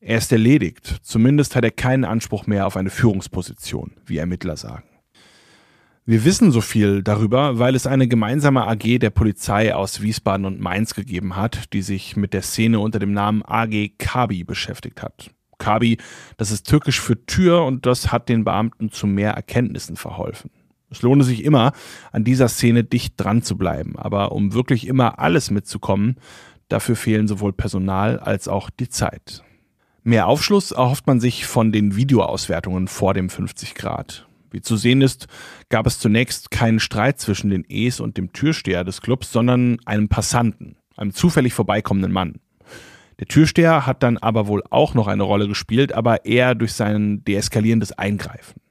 Er 0.00 0.18
ist 0.18 0.32
erledigt, 0.32 1.00
zumindest 1.02 1.56
hat 1.56 1.64
er 1.64 1.70
keinen 1.70 2.04
Anspruch 2.04 2.46
mehr 2.46 2.66
auf 2.66 2.76
eine 2.76 2.90
Führungsposition, 2.90 3.92
wie 4.04 4.18
Ermittler 4.18 4.56
sagen. 4.56 4.84
Wir 6.08 6.24
wissen 6.24 6.52
so 6.52 6.60
viel 6.60 7.02
darüber, 7.02 7.58
weil 7.58 7.74
es 7.74 7.88
eine 7.88 8.06
gemeinsame 8.06 8.68
AG 8.68 9.00
der 9.00 9.10
Polizei 9.10 9.74
aus 9.74 10.02
Wiesbaden 10.02 10.46
und 10.46 10.60
Mainz 10.60 10.94
gegeben 10.94 11.34
hat, 11.34 11.72
die 11.72 11.82
sich 11.82 12.16
mit 12.16 12.32
der 12.32 12.42
Szene 12.42 12.78
unter 12.78 13.00
dem 13.00 13.12
Namen 13.12 13.42
AG 13.44 13.90
Kabi 13.98 14.44
beschäftigt 14.44 15.02
hat. 15.02 15.30
Kabi, 15.58 15.98
das 16.36 16.52
ist 16.52 16.68
türkisch 16.68 17.00
für 17.00 17.26
Tür 17.26 17.64
und 17.64 17.86
das 17.86 18.12
hat 18.12 18.28
den 18.28 18.44
Beamten 18.44 18.92
zu 18.92 19.08
mehr 19.08 19.32
Erkenntnissen 19.32 19.96
verholfen. 19.96 20.52
Es 20.96 21.02
lohne 21.02 21.24
sich 21.24 21.44
immer, 21.44 21.72
an 22.10 22.24
dieser 22.24 22.48
Szene 22.48 22.82
dicht 22.82 23.14
dran 23.18 23.42
zu 23.42 23.58
bleiben, 23.58 23.98
aber 23.98 24.32
um 24.32 24.54
wirklich 24.54 24.86
immer 24.86 25.18
alles 25.18 25.50
mitzukommen, 25.50 26.16
dafür 26.68 26.96
fehlen 26.96 27.28
sowohl 27.28 27.52
Personal 27.52 28.18
als 28.18 28.48
auch 28.48 28.70
die 28.70 28.88
Zeit. 28.88 29.44
Mehr 30.04 30.26
Aufschluss 30.26 30.70
erhofft 30.70 31.06
man 31.06 31.20
sich 31.20 31.44
von 31.44 31.70
den 31.70 31.96
Videoauswertungen 31.96 32.88
vor 32.88 33.12
dem 33.12 33.28
50 33.28 33.74
Grad. 33.74 34.26
Wie 34.50 34.62
zu 34.62 34.76
sehen 34.76 35.02
ist, 35.02 35.26
gab 35.68 35.86
es 35.86 35.98
zunächst 35.98 36.50
keinen 36.50 36.80
Streit 36.80 37.20
zwischen 37.20 37.50
den 37.50 37.66
E's 37.68 38.00
und 38.00 38.16
dem 38.16 38.32
Türsteher 38.32 38.84
des 38.84 39.02
Clubs, 39.02 39.30
sondern 39.30 39.76
einem 39.84 40.08
Passanten, 40.08 40.76
einem 40.96 41.12
zufällig 41.12 41.52
vorbeikommenden 41.52 42.12
Mann. 42.12 42.40
Der 43.18 43.26
Türsteher 43.26 43.84
hat 43.84 44.02
dann 44.02 44.16
aber 44.16 44.46
wohl 44.46 44.62
auch 44.70 44.94
noch 44.94 45.08
eine 45.08 45.24
Rolle 45.24 45.46
gespielt, 45.46 45.92
aber 45.92 46.24
eher 46.24 46.54
durch 46.54 46.72
sein 46.72 47.22
deeskalierendes 47.24 47.92
Eingreifen. 47.92 48.62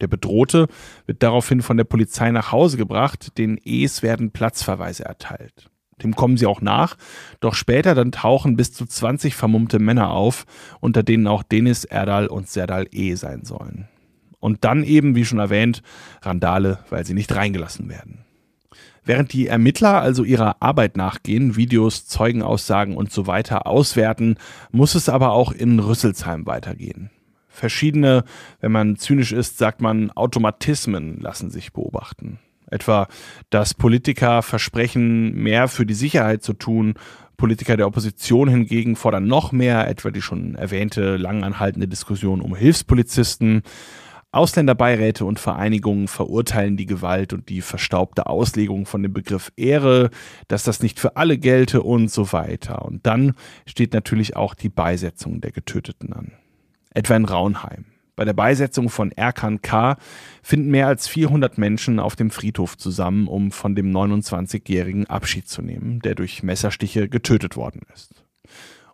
Der 0.00 0.08
Bedrohte 0.08 0.68
wird 1.06 1.22
daraufhin 1.22 1.62
von 1.62 1.76
der 1.76 1.84
Polizei 1.84 2.30
nach 2.30 2.52
Hause 2.52 2.76
gebracht, 2.76 3.38
den 3.38 3.58
E's 3.64 4.02
werden 4.02 4.30
Platzverweise 4.30 5.04
erteilt. 5.04 5.70
Dem 6.02 6.14
kommen 6.14 6.36
sie 6.36 6.46
auch 6.46 6.60
nach, 6.60 6.96
doch 7.40 7.54
später 7.54 7.94
dann 7.94 8.12
tauchen 8.12 8.56
bis 8.56 8.74
zu 8.74 8.84
20 8.84 9.34
vermummte 9.34 9.78
Männer 9.78 10.10
auf, 10.10 10.44
unter 10.80 11.02
denen 11.02 11.26
auch 11.26 11.42
Denis 11.42 11.84
Erdal 11.84 12.26
und 12.26 12.48
Serdal 12.48 12.86
E 12.90 13.14
sein 13.14 13.44
sollen. 13.44 13.88
Und 14.38 14.64
dann 14.64 14.84
eben, 14.84 15.14
wie 15.14 15.24
schon 15.24 15.38
erwähnt, 15.38 15.82
Randale, 16.20 16.80
weil 16.90 17.06
sie 17.06 17.14
nicht 17.14 17.34
reingelassen 17.34 17.88
werden. 17.88 18.24
Während 19.04 19.32
die 19.32 19.46
Ermittler 19.46 20.02
also 20.02 20.24
ihrer 20.24 20.56
Arbeit 20.60 20.98
nachgehen, 20.98 21.56
Videos, 21.56 22.06
Zeugenaussagen 22.06 22.96
und 22.96 23.10
so 23.10 23.26
weiter 23.26 23.66
auswerten, 23.66 24.36
muss 24.72 24.94
es 24.94 25.08
aber 25.08 25.30
auch 25.30 25.52
in 25.52 25.78
Rüsselsheim 25.78 26.44
weitergehen 26.44 27.10
verschiedene, 27.56 28.24
wenn 28.60 28.72
man 28.72 28.96
zynisch 28.96 29.32
ist, 29.32 29.58
sagt 29.58 29.80
man, 29.80 30.10
Automatismen 30.12 31.20
lassen 31.20 31.50
sich 31.50 31.72
beobachten. 31.72 32.38
Etwa, 32.68 33.08
dass 33.50 33.74
Politiker 33.74 34.42
versprechen, 34.42 35.34
mehr 35.34 35.68
für 35.68 35.86
die 35.86 35.94
Sicherheit 35.94 36.42
zu 36.42 36.52
tun, 36.52 36.94
Politiker 37.36 37.76
der 37.76 37.86
Opposition 37.86 38.48
hingegen 38.48 38.96
fordern 38.96 39.26
noch 39.26 39.52
mehr, 39.52 39.88
etwa 39.88 40.10
die 40.10 40.22
schon 40.22 40.54
erwähnte 40.54 41.16
langanhaltende 41.16 41.88
Diskussion 41.88 42.40
um 42.40 42.56
Hilfspolizisten. 42.56 43.62
Ausländerbeiräte 44.32 45.24
und 45.24 45.38
Vereinigungen 45.38 46.08
verurteilen 46.08 46.76
die 46.76 46.86
Gewalt 46.86 47.32
und 47.32 47.48
die 47.48 47.62
verstaubte 47.62 48.26
Auslegung 48.26 48.84
von 48.84 49.02
dem 49.02 49.12
Begriff 49.12 49.52
Ehre, 49.56 50.10
dass 50.48 50.64
das 50.64 50.82
nicht 50.82 50.98
für 50.98 51.16
alle 51.16 51.38
gelte 51.38 51.82
und 51.82 52.10
so 52.10 52.32
weiter. 52.32 52.84
Und 52.84 53.06
dann 53.06 53.34
steht 53.66 53.94
natürlich 53.94 54.36
auch 54.36 54.54
die 54.54 54.68
Beisetzung 54.68 55.40
der 55.40 55.52
Getöteten 55.52 56.12
an. 56.12 56.32
Etwa 56.96 57.14
in 57.14 57.26
Raunheim. 57.26 57.84
Bei 58.16 58.24
der 58.24 58.32
Beisetzung 58.32 58.88
von 58.88 59.12
Erkan 59.12 59.60
K. 59.60 59.98
finden 60.42 60.70
mehr 60.70 60.86
als 60.86 61.06
400 61.08 61.58
Menschen 61.58 62.00
auf 62.00 62.16
dem 62.16 62.30
Friedhof 62.30 62.78
zusammen, 62.78 63.28
um 63.28 63.52
von 63.52 63.74
dem 63.74 63.92
29-jährigen 63.92 65.06
Abschied 65.06 65.46
zu 65.46 65.60
nehmen, 65.60 66.00
der 66.00 66.14
durch 66.14 66.42
Messerstiche 66.42 67.10
getötet 67.10 67.54
worden 67.54 67.82
ist. 67.92 68.24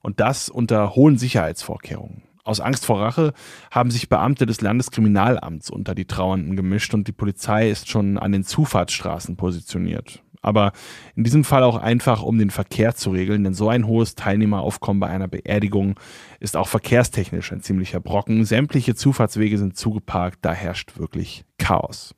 Und 0.00 0.18
das 0.18 0.48
unter 0.48 0.96
hohen 0.96 1.16
Sicherheitsvorkehrungen. 1.16 2.24
Aus 2.42 2.58
Angst 2.58 2.84
vor 2.84 3.00
Rache 3.00 3.34
haben 3.70 3.92
sich 3.92 4.08
Beamte 4.08 4.46
des 4.46 4.60
Landeskriminalamts 4.60 5.70
unter 5.70 5.94
die 5.94 6.06
Trauernden 6.06 6.56
gemischt 6.56 6.94
und 6.94 7.06
die 7.06 7.12
Polizei 7.12 7.70
ist 7.70 7.88
schon 7.88 8.18
an 8.18 8.32
den 8.32 8.42
Zufahrtsstraßen 8.42 9.36
positioniert. 9.36 10.24
Aber 10.42 10.72
in 11.14 11.24
diesem 11.24 11.44
Fall 11.44 11.62
auch 11.62 11.76
einfach, 11.76 12.22
um 12.22 12.38
den 12.38 12.50
Verkehr 12.50 12.94
zu 12.94 13.10
regeln, 13.10 13.44
denn 13.44 13.54
so 13.54 13.68
ein 13.68 13.86
hohes 13.86 14.16
Teilnehmeraufkommen 14.16 15.00
bei 15.00 15.06
einer 15.06 15.28
Beerdigung 15.28 15.98
ist 16.40 16.56
auch 16.56 16.68
verkehrstechnisch 16.68 17.52
ein 17.52 17.62
ziemlicher 17.62 18.00
Brocken. 18.00 18.44
Sämtliche 18.44 18.96
Zufahrtswege 18.96 19.56
sind 19.56 19.76
zugeparkt, 19.76 20.40
da 20.42 20.52
herrscht 20.52 20.98
wirklich 20.98 21.44
Chaos. 21.58 22.14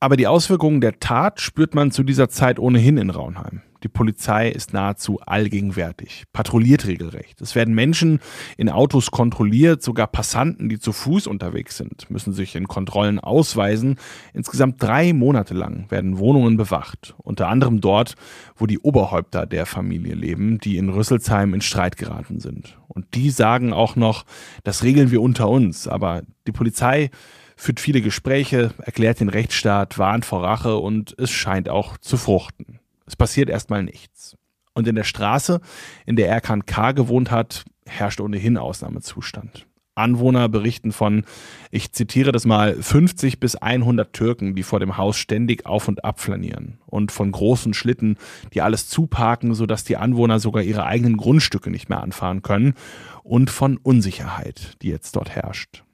Aber 0.00 0.16
die 0.16 0.26
Auswirkungen 0.26 0.80
der 0.80 0.98
Tat 0.98 1.40
spürt 1.40 1.74
man 1.74 1.92
zu 1.92 2.02
dieser 2.02 2.28
Zeit 2.28 2.58
ohnehin 2.58 2.98
in 2.98 3.10
Raunheim. 3.10 3.62
Die 3.84 3.88
Polizei 3.88 4.48
ist 4.48 4.72
nahezu 4.72 5.20
allgegenwärtig, 5.20 6.24
patrouilliert 6.32 6.86
regelrecht. 6.86 7.42
Es 7.42 7.54
werden 7.54 7.74
Menschen 7.74 8.18
in 8.56 8.70
Autos 8.70 9.10
kontrolliert, 9.10 9.82
sogar 9.82 10.06
Passanten, 10.06 10.70
die 10.70 10.78
zu 10.78 10.90
Fuß 10.92 11.26
unterwegs 11.26 11.76
sind, 11.76 12.10
müssen 12.10 12.32
sich 12.32 12.56
in 12.56 12.66
Kontrollen 12.66 13.20
ausweisen. 13.20 13.96
Insgesamt 14.32 14.82
drei 14.82 15.12
Monate 15.12 15.52
lang 15.52 15.90
werden 15.90 16.16
Wohnungen 16.16 16.56
bewacht, 16.56 17.14
unter 17.18 17.48
anderem 17.48 17.82
dort, 17.82 18.14
wo 18.56 18.66
die 18.66 18.78
Oberhäupter 18.78 19.44
der 19.44 19.66
Familie 19.66 20.14
leben, 20.14 20.58
die 20.60 20.78
in 20.78 20.88
Rüsselsheim 20.88 21.52
in 21.52 21.60
Streit 21.60 21.98
geraten 21.98 22.40
sind. 22.40 22.78
Und 22.88 23.14
die 23.14 23.28
sagen 23.28 23.74
auch 23.74 23.96
noch, 23.96 24.24
das 24.62 24.82
regeln 24.82 25.10
wir 25.10 25.20
unter 25.20 25.50
uns, 25.50 25.86
aber 25.88 26.22
die 26.46 26.52
Polizei 26.52 27.10
führt 27.54 27.80
viele 27.80 28.00
Gespräche, 28.00 28.72
erklärt 28.78 29.20
den 29.20 29.28
Rechtsstaat, 29.28 29.98
warnt 29.98 30.24
vor 30.24 30.42
Rache 30.42 30.78
und 30.78 31.14
es 31.18 31.30
scheint 31.30 31.68
auch 31.68 31.98
zu 31.98 32.16
fruchten. 32.16 32.80
Es 33.06 33.16
passiert 33.16 33.50
erstmal 33.50 33.82
nichts. 33.82 34.36
Und 34.74 34.88
in 34.88 34.96
der 34.96 35.04
Straße, 35.04 35.60
in 36.04 36.16
der 36.16 36.28
Erkan 36.28 36.66
K. 36.66 36.92
gewohnt 36.92 37.30
hat, 37.30 37.64
herrscht 37.86 38.20
ohnehin 38.20 38.56
Ausnahmezustand. 38.58 39.66
Anwohner 39.94 40.48
berichten 40.48 40.90
von, 40.90 41.24
ich 41.70 41.92
zitiere 41.92 42.32
das 42.32 42.46
mal, 42.46 42.74
50 42.74 43.38
bis 43.38 43.54
100 43.54 44.12
Türken, 44.12 44.54
die 44.56 44.64
vor 44.64 44.80
dem 44.80 44.96
Haus 44.96 45.16
ständig 45.16 45.66
auf 45.66 45.86
und 45.86 46.04
ab 46.04 46.20
flanieren 46.20 46.78
und 46.86 47.12
von 47.12 47.30
großen 47.30 47.74
Schlitten, 47.74 48.16
die 48.52 48.60
alles 48.60 48.88
zuparken, 48.88 49.54
sodass 49.54 49.84
die 49.84 49.96
Anwohner 49.96 50.40
sogar 50.40 50.62
ihre 50.62 50.84
eigenen 50.84 51.16
Grundstücke 51.16 51.70
nicht 51.70 51.88
mehr 51.88 52.02
anfahren 52.02 52.42
können 52.42 52.74
und 53.22 53.50
von 53.50 53.76
Unsicherheit, 53.76 54.76
die 54.82 54.88
jetzt 54.88 55.14
dort 55.14 55.30
herrscht. 55.30 55.84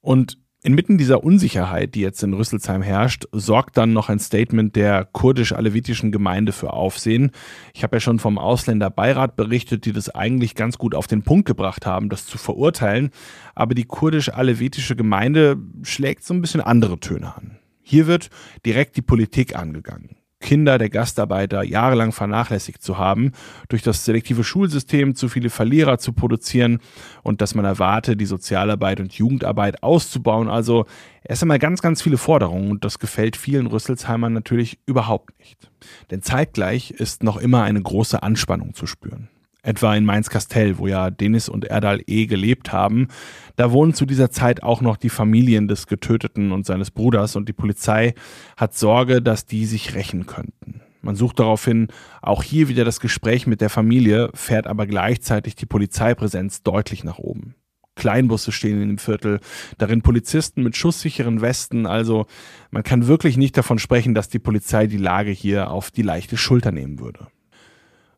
Und 0.00 0.38
Inmitten 0.64 0.98
dieser 0.98 1.22
Unsicherheit, 1.22 1.94
die 1.94 2.00
jetzt 2.00 2.20
in 2.24 2.34
Rüsselsheim 2.34 2.82
herrscht, 2.82 3.26
sorgt 3.30 3.76
dann 3.76 3.92
noch 3.92 4.08
ein 4.08 4.18
Statement 4.18 4.74
der 4.74 5.04
kurdisch-alevitischen 5.04 6.10
Gemeinde 6.10 6.50
für 6.50 6.72
Aufsehen. 6.72 7.30
Ich 7.74 7.84
habe 7.84 7.96
ja 7.96 8.00
schon 8.00 8.18
vom 8.18 8.38
Ausländerbeirat 8.38 9.36
berichtet, 9.36 9.84
die 9.84 9.92
das 9.92 10.12
eigentlich 10.12 10.56
ganz 10.56 10.76
gut 10.76 10.96
auf 10.96 11.06
den 11.06 11.22
Punkt 11.22 11.46
gebracht 11.46 11.86
haben, 11.86 12.08
das 12.08 12.26
zu 12.26 12.38
verurteilen. 12.38 13.10
Aber 13.54 13.76
die 13.76 13.84
kurdisch-alevitische 13.84 14.96
Gemeinde 14.96 15.58
schlägt 15.84 16.24
so 16.24 16.34
ein 16.34 16.40
bisschen 16.40 16.60
andere 16.60 16.98
Töne 16.98 17.36
an. 17.36 17.58
Hier 17.82 18.08
wird 18.08 18.28
direkt 18.66 18.96
die 18.96 19.02
Politik 19.02 19.54
angegangen. 19.54 20.16
Kinder 20.40 20.78
der 20.78 20.90
Gastarbeiter 20.90 21.62
jahrelang 21.62 22.12
vernachlässigt 22.12 22.82
zu 22.82 22.98
haben, 22.98 23.32
durch 23.68 23.82
das 23.82 24.04
selektive 24.04 24.44
Schulsystem 24.44 25.14
zu 25.14 25.28
viele 25.28 25.50
Verlierer 25.50 25.98
zu 25.98 26.12
produzieren 26.12 26.78
und 27.22 27.40
dass 27.40 27.54
man 27.54 27.64
erwarte, 27.64 28.16
die 28.16 28.26
Sozialarbeit 28.26 29.00
und 29.00 29.12
Jugendarbeit 29.14 29.82
auszubauen. 29.82 30.48
Also 30.48 30.86
erst 31.24 31.42
einmal 31.42 31.58
ganz, 31.58 31.82
ganz 31.82 32.02
viele 32.02 32.18
Forderungen 32.18 32.70
und 32.70 32.84
das 32.84 32.98
gefällt 32.98 33.36
vielen 33.36 33.66
Rüsselsheimern 33.66 34.32
natürlich 34.32 34.78
überhaupt 34.86 35.38
nicht. 35.38 35.70
Denn 36.10 36.22
zeitgleich 36.22 36.90
ist 36.90 37.22
noch 37.22 37.36
immer 37.36 37.62
eine 37.62 37.82
große 37.82 38.22
Anspannung 38.22 38.74
zu 38.74 38.86
spüren 38.86 39.28
etwa 39.68 39.94
in 39.94 40.06
Mainz-Kastell, 40.06 40.78
wo 40.78 40.86
ja 40.86 41.10
Denis 41.10 41.48
und 41.50 41.66
Erdal 41.66 42.00
E. 42.06 42.24
gelebt 42.24 42.72
haben. 42.72 43.08
Da 43.56 43.70
wohnen 43.70 43.92
zu 43.92 44.06
dieser 44.06 44.30
Zeit 44.30 44.62
auch 44.62 44.80
noch 44.80 44.96
die 44.96 45.10
Familien 45.10 45.68
des 45.68 45.86
Getöteten 45.86 46.52
und 46.52 46.64
seines 46.64 46.90
Bruders 46.90 47.36
und 47.36 47.48
die 47.48 47.52
Polizei 47.52 48.14
hat 48.56 48.74
Sorge, 48.74 49.20
dass 49.20 49.44
die 49.44 49.66
sich 49.66 49.94
rächen 49.94 50.26
könnten. 50.26 50.80
Man 51.02 51.16
sucht 51.16 51.38
daraufhin 51.38 51.88
auch 52.22 52.42
hier 52.42 52.68
wieder 52.68 52.84
das 52.84 52.98
Gespräch 52.98 53.46
mit 53.46 53.60
der 53.60 53.70
Familie, 53.70 54.30
fährt 54.34 54.66
aber 54.66 54.86
gleichzeitig 54.86 55.54
die 55.54 55.66
Polizeipräsenz 55.66 56.62
deutlich 56.62 57.04
nach 57.04 57.18
oben. 57.18 57.54
Kleinbusse 57.94 58.52
stehen 58.52 58.80
in 58.80 58.88
dem 58.88 58.98
Viertel, 58.98 59.40
darin 59.76 60.02
Polizisten 60.02 60.62
mit 60.62 60.76
schusssicheren 60.76 61.42
Westen, 61.42 61.84
also 61.86 62.26
man 62.70 62.84
kann 62.84 63.06
wirklich 63.06 63.36
nicht 63.36 63.56
davon 63.56 63.78
sprechen, 63.78 64.14
dass 64.14 64.28
die 64.28 64.38
Polizei 64.38 64.86
die 64.86 64.96
Lage 64.96 65.30
hier 65.30 65.70
auf 65.70 65.90
die 65.90 66.02
leichte 66.02 66.38
Schulter 66.38 66.72
nehmen 66.72 67.00
würde. 67.00 67.26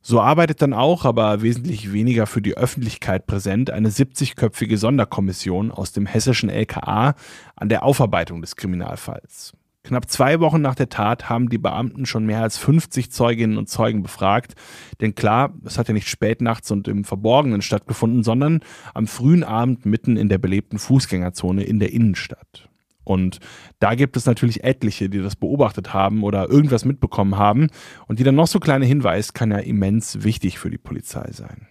So 0.03 0.21
arbeitet 0.21 0.63
dann 0.63 0.73
auch, 0.73 1.05
aber 1.05 1.43
wesentlich 1.43 1.93
weniger 1.93 2.27
für 2.27 2.41
die 2.41 2.57
Öffentlichkeit 2.57 3.27
präsent, 3.27 3.71
eine 3.71 3.91
70-köpfige 3.91 4.79
Sonderkommission 4.79 5.71
aus 5.71 5.93
dem 5.93 6.07
hessischen 6.07 6.49
LKA 6.49 7.15
an 7.55 7.69
der 7.69 7.83
Aufarbeitung 7.83 8.41
des 8.41 8.57
Kriminalfalls. 8.57 9.53
Knapp 9.83 10.11
zwei 10.11 10.41
Wochen 10.41 10.61
nach 10.61 10.75
der 10.75 10.89
Tat 10.89 11.29
haben 11.29 11.49
die 11.49 11.59
Beamten 11.59 12.07
schon 12.07 12.27
mehr 12.27 12.43
als 12.43 12.59
50 12.59 13.11
Zeuginnen 13.11 13.57
und 13.57 13.69
Zeugen 13.69 14.03
befragt. 14.03 14.55
Denn 15.01 15.15
klar, 15.15 15.55
es 15.65 15.79
hat 15.79 15.89
ja 15.89 15.95
nicht 15.95 16.09
spät 16.09 16.43
nachts 16.43 16.71
und 16.71 16.87
im 16.87 17.05
Verborgenen 17.05 17.63
stattgefunden, 17.63 18.23
sondern 18.23 18.61
am 18.95 19.07
frühen 19.07 19.43
Abend 19.43 19.87
mitten 19.87 20.17
in 20.17 20.29
der 20.29 20.39
belebten 20.39 20.79
Fußgängerzone 20.79 21.65
in 21.65 21.79
der 21.79 21.93
Innenstadt. 21.93 22.70
Und 23.05 23.41
da 23.79 23.95
gibt 23.95 24.17
es 24.17 24.27
natürlich 24.27 24.65
etliche, 24.65 25.09
die 25.09 25.21
das 25.21 25.37
beobachtet 25.37 25.95
haben 25.95 26.23
oder 26.23 26.49
irgendwas 26.49 26.85
mitbekommen 26.85 27.37
haben. 27.37 27.69
Und 28.07 28.19
jeder 28.19 28.33
noch 28.33 28.47
so 28.47 28.61
kleine 28.61 28.87
Hinweis 28.87 29.33
kann 29.33 29.51
ja 29.51 29.59
immens 29.59 30.23
wichtig 30.23 30.59
für 30.59 30.71
die 30.71 30.79
Polizei 30.79 31.31
sein. 31.33 31.67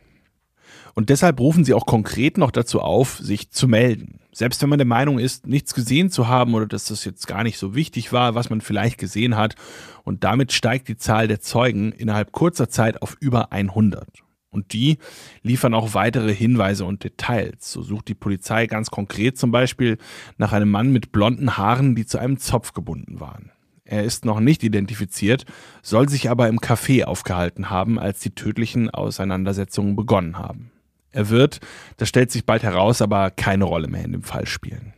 Und 0.95 1.09
deshalb 1.09 1.39
rufen 1.39 1.63
sie 1.63 1.73
auch 1.73 1.85
konkret 1.85 2.37
noch 2.37 2.51
dazu 2.51 2.81
auf, 2.81 3.19
sich 3.19 3.51
zu 3.51 3.67
melden. 3.67 4.19
Selbst 4.33 4.61
wenn 4.61 4.69
man 4.69 4.79
der 4.79 4.87
Meinung 4.87 5.19
ist, 5.19 5.47
nichts 5.47 5.73
gesehen 5.73 6.09
zu 6.09 6.27
haben 6.27 6.53
oder 6.53 6.67
dass 6.67 6.85
das 6.85 7.05
jetzt 7.05 7.27
gar 7.27 7.43
nicht 7.43 7.57
so 7.57 7.75
wichtig 7.75 8.11
war, 8.11 8.35
was 8.35 8.49
man 8.49 8.61
vielleicht 8.61 8.97
gesehen 8.97 9.37
hat. 9.37 9.55
Und 10.03 10.23
damit 10.23 10.51
steigt 10.51 10.87
die 10.87 10.97
Zahl 10.97 11.27
der 11.27 11.39
Zeugen 11.39 11.91
innerhalb 11.91 12.31
kurzer 12.31 12.69
Zeit 12.69 13.01
auf 13.01 13.15
über 13.19 13.51
100. 13.51 14.23
Und 14.51 14.73
die 14.73 14.97
liefern 15.43 15.73
auch 15.73 15.93
weitere 15.93 16.33
Hinweise 16.33 16.85
und 16.85 17.03
Details. 17.03 17.71
So 17.71 17.83
sucht 17.83 18.07
die 18.07 18.15
Polizei 18.15 18.65
ganz 18.65 18.89
konkret 18.89 19.37
zum 19.37 19.51
Beispiel 19.51 19.97
nach 20.37 20.53
einem 20.53 20.71
Mann 20.71 20.91
mit 20.91 21.11
blonden 21.11 21.57
Haaren, 21.57 21.95
die 21.95 22.05
zu 22.05 22.17
einem 22.17 22.39
Zopf 22.39 22.73
gebunden 22.73 23.19
waren. 23.19 23.51
Er 23.85 24.03
ist 24.03 24.23
noch 24.25 24.39
nicht 24.39 24.63
identifiziert, 24.63 25.45
soll 25.81 26.09
sich 26.09 26.29
aber 26.29 26.47
im 26.47 26.59
Café 26.59 27.05
aufgehalten 27.05 27.71
haben, 27.71 27.97
als 27.97 28.19
die 28.19 28.35
tödlichen 28.35 28.89
Auseinandersetzungen 28.89 29.95
begonnen 29.95 30.37
haben. 30.37 30.71
Er 31.11 31.29
wird, 31.29 31.59
das 31.97 32.09
stellt 32.09 32.31
sich 32.31 32.45
bald 32.45 32.61
heraus, 32.61 33.01
aber 33.01 33.31
keine 33.31 33.63
Rolle 33.63 33.87
mehr 33.87 34.05
in 34.05 34.11
dem 34.11 34.21
Fall 34.21 34.45
spielen. 34.45 34.93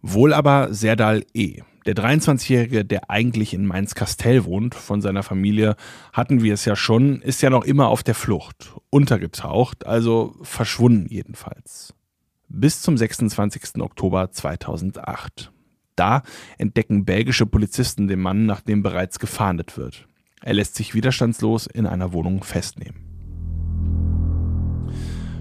Wohl 0.00 0.32
aber 0.32 0.72
Serdal 0.72 1.24
E. 1.34 1.60
Der 1.86 1.94
23-Jährige, 1.94 2.84
der 2.84 3.10
eigentlich 3.10 3.52
in 3.52 3.66
Mainz-Kastell 3.66 4.44
wohnt, 4.44 4.74
von 4.74 5.02
seiner 5.02 5.22
Familie 5.22 5.76
hatten 6.14 6.42
wir 6.42 6.54
es 6.54 6.64
ja 6.64 6.76
schon, 6.76 7.20
ist 7.20 7.42
ja 7.42 7.50
noch 7.50 7.64
immer 7.64 7.88
auf 7.88 8.02
der 8.02 8.14
Flucht, 8.14 8.72
untergetaucht, 8.88 9.86
also 9.86 10.34
verschwunden 10.42 11.06
jedenfalls. 11.10 11.92
Bis 12.48 12.80
zum 12.80 12.96
26. 12.96 13.82
Oktober 13.82 14.30
2008. 14.30 15.52
Da 15.94 16.22
entdecken 16.56 17.04
belgische 17.04 17.46
Polizisten 17.46 18.08
den 18.08 18.20
Mann, 18.20 18.46
nachdem 18.46 18.82
bereits 18.82 19.18
gefahndet 19.18 19.76
wird. 19.76 20.08
Er 20.40 20.54
lässt 20.54 20.76
sich 20.76 20.94
widerstandslos 20.94 21.66
in 21.66 21.86
einer 21.86 22.12
Wohnung 22.12 22.44
festnehmen. 22.44 23.13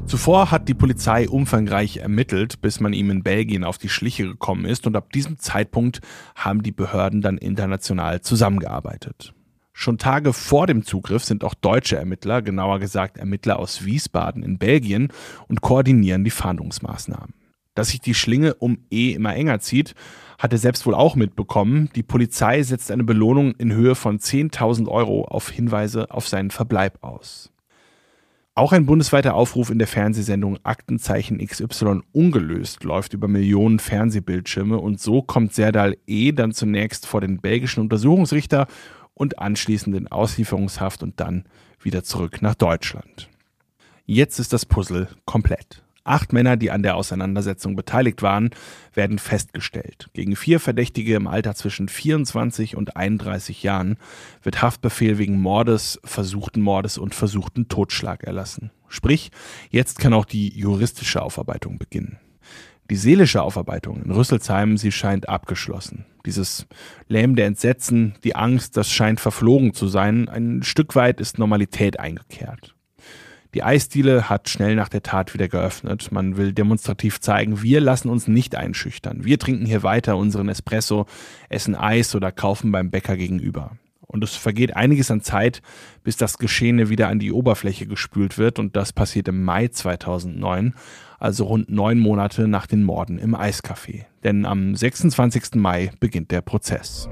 Zuvor 0.05 0.51
hat 0.51 0.69
die 0.69 0.73
Polizei 0.73 1.27
umfangreich 1.27 1.97
ermittelt, 1.97 2.61
bis 2.61 2.79
man 2.79 2.93
ihm 2.93 3.09
in 3.09 3.23
Belgien 3.23 3.63
auf 3.63 3.77
die 3.77 3.89
Schliche 3.89 4.27
gekommen 4.27 4.65
ist 4.65 4.85
und 4.85 4.95
ab 4.95 5.11
diesem 5.11 5.39
Zeitpunkt 5.39 6.01
haben 6.35 6.61
die 6.61 6.71
Behörden 6.71 7.21
dann 7.21 7.37
international 7.37 8.21
zusammengearbeitet. 8.21 9.33
Schon 9.71 9.97
Tage 9.97 10.33
vor 10.33 10.67
dem 10.67 10.83
Zugriff 10.85 11.23
sind 11.23 11.43
auch 11.43 11.55
deutsche 11.55 11.95
Ermittler, 11.95 12.43
genauer 12.43 12.79
gesagt 12.79 13.17
Ermittler 13.17 13.57
aus 13.57 13.85
Wiesbaden 13.85 14.43
in 14.43 14.59
Belgien 14.59 15.07
und 15.47 15.61
koordinieren 15.61 16.23
die 16.23 16.29
Fahndungsmaßnahmen. 16.29 17.33
Dass 17.73 17.89
sich 17.89 17.99
die 17.99 18.13
Schlinge 18.13 18.53
um 18.53 18.79
E 18.91 19.13
immer 19.13 19.35
enger 19.35 19.59
zieht, 19.59 19.95
hat 20.37 20.51
er 20.51 20.59
selbst 20.59 20.85
wohl 20.85 20.93
auch 20.93 21.15
mitbekommen. 21.15 21.89
Die 21.95 22.03
Polizei 22.03 22.61
setzt 22.61 22.91
eine 22.91 23.03
Belohnung 23.03 23.55
in 23.55 23.73
Höhe 23.73 23.95
von 23.95 24.19
10.000 24.19 24.87
Euro 24.87 25.25
auf 25.25 25.49
Hinweise 25.49 26.11
auf 26.11 26.27
seinen 26.27 26.51
Verbleib 26.51 27.03
aus. 27.03 27.52
Auch 28.55 28.71
ein 28.71 28.85
bundesweiter 28.85 29.33
Aufruf 29.33 29.71
in 29.71 29.79
der 29.79 29.87
Fernsehsendung 29.87 30.59
Aktenzeichen 30.61 31.39
XY 31.43 32.01
ungelöst 32.11 32.83
läuft 32.83 33.13
über 33.13 33.27
Millionen 33.27 33.79
Fernsehbildschirme 33.79 34.77
und 34.77 35.01
so 35.01 35.23
kommt 35.23 35.55
Serdal 35.55 35.97
E. 36.05 36.33
dann 36.33 36.51
zunächst 36.53 37.07
vor 37.07 37.19
den 37.19 37.41
belgischen 37.41 37.81
Untersuchungsrichter 37.81 38.67
und 39.15 39.39
anschließend 39.39 39.95
in 39.95 40.07
Auslieferungshaft 40.07 41.01
und 41.01 41.19
dann 41.19 41.45
wieder 41.81 42.03
zurück 42.03 42.43
nach 42.43 42.53
Deutschland. 42.53 43.27
Jetzt 44.05 44.37
ist 44.37 44.53
das 44.53 44.67
Puzzle 44.67 45.07
komplett. 45.25 45.82
Acht 46.05 46.33
Männer, 46.33 46.57
die 46.57 46.69
an 46.69 46.83
der 46.83 46.95
Auseinandersetzung 46.95 47.77
beteiligt 47.77 48.21
waren, 48.21 48.49
werden 48.93 49.19
festgestellt. 49.19 50.09
Gegen 50.13 50.35
vier 50.35 50.59
Verdächtige 50.59 51.15
im 51.15 51.27
Alter 51.27 51.55
zwischen 51.55 51.87
24 51.87 52.75
und 52.75 52.97
31 52.97 53.63
Jahren 53.63 53.97
wird 54.41 54.61
Haftbefehl 54.61 55.17
wegen 55.17 55.39
Mordes, 55.39 56.01
versuchten 56.03 56.61
Mordes 56.61 56.97
und 56.97 57.15
versuchten 57.15 57.69
Totschlag 57.69 58.23
erlassen. 58.23 58.71
Sprich, 58.89 59.31
jetzt 59.69 59.99
kann 59.99 60.13
auch 60.13 60.25
die 60.25 60.49
juristische 60.49 61.21
Aufarbeitung 61.21 61.77
beginnen. 61.77 62.19
Die 62.89 62.97
seelische 62.97 63.41
Aufarbeitung 63.41 64.03
in 64.03 64.11
Rüsselsheim, 64.11 64.77
sie 64.77 64.91
scheint 64.91 65.29
abgeschlossen. 65.29 66.05
Dieses 66.25 66.67
lähmende 67.07 67.43
Entsetzen, 67.43 68.15
die 68.25 68.35
Angst, 68.35 68.75
das 68.75 68.91
scheint 68.91 69.21
verflogen 69.21 69.73
zu 69.73 69.87
sein. 69.87 70.27
Ein 70.27 70.63
Stück 70.63 70.95
weit 70.95 71.21
ist 71.21 71.39
Normalität 71.39 71.97
eingekehrt. 71.99 72.75
Die 73.53 73.61
Eisdiele 73.61 74.29
hat 74.29 74.49
schnell 74.49 74.75
nach 74.75 74.89
der 74.89 75.03
Tat 75.03 75.35
wieder 75.35 75.47
geöffnet. 75.47 76.11
Man 76.11 76.37
will 76.37 76.53
demonstrativ 76.53 77.19
zeigen, 77.19 77.61
wir 77.61 77.81
lassen 77.81 78.09
uns 78.09 78.27
nicht 78.27 78.55
einschüchtern. 78.55 79.25
Wir 79.25 79.37
trinken 79.37 79.65
hier 79.65 79.83
weiter 79.83 80.17
unseren 80.17 80.49
Espresso, 80.49 81.05
essen 81.49 81.75
Eis 81.75 82.15
oder 82.15 82.31
kaufen 82.31 82.71
beim 82.71 82.89
Bäcker 82.89 83.15
gegenüber. 83.15 83.77
Und 84.07 84.23
es 84.23 84.35
vergeht 84.35 84.75
einiges 84.75 85.11
an 85.11 85.21
Zeit, 85.21 85.61
bis 86.03 86.17
das 86.17 86.37
Geschehene 86.37 86.89
wieder 86.89 87.09
an 87.09 87.19
die 87.19 87.31
Oberfläche 87.31 87.85
gespült 87.85 88.39
wird. 88.39 88.57
Und 88.57 88.75
das 88.75 88.91
passiert 88.91 89.27
im 89.27 89.43
Mai 89.43 89.67
2009, 89.67 90.73
also 91.19 91.45
rund 91.45 91.69
neun 91.69 91.99
Monate 91.99 92.47
nach 92.47 92.65
den 92.65 92.83
Morden 92.83 93.19
im 93.19 93.35
Eiscafé. 93.35 94.05
Denn 94.23 94.45
am 94.45 94.75
26. 94.75 95.55
Mai 95.55 95.91
beginnt 95.99 96.31
der 96.31 96.41
Prozess. 96.41 97.07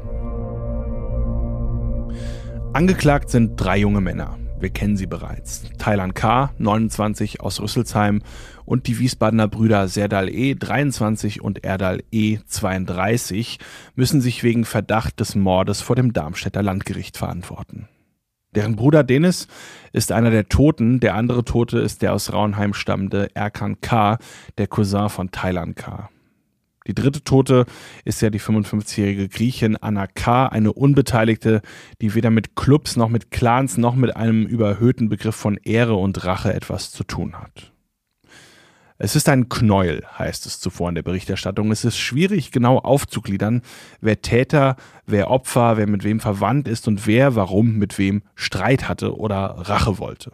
Angeklagt 2.74 3.30
sind 3.30 3.58
drei 3.58 3.78
junge 3.78 4.02
Männer. 4.02 4.41
Wir 4.62 4.70
kennen 4.70 4.96
sie 4.96 5.08
bereits. 5.08 5.64
Thailand 5.80 6.14
K., 6.14 6.52
29 6.60 7.42
aus 7.42 7.60
Rüsselsheim 7.60 8.22
und 8.64 8.86
die 8.86 9.00
Wiesbadener 9.00 9.48
Brüder 9.48 9.88
Serdal 9.88 10.30
E., 10.30 10.54
23 10.54 11.42
und 11.42 11.64
Erdal 11.64 12.04
E., 12.12 12.38
32 12.46 13.58
müssen 13.96 14.22
sich 14.22 14.44
wegen 14.44 14.64
Verdacht 14.64 15.20
des 15.20 15.34
Mordes 15.34 15.82
vor 15.82 15.96
dem 15.96 16.14
Darmstädter 16.14 16.62
Landgericht 16.62 17.18
verantworten. 17.18 17.88
Deren 18.54 18.76
Bruder 18.76 19.04
Denis 19.04 19.48
ist 19.94 20.12
einer 20.12 20.30
der 20.30 20.48
Toten, 20.48 21.00
der 21.00 21.16
andere 21.16 21.44
Tote 21.44 21.80
ist 21.80 22.04
der 22.04 22.14
aus 22.14 22.32
Raunheim 22.32 22.76
stammende 22.76 23.30
Erkan 23.34 23.82
K., 23.82 24.20
der 24.60 24.68
Cousin 24.68 25.10
von 25.10 25.32
Thailand 25.32 25.76
K. 25.76 26.10
Die 26.88 26.96
dritte 26.96 27.24
Tote 27.24 27.66
ist 28.06 28.22
ja 28.22 28.32
die 28.32 28.40
55-jährige 28.40 29.30
Griechin 29.30 29.78
Anna 29.78 30.08
K., 30.08 30.48
eine 30.48 30.74
Unbeteiligte, 30.74 31.62
die 32.02 32.16
weder 32.16 32.32
mit 32.32 32.56
Clubs 32.56 32.96
noch 32.96 33.10
mit 33.10 33.30
Clans 33.30 33.78
noch 33.78 33.96
mit 33.96 34.16
einem 34.16 34.46
überhöhten 34.46 35.08
Begriff 35.08 35.36
von 35.36 35.58
Ehre 35.58 35.96
und 35.96 36.24
Rache 36.26 36.54
etwas 36.54 36.92
zu 36.92 37.04
tun 37.04 37.36
hat. 37.40 37.72
Es 38.98 39.16
ist 39.16 39.30
ein 39.30 39.50
Knäuel, 39.50 40.04
heißt 40.18 40.46
es 40.46 40.60
zuvor 40.60 40.90
in 40.90 40.96
der 40.96 41.02
Berichterstattung. 41.02 41.72
Es 41.72 41.86
ist 41.86 41.98
schwierig 41.98 42.52
genau 42.52 42.78
aufzugliedern, 42.78 43.64
wer 44.00 44.22
Täter, 44.22 44.76
wer 45.08 45.32
Opfer, 45.32 45.78
wer 45.78 45.88
mit 45.88 46.04
wem 46.04 46.20
verwandt 46.20 46.68
ist 46.68 46.88
und 46.88 47.08
wer 47.08 47.36
warum 47.36 47.78
mit 47.78 47.98
wem 47.98 48.22
Streit 48.36 48.88
hatte 48.88 49.18
oder 49.18 49.56
Rache 49.58 49.98
wollte 49.98 50.34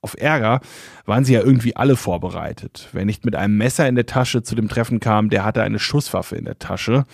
auf 0.00 0.16
Ärger 0.18 0.60
waren 1.06 1.24
sie 1.24 1.34
ja 1.34 1.40
irgendwie 1.40 1.76
alle 1.76 1.96
vorbereitet. 1.96 2.88
Wer 2.92 3.04
nicht 3.04 3.24
mit 3.24 3.34
einem 3.34 3.56
Messer 3.56 3.88
in 3.88 3.94
der 3.94 4.06
Tasche 4.06 4.42
zu 4.42 4.54
dem 4.54 4.68
Treffen 4.68 5.00
kam, 5.00 5.28
der 5.28 5.44
hatte 5.44 5.62
eine 5.62 5.78
Schusswaffe 5.78 6.36
in 6.36 6.44
der 6.44 6.58
Tasche. 6.58 7.04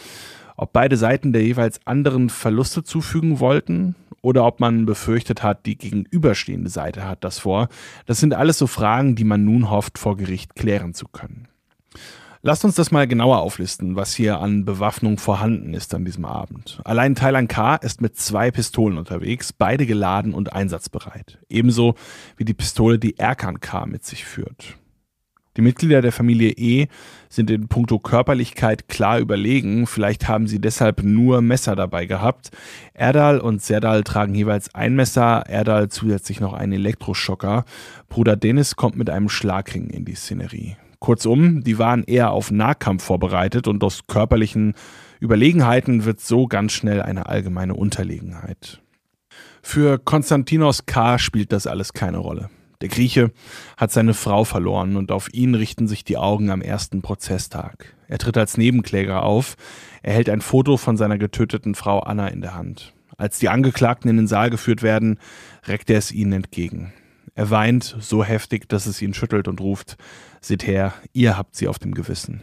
Ob 0.56 0.72
beide 0.72 0.96
Seiten 0.96 1.32
der 1.32 1.42
jeweils 1.42 1.80
anderen 1.86 2.30
Verluste 2.30 2.84
zufügen 2.84 3.40
wollten 3.40 3.96
oder 4.22 4.44
ob 4.44 4.60
man 4.60 4.86
befürchtet 4.86 5.42
hat, 5.42 5.66
die 5.66 5.76
gegenüberstehende 5.76 6.70
Seite 6.70 7.04
hat 7.04 7.24
das 7.24 7.40
vor, 7.40 7.68
das 8.06 8.20
sind 8.20 8.34
alles 8.34 8.58
so 8.58 8.66
Fragen, 8.66 9.16
die 9.16 9.24
man 9.24 9.44
nun 9.44 9.70
hofft, 9.70 9.98
vor 9.98 10.16
Gericht 10.16 10.54
klären 10.54 10.94
zu 10.94 11.06
können. 11.08 11.48
Lasst 12.46 12.62
uns 12.62 12.74
das 12.74 12.90
mal 12.90 13.08
genauer 13.08 13.38
auflisten, 13.38 13.96
was 13.96 14.14
hier 14.14 14.38
an 14.38 14.66
Bewaffnung 14.66 15.16
vorhanden 15.16 15.72
ist 15.72 15.94
an 15.94 16.04
diesem 16.04 16.26
Abend. 16.26 16.78
Allein 16.84 17.14
Thailand 17.14 17.48
K. 17.48 17.76
ist 17.76 18.02
mit 18.02 18.18
zwei 18.18 18.50
Pistolen 18.50 18.98
unterwegs, 18.98 19.54
beide 19.54 19.86
geladen 19.86 20.34
und 20.34 20.52
einsatzbereit. 20.52 21.38
Ebenso 21.48 21.94
wie 22.36 22.44
die 22.44 22.52
Pistole, 22.52 22.98
die 22.98 23.16
Erkan 23.16 23.60
K. 23.60 23.86
mit 23.86 24.04
sich 24.04 24.26
führt. 24.26 24.76
Die 25.56 25.62
Mitglieder 25.62 26.02
der 26.02 26.12
Familie 26.12 26.50
E 26.50 26.88
sind 27.30 27.48
in 27.50 27.68
puncto 27.68 27.98
Körperlichkeit 27.98 28.88
klar 28.88 29.20
überlegen. 29.20 29.86
Vielleicht 29.86 30.28
haben 30.28 30.46
sie 30.46 30.60
deshalb 30.60 31.02
nur 31.02 31.40
Messer 31.40 31.74
dabei 31.74 32.04
gehabt. 32.04 32.50
Erdal 32.92 33.40
und 33.40 33.62
Serdal 33.62 34.04
tragen 34.04 34.34
jeweils 34.34 34.74
ein 34.74 34.94
Messer, 34.96 35.44
Erdal 35.48 35.88
zusätzlich 35.88 36.40
noch 36.40 36.52
einen 36.52 36.74
Elektroschocker. 36.74 37.64
Bruder 38.10 38.36
Dennis 38.36 38.76
kommt 38.76 38.96
mit 38.96 39.08
einem 39.08 39.30
Schlagring 39.30 39.88
in 39.88 40.04
die 40.04 40.14
Szenerie. 40.14 40.76
Kurzum, 41.04 41.62
die 41.62 41.78
waren 41.78 42.02
eher 42.02 42.30
auf 42.30 42.50
Nahkampf 42.50 43.04
vorbereitet 43.04 43.68
und 43.68 43.84
aus 43.84 44.06
körperlichen 44.06 44.72
Überlegenheiten 45.20 46.06
wird 46.06 46.18
so 46.18 46.46
ganz 46.46 46.72
schnell 46.72 47.02
eine 47.02 47.26
allgemeine 47.26 47.74
Unterlegenheit. 47.74 48.80
Für 49.60 49.98
Konstantinos 49.98 50.86
K. 50.86 51.18
spielt 51.18 51.52
das 51.52 51.66
alles 51.66 51.92
keine 51.92 52.16
Rolle. 52.16 52.48
Der 52.80 52.88
Grieche 52.88 53.32
hat 53.76 53.92
seine 53.92 54.14
Frau 54.14 54.44
verloren 54.44 54.96
und 54.96 55.12
auf 55.12 55.28
ihn 55.34 55.54
richten 55.54 55.88
sich 55.88 56.04
die 56.04 56.16
Augen 56.16 56.48
am 56.48 56.62
ersten 56.62 57.02
Prozesstag. 57.02 57.94
Er 58.08 58.16
tritt 58.16 58.38
als 58.38 58.56
Nebenkläger 58.56 59.24
auf, 59.24 59.56
er 60.02 60.14
hält 60.14 60.30
ein 60.30 60.40
Foto 60.40 60.78
von 60.78 60.96
seiner 60.96 61.18
getöteten 61.18 61.74
Frau 61.74 61.98
Anna 61.98 62.28
in 62.28 62.40
der 62.40 62.54
Hand. 62.54 62.94
Als 63.18 63.38
die 63.38 63.50
Angeklagten 63.50 64.08
in 64.08 64.16
den 64.16 64.26
Saal 64.26 64.48
geführt 64.48 64.82
werden, 64.82 65.18
reckt 65.66 65.90
er 65.90 65.98
es 65.98 66.12
ihnen 66.12 66.32
entgegen. 66.32 66.94
Er 67.36 67.50
weint 67.50 67.96
so 67.98 68.24
heftig, 68.24 68.68
dass 68.68 68.86
es 68.86 69.02
ihn 69.02 69.12
schüttelt 69.12 69.48
und 69.48 69.60
ruft, 69.60 69.96
seht 70.46 70.66
her, 70.66 70.94
ihr 71.12 71.36
habt 71.36 71.56
sie 71.56 71.68
auf 71.68 71.78
dem 71.78 71.94
Gewissen. 71.94 72.42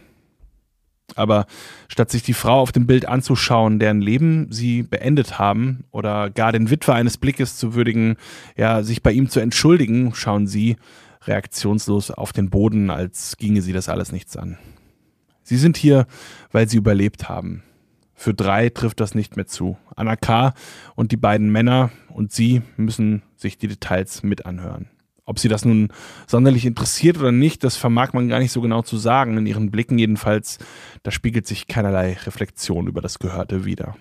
Aber 1.14 1.46
statt 1.88 2.10
sich 2.10 2.22
die 2.22 2.32
Frau 2.32 2.60
auf 2.60 2.72
dem 2.72 2.86
Bild 2.86 3.06
anzuschauen, 3.06 3.78
deren 3.78 4.00
Leben 4.00 4.50
sie 4.50 4.82
beendet 4.82 5.38
haben, 5.38 5.84
oder 5.90 6.30
gar 6.30 6.52
den 6.52 6.70
Witwer 6.70 6.94
eines 6.94 7.18
Blickes 7.18 7.56
zu 7.56 7.74
würdigen, 7.74 8.16
ja, 8.56 8.82
sich 8.82 9.02
bei 9.02 9.12
ihm 9.12 9.28
zu 9.28 9.40
entschuldigen, 9.40 10.14
schauen 10.14 10.46
sie 10.46 10.76
reaktionslos 11.24 12.10
auf 12.10 12.32
den 12.32 12.50
Boden, 12.50 12.90
als 12.90 13.36
ginge 13.36 13.62
sie 13.62 13.72
das 13.72 13.88
alles 13.88 14.12
nichts 14.12 14.36
an. 14.36 14.58
Sie 15.42 15.56
sind 15.56 15.76
hier, 15.76 16.06
weil 16.50 16.68
sie 16.68 16.78
überlebt 16.78 17.28
haben. 17.28 17.62
Für 18.14 18.34
drei 18.34 18.68
trifft 18.68 19.00
das 19.00 19.14
nicht 19.14 19.36
mehr 19.36 19.46
zu. 19.46 19.76
Anna 19.96 20.16
K. 20.16 20.54
und 20.94 21.10
die 21.12 21.16
beiden 21.16 21.50
Männer 21.50 21.90
und 22.08 22.32
sie 22.32 22.62
müssen 22.76 23.22
sich 23.36 23.58
die 23.58 23.68
Details 23.68 24.22
mit 24.22 24.46
anhören. 24.46 24.88
Ob 25.24 25.38
sie 25.38 25.48
das 25.48 25.64
nun 25.64 25.88
sonderlich 26.26 26.66
interessiert 26.66 27.18
oder 27.18 27.32
nicht, 27.32 27.62
das 27.62 27.76
vermag 27.76 28.12
man 28.12 28.28
gar 28.28 28.40
nicht 28.40 28.52
so 28.52 28.60
genau 28.60 28.82
zu 28.82 28.96
sagen. 28.96 29.36
In 29.38 29.46
ihren 29.46 29.70
Blicken 29.70 29.98
jedenfalls, 29.98 30.58
da 31.04 31.10
spiegelt 31.10 31.46
sich 31.46 31.68
keinerlei 31.68 32.14
Reflexion 32.24 32.88
über 32.88 33.00
das 33.00 33.18
Gehörte 33.18 33.64
wider. 33.64 33.94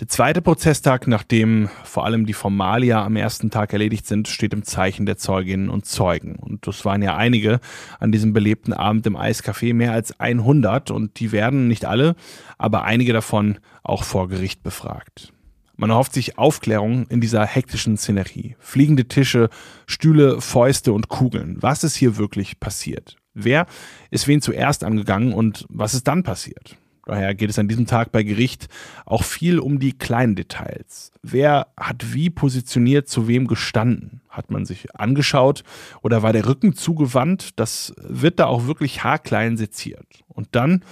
Der 0.00 0.08
zweite 0.08 0.40
Prozesstag, 0.40 1.06
nachdem 1.06 1.68
vor 1.84 2.06
allem 2.06 2.24
die 2.24 2.32
Formalia 2.32 3.04
am 3.04 3.16
ersten 3.16 3.50
Tag 3.50 3.74
erledigt 3.74 4.06
sind, 4.06 4.28
steht 4.28 4.54
im 4.54 4.62
Zeichen 4.62 5.04
der 5.04 5.18
Zeuginnen 5.18 5.68
und 5.68 5.84
Zeugen. 5.84 6.36
Und 6.36 6.66
das 6.66 6.86
waren 6.86 7.02
ja 7.02 7.16
einige 7.16 7.60
an 7.98 8.10
diesem 8.10 8.32
belebten 8.32 8.72
Abend 8.72 9.06
im 9.06 9.14
Eiscafé, 9.14 9.74
mehr 9.74 9.92
als 9.92 10.18
100. 10.18 10.90
Und 10.90 11.20
die 11.20 11.32
werden, 11.32 11.68
nicht 11.68 11.84
alle, 11.84 12.16
aber 12.56 12.84
einige 12.84 13.12
davon 13.12 13.58
auch 13.82 14.04
vor 14.04 14.28
Gericht 14.28 14.62
befragt. 14.62 15.34
Man 15.80 15.88
erhofft 15.88 16.12
sich 16.12 16.36
Aufklärung 16.36 17.06
in 17.08 17.22
dieser 17.22 17.46
hektischen 17.46 17.96
Szenerie. 17.96 18.54
Fliegende 18.58 19.08
Tische, 19.08 19.48
Stühle, 19.86 20.42
Fäuste 20.42 20.92
und 20.92 21.08
Kugeln. 21.08 21.56
Was 21.60 21.84
ist 21.84 21.96
hier 21.96 22.18
wirklich 22.18 22.60
passiert? 22.60 23.16
Wer 23.32 23.64
ist 24.10 24.28
wen 24.28 24.42
zuerst 24.42 24.84
angegangen 24.84 25.32
und 25.32 25.64
was 25.70 25.94
ist 25.94 26.06
dann 26.06 26.22
passiert? 26.22 26.76
Daher 27.06 27.34
geht 27.34 27.48
es 27.48 27.58
an 27.58 27.66
diesem 27.66 27.86
Tag 27.86 28.12
bei 28.12 28.22
Gericht 28.22 28.68
auch 29.06 29.24
viel 29.24 29.58
um 29.58 29.78
die 29.78 29.96
kleinen 29.96 30.36
Details. 30.36 31.12
Wer 31.22 31.68
hat 31.78 32.12
wie 32.12 32.28
positioniert 32.28 33.08
zu 33.08 33.26
wem 33.26 33.46
gestanden? 33.46 34.20
Hat 34.28 34.50
man 34.50 34.66
sich 34.66 34.94
angeschaut 34.94 35.64
oder 36.02 36.22
war 36.22 36.34
der 36.34 36.46
Rücken 36.46 36.74
zugewandt? 36.74 37.58
Das 37.58 37.94
wird 37.96 38.38
da 38.38 38.44
auch 38.44 38.66
wirklich 38.66 39.02
haarklein 39.02 39.56
seziert. 39.56 40.24
Und 40.28 40.48
dann 40.52 40.84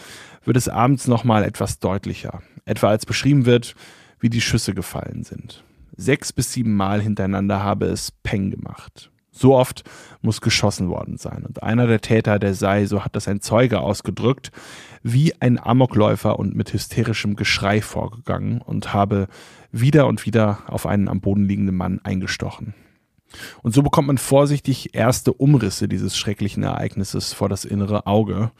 wird 0.44 0.56
es 0.56 0.70
abends 0.70 1.08
nochmal 1.08 1.44
etwas 1.44 1.78
deutlicher. 1.78 2.40
Etwa 2.64 2.88
als 2.88 3.04
beschrieben 3.04 3.44
wird, 3.44 3.74
wie 4.20 4.30
die 4.30 4.40
Schüsse 4.40 4.74
gefallen 4.74 5.24
sind. 5.24 5.64
Sechs 5.96 6.32
bis 6.32 6.52
sieben 6.52 6.74
Mal 6.74 7.00
hintereinander 7.02 7.62
habe 7.62 7.86
es 7.86 8.12
Peng 8.22 8.50
gemacht. 8.50 9.10
So 9.30 9.54
oft 9.54 9.84
muss 10.20 10.40
geschossen 10.40 10.88
worden 10.88 11.16
sein. 11.16 11.44
Und 11.46 11.62
einer 11.62 11.86
der 11.86 12.00
Täter, 12.00 12.38
der 12.38 12.54
sei, 12.54 12.86
so 12.86 13.04
hat 13.04 13.14
das 13.14 13.28
ein 13.28 13.40
Zeuge 13.40 13.80
ausgedrückt, 13.80 14.50
wie 15.02 15.32
ein 15.40 15.64
Amokläufer 15.64 16.38
und 16.38 16.56
mit 16.56 16.72
hysterischem 16.72 17.36
Geschrei 17.36 17.80
vorgegangen 17.80 18.60
und 18.60 18.92
habe 18.92 19.28
wieder 19.70 20.06
und 20.08 20.26
wieder 20.26 20.58
auf 20.66 20.86
einen 20.86 21.08
am 21.08 21.20
Boden 21.20 21.44
liegenden 21.44 21.76
Mann 21.76 22.00
eingestochen. 22.02 22.74
Und 23.62 23.74
so 23.74 23.82
bekommt 23.82 24.08
man 24.08 24.18
vorsichtig 24.18 24.94
erste 24.94 25.32
Umrisse 25.32 25.86
dieses 25.86 26.16
schrecklichen 26.16 26.62
Ereignisses 26.62 27.32
vor 27.32 27.48
das 27.48 27.64
innere 27.64 28.06
Auge 28.06 28.50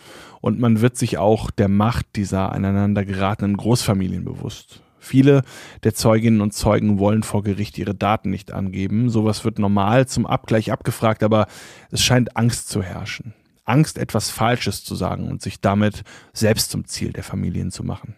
und 0.41 0.61
man 0.61 0.81
wird 0.81 0.97
sich 0.97 1.19
auch 1.19 1.51
der 1.51 1.69
Macht 1.69 2.07
dieser 2.17 2.53
aneinander 2.53 3.05
geratenen 3.05 3.57
Großfamilien 3.57 4.25
bewusst. 4.25 4.83
Viele 4.99 5.43
der 5.85 5.95
Zeuginnen 5.95 6.41
und 6.41 6.53
Zeugen 6.53 6.99
wollen 6.99 7.23
vor 7.23 7.43
Gericht 7.43 7.79
ihre 7.79 7.95
Daten 7.95 8.31
nicht 8.31 8.53
angeben. 8.53 9.11
Sowas 9.11 9.45
wird 9.45 9.59
normal 9.59 10.07
zum 10.07 10.27
Abgleich 10.27 10.73
abgefragt, 10.73 11.23
aber 11.23 11.47
es 11.91 12.03
scheint 12.03 12.37
Angst 12.37 12.69
zu 12.69 12.83
herrschen. 12.83 13.35
Angst, 13.65 13.99
etwas 13.99 14.31
Falsches 14.31 14.85
zu 14.85 14.95
sagen 14.95 15.29
und 15.29 15.43
sich 15.43 15.61
damit 15.61 16.03
selbst 16.33 16.71
zum 16.71 16.87
Ziel 16.87 17.13
der 17.13 17.23
Familien 17.25 17.71
zu 17.71 17.85
machen. 17.85 18.17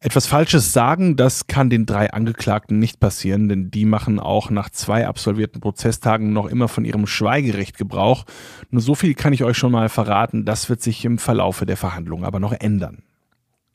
Etwas 0.00 0.28
Falsches 0.28 0.72
sagen, 0.72 1.16
das 1.16 1.48
kann 1.48 1.70
den 1.70 1.84
drei 1.84 2.12
Angeklagten 2.12 2.78
nicht 2.78 3.00
passieren, 3.00 3.48
denn 3.48 3.72
die 3.72 3.84
machen 3.84 4.20
auch 4.20 4.48
nach 4.48 4.70
zwei 4.70 5.08
absolvierten 5.08 5.60
Prozesstagen 5.60 6.32
noch 6.32 6.46
immer 6.46 6.68
von 6.68 6.84
ihrem 6.84 7.08
Schweigerecht 7.08 7.76
Gebrauch. 7.76 8.24
Nur 8.70 8.80
so 8.80 8.94
viel 8.94 9.14
kann 9.14 9.32
ich 9.32 9.42
euch 9.42 9.58
schon 9.58 9.72
mal 9.72 9.88
verraten, 9.88 10.44
das 10.44 10.68
wird 10.68 10.82
sich 10.82 11.04
im 11.04 11.18
Verlaufe 11.18 11.66
der 11.66 11.76
Verhandlungen 11.76 12.24
aber 12.24 12.38
noch 12.38 12.52
ändern. 12.52 13.02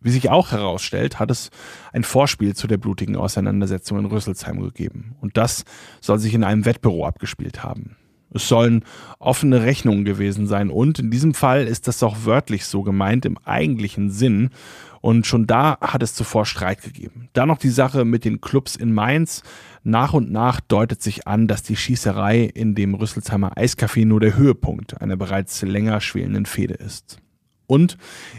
Wie 0.04 0.12
sich 0.12 0.30
auch 0.30 0.52
herausstellt, 0.52 1.20
hat 1.20 1.32
es 1.32 1.50
ein 1.94 2.04
Vorspiel 2.04 2.56
zu 2.56 2.68
der 2.68 2.78
blutigen 2.78 3.16
Auseinandersetzung 3.16 4.00
in 4.00 4.06
Rüsselsheim 4.06 4.62
gegeben. 4.62 5.16
Und 5.22 5.38
das 5.38 5.64
soll 6.02 6.20
sich 6.20 6.34
in 6.34 6.44
einem 6.44 6.66
Wettbüro 6.66 7.06
abgespielt 7.06 7.64
haben. 7.64 7.96
Es 8.34 8.48
sollen 8.48 8.84
offene 9.20 9.64
Rechnungen 9.64 10.06
gewesen 10.06 10.48
sein 10.48 10.70
und 10.70 11.00
in 11.00 11.12
diesem 11.12 11.34
Fall 11.34 11.68
ist 11.68 11.88
das 11.88 12.02
auch 12.02 12.26
wörtlich 12.26 12.66
so 12.66 12.82
gemeint 12.82 13.26
im 13.26 13.38
eigentlichen 13.38 14.10
Sinn. 14.10 14.50
Und 15.02 15.28
schon 15.28 15.48
da 15.48 15.78
hat 15.82 16.02
es 16.02 16.16
zuvor 16.16 16.46
Streit 16.46 16.82
gegeben. 16.82 17.30
Dann 17.34 17.50
noch 17.50 17.58
die 17.58 17.70
Sache 17.70 18.06
mit 18.06 18.26
den 18.26 18.42
Clubs 18.42 18.76
in 18.76 18.94
Mainz. 18.94 19.44
Nach 19.84 20.14
und 20.14 20.32
nach 20.32 20.62
deutet 20.62 21.02
sich 21.02 21.28
an, 21.28 21.48
dass 21.48 21.62
die 21.62 21.76
Schießerei 21.76 22.44
in 22.44 22.74
dem 22.74 22.96
Rüsselsheimer 22.96 23.58
Eiscafé 23.58 24.06
nur 24.06 24.22
der 24.22 24.38
Höhepunkt 24.38 25.02
einer 25.02 25.18
bereits 25.18 25.62
länger 25.62 26.00
schwelenden 26.00 26.46
Fehde 26.46 26.76
ist. 26.76 27.18
Und 27.68 27.98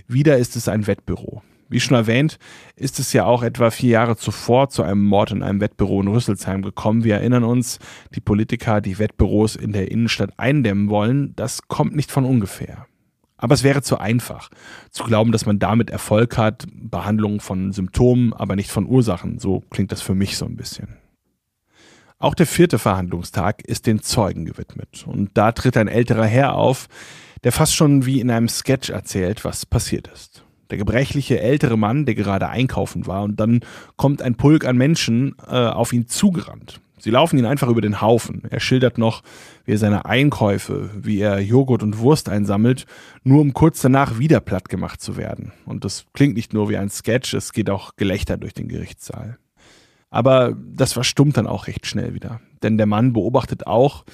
wieder 0.08 0.38
ist 0.38 0.56
es 0.56 0.68
ein 0.68 0.86
Wettbüro. 0.86 1.42
Wie 1.74 1.80
schon 1.80 1.96
erwähnt, 1.96 2.38
ist 2.76 3.00
es 3.00 3.12
ja 3.12 3.24
auch 3.24 3.42
etwa 3.42 3.68
vier 3.68 3.90
Jahre 3.90 4.16
zuvor 4.16 4.68
zu 4.68 4.84
einem 4.84 5.02
Mord 5.02 5.32
in 5.32 5.42
einem 5.42 5.60
Wettbüro 5.60 6.00
in 6.00 6.06
Rüsselsheim 6.06 6.62
gekommen. 6.62 7.02
Wir 7.02 7.16
erinnern 7.16 7.42
uns, 7.42 7.80
die 8.14 8.20
Politiker, 8.20 8.80
die 8.80 9.00
Wettbüros 9.00 9.56
in 9.56 9.72
der 9.72 9.90
Innenstadt 9.90 10.30
eindämmen 10.36 10.88
wollen, 10.88 11.34
das 11.34 11.66
kommt 11.66 11.96
nicht 11.96 12.12
von 12.12 12.24
ungefähr. 12.24 12.86
Aber 13.38 13.54
es 13.54 13.64
wäre 13.64 13.82
zu 13.82 13.98
einfach, 13.98 14.50
zu 14.92 15.02
glauben, 15.02 15.32
dass 15.32 15.46
man 15.46 15.58
damit 15.58 15.90
Erfolg 15.90 16.38
hat, 16.38 16.64
Behandlung 16.72 17.40
von 17.40 17.72
Symptomen, 17.72 18.32
aber 18.34 18.54
nicht 18.54 18.70
von 18.70 18.86
Ursachen. 18.86 19.40
So 19.40 19.64
klingt 19.70 19.90
das 19.90 20.00
für 20.00 20.14
mich 20.14 20.36
so 20.36 20.44
ein 20.46 20.54
bisschen. 20.54 20.98
Auch 22.20 22.36
der 22.36 22.46
vierte 22.46 22.78
Verhandlungstag 22.78 23.64
ist 23.64 23.88
den 23.88 24.00
Zeugen 24.00 24.44
gewidmet. 24.44 25.04
Und 25.08 25.30
da 25.34 25.50
tritt 25.50 25.76
ein 25.76 25.88
älterer 25.88 26.26
Herr 26.26 26.54
auf, 26.54 26.86
der 27.42 27.50
fast 27.50 27.74
schon 27.74 28.06
wie 28.06 28.20
in 28.20 28.30
einem 28.30 28.48
Sketch 28.48 28.90
erzählt, 28.90 29.44
was 29.44 29.66
passiert 29.66 30.06
ist 30.06 30.44
der 30.70 30.78
gebrechliche 30.78 31.40
ältere 31.40 31.76
Mann, 31.76 32.06
der 32.06 32.14
gerade 32.14 32.48
einkaufen 32.48 33.06
war, 33.06 33.22
und 33.22 33.38
dann 33.40 33.60
kommt 33.96 34.22
ein 34.22 34.36
Pulk 34.36 34.64
an 34.64 34.76
Menschen 34.76 35.36
äh, 35.46 35.54
auf 35.54 35.92
ihn 35.92 36.06
zugerannt. 36.06 36.80
Sie 37.04 37.10
laufen 37.10 37.38
ihn 37.38 37.44
einfach 37.44 37.68
über 37.68 37.82
den 37.82 38.00
Haufen. 38.00 38.44
Er 38.48 38.60
schildert 38.60 38.96
noch, 38.96 39.22
wie 39.66 39.72
er 39.72 39.78
seine 39.78 40.06
Einkäufe, 40.06 40.88
wie 40.96 41.20
er 41.20 41.38
Joghurt 41.38 41.82
und 41.82 41.98
Wurst 41.98 42.30
einsammelt, 42.30 42.86
nur 43.24 43.42
um 43.42 43.52
kurz 43.52 43.82
danach 43.82 44.18
wieder 44.18 44.40
platt 44.40 44.70
gemacht 44.70 45.02
zu 45.02 45.18
werden. 45.18 45.52
Und 45.66 45.84
das 45.84 46.06
klingt 46.14 46.34
nicht 46.34 46.54
nur 46.54 46.70
wie 46.70 46.78
ein 46.78 46.88
Sketch, 46.88 47.34
es 47.34 47.52
geht 47.52 47.68
auch 47.68 47.96
Gelächter 47.96 48.38
durch 48.38 48.54
den 48.54 48.68
Gerichtssaal. 48.68 49.36
Aber 50.08 50.56
das 50.56 50.94
verstummt 50.94 51.36
dann 51.36 51.46
auch 51.46 51.66
recht 51.66 51.86
schnell 51.86 52.14
wieder. 52.14 52.40
Denn 52.62 52.78
der 52.78 52.86
Mann 52.86 53.12
beobachtet 53.12 53.66
auch, 53.66 54.04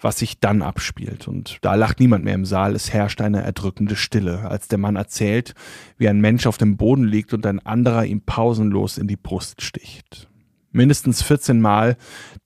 was 0.00 0.18
sich 0.18 0.40
dann 0.40 0.62
abspielt. 0.62 1.28
Und 1.28 1.58
da 1.62 1.74
lacht 1.74 2.00
niemand 2.00 2.24
mehr 2.24 2.34
im 2.34 2.44
Saal, 2.44 2.74
es 2.74 2.92
herrscht 2.92 3.20
eine 3.20 3.42
erdrückende 3.42 3.96
Stille, 3.96 4.48
als 4.48 4.68
der 4.68 4.78
Mann 4.78 4.96
erzählt, 4.96 5.54
wie 5.98 6.08
ein 6.08 6.20
Mensch 6.20 6.46
auf 6.46 6.58
dem 6.58 6.76
Boden 6.76 7.04
liegt 7.04 7.32
und 7.32 7.46
ein 7.46 7.64
anderer 7.64 8.04
ihm 8.04 8.22
pausenlos 8.22 8.98
in 8.98 9.06
die 9.06 9.16
Brust 9.16 9.62
sticht. 9.62 10.28
Mindestens 10.72 11.22
14 11.22 11.60
Mal, 11.60 11.96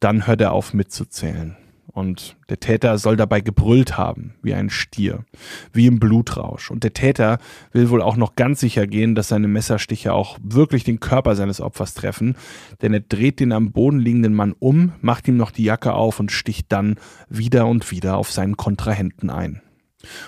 dann 0.01 0.27
hört 0.27 0.41
er 0.41 0.53
auf 0.53 0.73
mitzuzählen. 0.73 1.57
Und 1.95 2.37
der 2.49 2.59
Täter 2.59 2.99
soll 2.99 3.17
dabei 3.17 3.41
gebrüllt 3.41 3.97
haben, 3.97 4.35
wie 4.43 4.53
ein 4.53 4.69
Stier, 4.69 5.25
wie 5.73 5.87
im 5.87 6.01
Blutrausch. 6.01 6.73
Und 6.73 6.83
der 6.83 6.93
Täter 6.93 7.39
will 7.73 7.89
wohl 7.89 8.03
auch 8.03 8.17
noch 8.17 8.35
ganz 8.35 8.59
sicher 8.59 8.89
gehen, 8.89 9.15
dass 9.15 9.29
seine 9.29 9.47
Messerstiche 9.47 10.13
auch 10.13 10.37
wirklich 10.43 10.83
den 10.83 10.99
Körper 10.99 11.37
seines 11.37 11.61
Opfers 11.61 11.95
treffen, 11.95 12.37
denn 12.83 12.95
er 12.95 13.01
dreht 13.01 13.39
den 13.39 13.53
am 13.53 13.71
Boden 13.71 14.01
liegenden 14.01 14.35
Mann 14.35 14.57
um, 14.59 14.93
macht 15.03 15.29
ihm 15.29 15.37
noch 15.37 15.53
die 15.53 15.63
Jacke 15.63 15.93
auf 15.93 16.19
und 16.19 16.33
sticht 16.33 16.73
dann 16.73 16.97
wieder 17.29 17.69
und 17.69 17.93
wieder 17.93 18.17
auf 18.17 18.33
seinen 18.33 18.57
Kontrahenten 18.57 19.31
ein. 19.31 19.63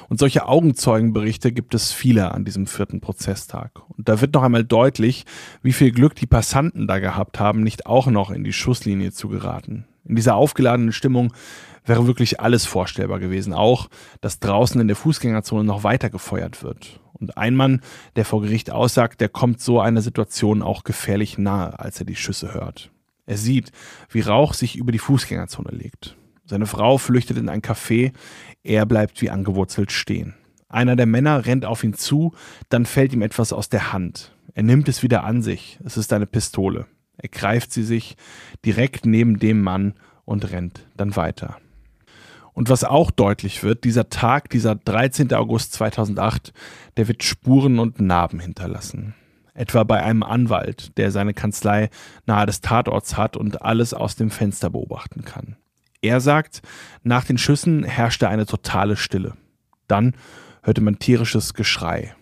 Und 0.09 0.19
solche 0.19 0.47
Augenzeugenberichte 0.47 1.53
gibt 1.53 1.75
es 1.75 1.93
viele 1.93 2.33
an 2.33 2.45
diesem 2.45 2.67
vierten 2.67 3.01
Prozesstag. 3.01 3.71
Und 3.97 4.09
da 4.09 4.21
wird 4.21 4.35
noch 4.35 4.43
einmal 4.43 4.65
deutlich, 4.65 5.25
wie 5.63 5.73
viel 5.73 5.93
Glück 5.93 6.15
die 6.15 6.27
Passanten 6.27 6.87
da 6.87 6.99
gehabt 6.99 7.41
haben, 7.41 7.63
nicht 7.63 7.87
auch 7.87 8.07
noch 8.07 8.31
in 8.31 8.45
die 8.45 8.53
Schusslinie 8.53 9.13
zu 9.13 9.29
geraten. 9.29 9.87
In 10.05 10.17
dieser 10.17 10.37
aufgeladenen 10.37 10.93
Stimmung 10.93 11.33
wäre 11.85 12.07
wirklich 12.07 12.41
alles 12.41 12.67
vorstellbar 12.67 13.19
gewesen. 13.19 13.53
Auch, 13.53 13.89
dass 14.21 14.41
draußen 14.41 14.81
in 14.81 14.89
der 14.89 14.97
Fußgängerzone 14.97 15.65
noch 15.65 15.85
weiter 15.85 16.11
gefeuert 16.11 16.63
wird. 16.63 17.01
Und 17.15 17.37
ein 17.39 17.55
Mann, 17.57 17.81
der 18.17 18.25
vor 18.25 18.43
Gericht 18.43 18.71
aussagt, 18.71 19.21
der 19.21 19.29
kommt 19.29 19.61
so 19.61 19.81
einer 19.81 20.03
Situation 20.03 20.63
auch 20.63 20.85
gefährlich 20.85 21.39
nahe, 21.39 21.79
als 21.79 21.99
er 21.99 22.07
die 22.07 22.17
Schüsse 22.17 22.53
hört. 22.53 22.91
Er 23.25 23.39
sieht, 23.39 23.73
wie 24.11 24.21
Rauch 24.21 24.55
sich 24.55 24.77
über 24.77 24.93
die 24.93 24.99
Fußgängerzone 24.99 25.71
legt. 25.71 26.17
Seine 26.47 26.67
Frau 26.67 26.97
flüchtet 26.97 27.37
in 27.37 27.49
ein 27.49 27.61
Café, 27.61 28.13
er 28.63 28.87
bleibt 28.87 29.21
wie 29.21 29.31
angewurzelt 29.31 29.93
stehen. 29.93 30.35
Einer 30.69 30.97
der 30.97 31.07
Männer 31.07 31.47
rennt 31.47 31.65
auf 31.65 31.85
ihn 31.85 31.95
zu, 31.95 32.33
dann 32.69 32.87
fällt 32.87 33.13
ihm 33.13 33.23
etwas 33.23 33.53
aus 33.53 33.69
der 33.69 33.93
Hand. 33.93 34.33
Er 34.55 34.63
nimmt 34.63 34.89
es 34.89 35.03
wieder 35.03 35.25
an 35.25 35.43
sich. 35.43 35.79
Es 35.85 35.97
ist 35.97 36.13
eine 36.13 36.27
Pistole. 36.27 36.87
Er 37.19 37.29
greift 37.29 37.73
sie 37.73 37.83
sich 37.83 38.17
direkt 38.65 39.07
neben 39.07 39.39
dem 39.39 39.63
Mann 39.63 39.95
und 40.25 40.51
rennt 40.51 40.87
dann 40.97 41.17
weiter. 41.17 41.59
Und 42.53 42.71
was 42.71 42.85
auch 42.85 43.11
deutlich 43.11 43.63
wird, 43.63 43.85
dieser 43.85 44.09
Tag, 44.09 44.49
dieser 44.49 44.77
13. 44.77 45.33
August 45.35 45.75
2008, 45.75 46.53
der 46.97 47.07
wird 47.07 47.23
Spuren 47.23 47.79
und 47.79 48.01
Narben 48.01 48.41
hinterlassen. 48.41 49.15
Etwa 49.53 49.85
bei 49.85 50.03
einem 50.03 50.23
Anwalt, 50.23 50.97
der 50.97 51.11
seine 51.11 51.35
Kanzlei 51.35 51.91
nahe 52.27 52.47
des 52.47 52.61
Tatorts 52.61 53.17
hat 53.17 53.37
und 53.37 53.63
alles 53.63 53.95
aus 53.95 54.17
dem 54.17 54.31
Fenster 54.31 54.71
beobachten 54.71 55.25
kann. 55.25 55.57
Er 56.07 56.21
sagt, 56.21 56.63
nach 57.03 57.25
den 57.25 57.37
Schüssen 57.37 57.83
herrschte 57.83 58.29
eine 58.29 58.47
totale 58.47 58.97
Stille. 58.97 59.35
Dann 59.89 60.15
hörte 60.63 60.81
man 60.81 61.01
tierisches 61.01 61.53
Geschrei. 61.53 62.15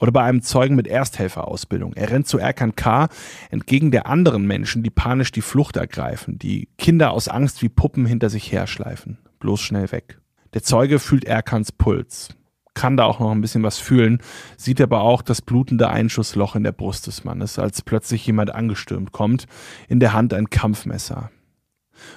Oder 0.00 0.10
bei 0.10 0.24
einem 0.24 0.42
Zeugen 0.42 0.74
mit 0.74 0.88
Ersthelferausbildung. 0.88 1.94
Er 1.94 2.10
rennt 2.10 2.26
zu 2.26 2.38
Erkan 2.38 2.74
K. 2.74 3.08
entgegen 3.50 3.92
der 3.92 4.06
anderen 4.06 4.46
Menschen, 4.46 4.82
die 4.82 4.90
panisch 4.90 5.30
die 5.30 5.42
Flucht 5.42 5.76
ergreifen, 5.76 6.40
die 6.40 6.68
Kinder 6.76 7.12
aus 7.12 7.28
Angst 7.28 7.62
wie 7.62 7.68
Puppen 7.68 8.04
hinter 8.04 8.30
sich 8.30 8.50
herschleifen. 8.50 9.18
Bloß 9.38 9.60
schnell 9.60 9.92
weg. 9.92 10.18
Der 10.52 10.64
Zeuge 10.64 10.98
fühlt 10.98 11.24
Erkans 11.24 11.70
Puls, 11.70 12.30
kann 12.74 12.96
da 12.96 13.04
auch 13.04 13.20
noch 13.20 13.30
ein 13.30 13.40
bisschen 13.40 13.62
was 13.62 13.78
fühlen, 13.78 14.18
sieht 14.56 14.80
aber 14.80 15.02
auch 15.02 15.22
das 15.22 15.40
blutende 15.40 15.88
Einschussloch 15.88 16.56
in 16.56 16.64
der 16.64 16.72
Brust 16.72 17.06
des 17.06 17.22
Mannes, 17.22 17.60
als 17.60 17.82
plötzlich 17.82 18.26
jemand 18.26 18.52
angestürmt 18.52 19.12
kommt, 19.12 19.46
in 19.88 20.00
der 20.00 20.12
Hand 20.12 20.34
ein 20.34 20.50
Kampfmesser. 20.50 21.30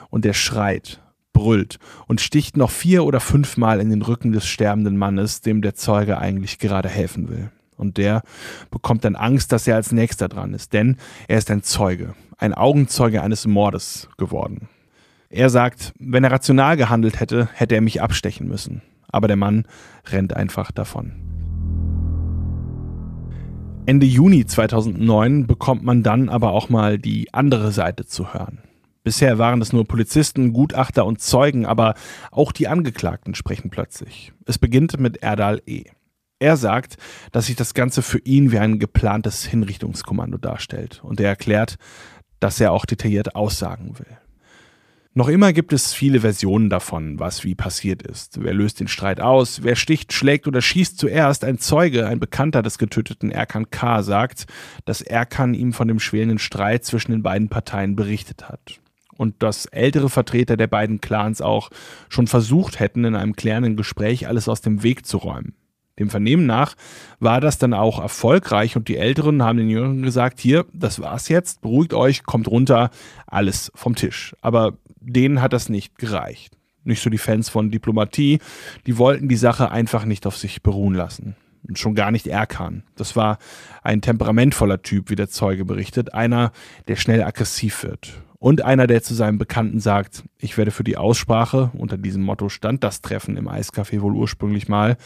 Und 0.10 0.26
er 0.26 0.34
schreit, 0.34 1.02
brüllt 1.34 1.78
und 2.08 2.22
sticht 2.22 2.58
noch 2.58 2.72
vier 2.72 3.04
oder 3.04 3.20
fünfmal 3.20 3.80
in 3.80 3.90
den 3.90 4.02
Rücken 4.02 4.32
des 4.32 4.48
sterbenden 4.48 4.98
Mannes, 4.98 5.42
dem 5.42 5.62
der 5.62 5.76
Zeuge 5.76 6.18
eigentlich 6.18 6.60
gerade 6.60 6.90
helfen 6.90 7.30
will. 7.30 7.52
Und 7.76 7.98
der 7.98 8.24
bekommt 8.72 9.06
dann 9.06 9.16
Angst, 9.16 9.52
dass 9.52 9.68
er 9.68 9.76
als 9.76 9.92
nächster 9.92 10.28
dran 10.28 10.54
ist, 10.54 10.74
denn 10.74 10.98
er 11.28 11.38
ist 11.38 11.52
ein 11.52 11.62
Zeuge, 11.62 12.16
ein 12.38 12.56
Augenzeuge 12.56 13.22
eines 13.22 13.46
Mordes 13.46 14.10
geworden. 14.18 14.68
Er 15.30 15.50
sagt, 15.50 15.94
wenn 16.00 16.24
er 16.24 16.32
rational 16.32 16.76
gehandelt 16.78 17.20
hätte, 17.20 17.50
hätte 17.54 17.76
er 17.76 17.82
mich 17.82 18.02
abstechen 18.02 18.48
müssen. 18.48 18.82
Aber 19.10 19.28
der 19.28 19.38
Mann 19.38 19.66
rennt 20.08 20.36
einfach 20.36 20.72
davon. 20.72 21.14
Ende 23.86 24.06
Juni 24.06 24.46
2009 24.46 25.48
bekommt 25.48 25.84
man 25.84 26.04
dann 26.04 26.30
aber 26.30 26.52
auch 26.52 26.70
mal 26.70 26.98
die 26.98 27.34
andere 27.34 27.72
Seite 27.72 28.06
zu 28.06 28.34
hören. 28.34 28.60
Bisher 29.08 29.38
waren 29.38 29.62
es 29.62 29.72
nur 29.72 29.88
Polizisten, 29.88 30.52
Gutachter 30.52 31.06
und 31.06 31.22
Zeugen, 31.22 31.66
aber 31.66 31.94
auch 32.30 32.52
die 32.52 32.68
Angeklagten 32.68 33.36
sprechen 33.36 33.70
plötzlich. 33.70 34.34
Es 34.46 34.58
beginnt 34.58 35.00
mit 35.00 35.24
Erdal 35.24 35.62
E. 35.66 35.86
Er 36.40 36.58
sagt, 36.58 36.98
dass 37.32 37.46
sich 37.46 37.56
das 37.56 37.74
Ganze 37.74 38.02
für 38.02 38.20
ihn 38.20 38.52
wie 38.52 38.60
ein 38.60 38.80
geplantes 38.80 39.46
Hinrichtungskommando 39.46 40.38
darstellt 40.38 41.00
und 41.06 41.22
er 41.22 41.30
erklärt, 41.30 41.78
dass 42.42 42.60
er 42.60 42.74
auch 42.74 42.86
detailliert 42.86 43.34
aussagen 43.34 43.98
will. 43.98 44.18
Noch 45.14 45.30
immer 45.30 45.54
gibt 45.54 45.72
es 45.72 45.94
viele 45.94 46.20
Versionen 46.20 46.70
davon, 46.70 47.18
was 47.18 47.46
wie 47.46 47.56
passiert 47.56 48.02
ist. 48.04 48.44
Wer 48.44 48.54
löst 48.54 48.82
den 48.82 48.90
Streit 48.90 49.22
aus? 49.22 49.64
Wer 49.64 49.78
sticht, 49.78 50.12
schlägt 50.12 50.48
oder 50.48 50.62
schießt 50.62 50.98
zuerst? 51.00 51.46
Ein 51.46 51.60
Zeuge, 51.60 52.08
ein 52.08 52.20
Bekannter 52.20 52.62
des 52.62 52.78
getöteten 52.78 53.32
Erkan 53.32 53.70
K. 53.70 54.04
sagt, 54.04 54.48
dass 54.84 55.02
Erkan 55.02 55.54
ihm 55.54 55.72
von 55.72 55.88
dem 55.88 56.02
schwelenden 56.02 56.40
Streit 56.40 56.84
zwischen 56.84 57.14
den 57.14 57.24
beiden 57.24 57.48
Parteien 57.48 57.96
berichtet 57.96 58.50
hat. 58.50 58.82
Und 59.18 59.42
dass 59.44 59.66
ältere 59.66 60.10
Vertreter 60.10 60.58
der 60.58 60.68
beiden 60.68 61.02
Clans 61.02 61.42
auch 61.42 61.70
schon 62.10 62.28
versucht 62.28 62.80
hätten, 62.80 63.04
in 63.04 63.16
einem 63.16 63.36
klärenden 63.36 63.76
Gespräch 63.76 64.28
alles 64.28 64.48
aus 64.48 64.62
dem 64.62 64.84
Weg 64.84 65.06
zu 65.06 65.18
räumen. 65.18 65.56
Dem 66.00 66.10
Vernehmen 66.10 66.46
nach 66.46 66.76
war 67.20 67.42
das 67.42 67.58
dann 67.58 67.74
auch 67.74 68.00
erfolgreich 68.00 68.76
und 68.76 68.88
die 68.88 68.98
Älteren 68.98 69.42
haben 69.42 69.58
den 69.58 69.70
Jüngeren 69.70 70.04
gesagt, 70.04 70.40
hier, 70.40 70.66
das 70.74 71.00
war's 71.00 71.28
jetzt, 71.28 71.62
beruhigt 71.62 71.94
euch, 71.94 72.24
kommt 72.24 72.48
runter, 72.48 72.92
alles 73.26 73.72
vom 73.74 73.96
Tisch. 73.96 74.36
Aber 74.42 74.78
denen 75.00 75.42
hat 75.42 75.54
das 75.54 75.70
nicht 75.70 75.98
gereicht. 75.98 76.56
Nicht 76.84 77.02
so 77.02 77.10
die 77.10 77.18
Fans 77.18 77.50
von 77.50 77.72
Diplomatie, 77.72 78.40
die 78.86 78.98
wollten 78.98 79.28
die 79.28 79.36
Sache 79.36 79.72
einfach 79.72 80.06
nicht 80.06 80.28
auf 80.28 80.38
sich 80.38 80.62
beruhen 80.62 80.94
lassen. 80.94 81.36
Und 81.68 81.80
schon 81.80 81.96
gar 81.96 82.12
nicht 82.12 82.28
Erkan. 82.28 82.84
Das 82.96 83.16
war 83.16 83.40
ein 83.82 84.02
temperamentvoller 84.02 84.82
Typ, 84.84 85.10
wie 85.10 85.16
der 85.16 85.28
Zeuge 85.28 85.66
berichtet, 85.66 86.14
einer, 86.14 86.52
der 86.88 86.96
schnell 86.96 87.24
aggressiv 87.24 87.84
wird. 87.84 88.22
Und 88.40 88.64
einer, 88.64 88.86
der 88.88 89.02
zu 89.02 89.14
seinem 89.16 89.38
Bekannten 89.38 89.80
sagt, 89.80 90.24
ich 90.38 90.58
werde 90.58 90.72
für 90.72 90.84
die 90.84 90.98
Aussprache, 90.98 91.72
unter 91.74 91.98
diesem 91.98 92.24
Motto 92.24 92.50
stand 92.50 92.84
das 92.84 93.02
Treffen 93.02 93.36
im 93.36 93.48
Eiscafé 93.48 94.02
wohl 94.02 94.16
ursprünglich 94.16 94.68
mal, 94.68 94.98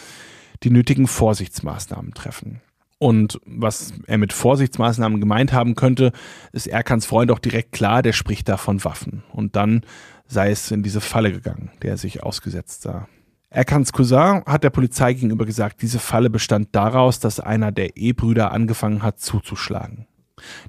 die 0.63 0.69
nötigen 0.69 1.07
Vorsichtsmaßnahmen 1.07 2.13
treffen. 2.13 2.61
Und 2.99 3.39
was 3.45 3.93
er 4.05 4.19
mit 4.19 4.31
Vorsichtsmaßnahmen 4.31 5.19
gemeint 5.19 5.53
haben 5.53 5.73
könnte, 5.73 6.11
ist 6.51 6.67
Erkans 6.67 7.07
Freund 7.07 7.31
auch 7.31 7.39
direkt 7.39 7.71
klar, 7.71 8.03
der 8.03 8.13
spricht 8.13 8.47
da 8.47 8.57
von 8.57 8.83
Waffen. 8.83 9.23
Und 9.31 9.55
dann 9.55 9.81
sei 10.27 10.51
es 10.51 10.69
in 10.69 10.83
diese 10.83 11.01
Falle 11.01 11.31
gegangen, 11.31 11.71
der 11.81 11.91
er 11.91 11.97
sich 11.97 12.21
ausgesetzt 12.21 12.83
sah. 12.83 13.07
Erkans 13.49 13.91
Cousin 13.91 14.43
hat 14.45 14.63
der 14.63 14.69
Polizei 14.69 15.13
gegenüber 15.13 15.45
gesagt, 15.45 15.81
diese 15.81 15.99
Falle 15.99 16.29
bestand 16.29 16.69
daraus, 16.73 17.19
dass 17.19 17.39
einer 17.39 17.71
der 17.71 17.97
Ehebrüder 17.97 18.51
angefangen 18.51 19.01
hat 19.01 19.19
zuzuschlagen. 19.19 20.05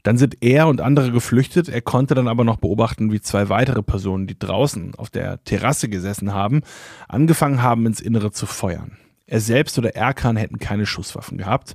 Dann 0.03 0.18
sind 0.18 0.39
er 0.41 0.68
und 0.68 0.81
andere 0.81 1.12
geflüchtet. 1.12 1.68
Er 1.68 1.83
konnte 1.83 2.14
dann 2.14 2.29
aber 2.29 2.45
noch 2.45 2.57
beobachten, 2.57 3.12
wie 3.12 3.20
zwei 3.20 3.49
weitere 3.49 3.83
Personen, 3.83 4.27
die 4.27 4.39
draußen 4.39 4.95
auf 4.97 5.11
der 5.11 5.43
Terrasse 5.45 5.89
gesessen 5.89 6.35
haben, 6.35 6.62
angefangen 7.09 7.62
haben, 7.62 7.87
ins 7.87 8.01
Innere 8.01 8.31
zu 8.33 8.47
feuern. 8.47 8.99
Er 9.27 9.41
selbst 9.41 9.79
oder 9.79 9.97
Erkan 9.97 10.37
hätten 10.37 10.59
keine 10.59 10.87
Schusswaffen 10.87 11.39
gehabt, 11.39 11.75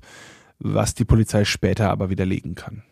was 0.60 0.93
die 0.93 1.06
Polizei 1.06 1.45
später 1.45 1.89
aber 1.89 2.10
widerlegen 2.10 2.56
kann. 2.56 2.84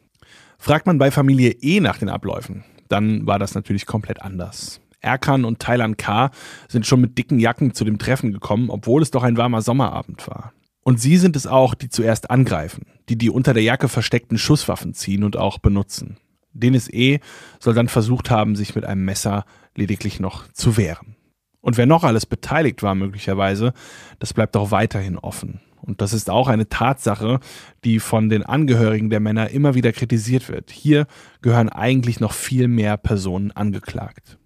Fragt 0.58 0.88
man 0.88 0.97
bei 0.97 1.12
Familie 1.12 1.51
E 1.51 1.80
nach 1.80 1.97
den 1.97 2.10
Abläufen, 2.10 2.64
dann 2.88 3.28
war 3.28 3.39
das 3.39 3.56
natürlich 3.56 3.86
komplett 3.86 4.22
anders. 4.22 4.82
Erkan 5.01 5.45
und 5.45 5.60
Thailand 5.60 5.97
K. 5.97 6.32
sind 6.68 6.88
schon 6.88 7.01
mit 7.01 7.18
dicken 7.18 7.39
Jacken 7.39 7.74
zu 7.74 7.86
dem 7.86 7.99
Treffen 7.99 8.32
gekommen, 8.32 8.70
obwohl 8.70 9.01
es 9.01 9.12
doch 9.12 9.24
ein 9.24 9.38
warmer 9.38 9.62
Sommerabend 9.62 10.28
war. 10.28 10.51
Und 10.88 11.01
sie 11.01 11.17
sind 11.17 11.36
es 11.36 11.47
auch, 11.47 11.73
die 11.73 11.89
zuerst 11.89 12.29
angreifen, 12.29 12.86
die 13.09 13.17
die 13.17 13.31
unter 13.31 13.55
der 13.55 13.63
Jacke 13.63 13.89
versteckten 13.89 14.38
Schusswaffen 14.38 14.93
ziehen 14.93 15.23
und 15.23 15.36
auch 15.36 15.57
benutzen. 15.57 16.17
Dennis 16.53 16.88
E. 16.88 17.19
soll 17.59 17.73
dann 17.73 17.88
versucht 17.88 18.29
haben, 18.29 18.55
sich 18.55 18.75
mit 18.75 18.86
einem 18.86 19.03
Messer 19.03 19.45
lediglich 19.75 20.19
noch 20.19 20.47
zu 20.53 20.77
wehren. 20.77 21.15
Und 21.59 21.77
wer 21.77 21.88
noch 21.88 22.03
alles 22.03 22.27
beteiligt 22.27 22.83
war 22.83 22.93
möglicherweise, 22.93 23.73
das 24.19 24.36
bleibt 24.36 24.55
auch 24.55 24.69
weiterhin 24.69 25.17
offen. 25.17 25.59
Und 25.81 26.01
das 26.01 26.13
ist 26.13 26.29
auch 26.29 26.47
eine 26.47 26.69
Tatsache, 26.69 27.39
die 27.83 27.99
von 27.99 28.29
den 28.29 28.43
Angehörigen 28.43 29.09
der 29.09 29.19
Männer 29.19 29.49
immer 29.49 29.73
wieder 29.73 29.91
kritisiert 29.91 30.49
wird. 30.49 30.69
Hier 30.69 31.07
gehören 31.41 31.69
eigentlich 31.69 32.19
noch 32.19 32.33
viel 32.33 32.67
mehr 32.67 32.97
Personen 32.97 33.49
angeklagt. 33.51 34.38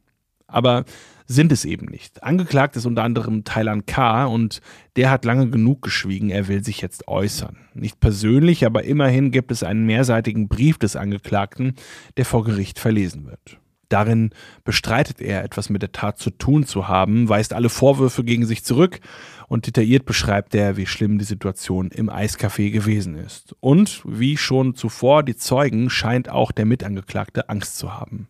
Aber 0.48 0.86
sind 1.30 1.52
es 1.52 1.64
eben 1.64 1.86
nicht. 1.86 2.24
Angeklagt 2.24 2.76
ist 2.76 2.88
unter 2.88 3.04
anderem 3.04 3.44
Thailand 3.44 3.86
K. 3.86 4.26
und 4.26 4.62
der 4.96 5.12
hat 5.12 5.26
lange 5.26 5.48
genug 5.50 5.84
geschwiegen, 5.84 6.32
er 6.32 6.48
will 6.48 6.64
sich 6.64 6.82
jetzt 6.82 7.08
äußern. 7.08 7.58
Nicht 7.76 8.00
persönlich, 8.00 8.66
aber 8.66 8.84
immerhin 8.84 9.30
gibt 9.30 9.52
es 9.52 9.62
einen 9.62 9.86
mehrseitigen 9.86 10.48
Brief 10.48 10.80
des 10.80 10.96
Angeklagten, 10.96 11.76
der 12.18 12.26
vor 12.26 12.44
Gericht 12.44 12.80
verlesen 12.80 13.28
wird. 13.28 13.60
Darin 13.90 14.32
bestreitet 14.64 15.22
er, 15.22 15.44
etwas 15.44 15.70
mit 15.70 15.84
der 15.84 15.92
Tat 15.92 16.18
zu 16.18 16.32
tun 16.32 16.66
zu 16.66 16.88
haben, 16.88 17.30
weist 17.30 17.54
alle 17.54 17.70
Vorwürfe 17.70 18.24
gegen 18.24 18.46
sich 18.48 18.64
zurück 18.64 19.00
und 19.48 19.68
detailliert 19.68 20.06
beschreibt 20.06 20.56
er, 20.56 20.78
wie 20.78 20.88
schlimm 20.88 21.20
die 21.20 21.26
Situation 21.26 21.90
im 21.92 22.10
Eiscafé 22.10 22.72
gewesen 22.72 23.16
ist. 23.16 23.56
Und 23.60 24.02
wie 24.04 24.36
schon 24.36 24.74
zuvor 24.74 25.22
die 25.22 25.36
Zeugen 25.36 25.92
scheint 25.92 26.30
auch 26.30 26.52
der 26.52 26.66
Mitangeklagte 26.66 27.50
Angst 27.50 27.78
zu 27.78 27.94
haben. 27.94 28.30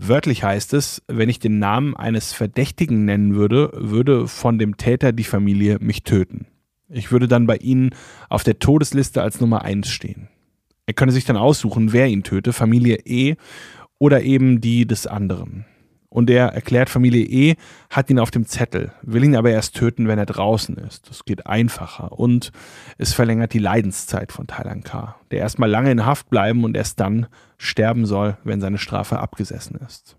Wörtlich 0.00 0.44
heißt 0.44 0.74
es, 0.74 1.02
wenn 1.08 1.28
ich 1.28 1.40
den 1.40 1.58
Namen 1.58 1.96
eines 1.96 2.32
Verdächtigen 2.32 3.04
nennen 3.04 3.34
würde, 3.34 3.72
würde 3.74 4.28
von 4.28 4.56
dem 4.56 4.76
Täter 4.76 5.12
die 5.12 5.24
Familie 5.24 5.78
mich 5.80 6.04
töten. 6.04 6.46
Ich 6.88 7.10
würde 7.10 7.26
dann 7.26 7.48
bei 7.48 7.56
ihnen 7.56 7.90
auf 8.28 8.44
der 8.44 8.60
Todesliste 8.60 9.22
als 9.22 9.40
Nummer 9.40 9.62
eins 9.62 9.90
stehen. 9.90 10.28
Er 10.86 10.94
könne 10.94 11.10
sich 11.10 11.24
dann 11.24 11.36
aussuchen, 11.36 11.92
wer 11.92 12.06
ihn 12.06 12.22
töte, 12.22 12.52
Familie 12.52 13.00
E 13.04 13.34
oder 13.98 14.22
eben 14.22 14.60
die 14.60 14.86
des 14.86 15.08
anderen. 15.08 15.66
Und 16.10 16.30
er 16.30 16.48
erklärt, 16.48 16.88
Familie 16.88 17.24
E 17.24 17.56
hat 17.90 18.08
ihn 18.08 18.18
auf 18.18 18.30
dem 18.30 18.46
Zettel, 18.46 18.92
will 19.02 19.24
ihn 19.24 19.36
aber 19.36 19.50
erst 19.50 19.76
töten, 19.76 20.08
wenn 20.08 20.18
er 20.18 20.24
draußen 20.24 20.76
ist. 20.78 21.10
Das 21.10 21.24
geht 21.24 21.46
einfacher 21.46 22.12
und 22.12 22.50
es 22.96 23.12
verlängert 23.12 23.52
die 23.52 23.58
Leidenszeit 23.58 24.32
von 24.32 24.46
Thailand 24.46 24.84
K., 24.84 25.16
der 25.30 25.40
erstmal 25.40 25.68
lange 25.68 25.90
in 25.90 26.06
Haft 26.06 26.30
bleiben 26.30 26.64
und 26.64 26.76
erst 26.76 26.98
dann 27.00 27.26
sterben 27.58 28.06
soll, 28.06 28.38
wenn 28.42 28.62
seine 28.62 28.78
Strafe 28.78 29.18
abgesessen 29.18 29.78
ist. 29.86 30.16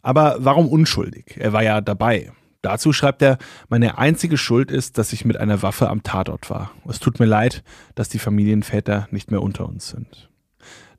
Aber 0.00 0.36
warum 0.38 0.68
unschuldig? 0.68 1.36
Er 1.38 1.52
war 1.52 1.62
ja 1.62 1.82
dabei. 1.82 2.32
Dazu 2.62 2.92
schreibt 2.92 3.20
er, 3.20 3.38
meine 3.68 3.98
einzige 3.98 4.38
Schuld 4.38 4.70
ist, 4.70 4.96
dass 4.96 5.12
ich 5.12 5.24
mit 5.24 5.36
einer 5.36 5.62
Waffe 5.62 5.88
am 5.88 6.02
Tatort 6.02 6.48
war. 6.48 6.70
Es 6.88 6.98
tut 6.98 7.18
mir 7.18 7.26
leid, 7.26 7.62
dass 7.94 8.08
die 8.08 8.18
Familienväter 8.18 9.08
nicht 9.10 9.30
mehr 9.30 9.42
unter 9.42 9.68
uns 9.68 9.88
sind. 9.88 10.29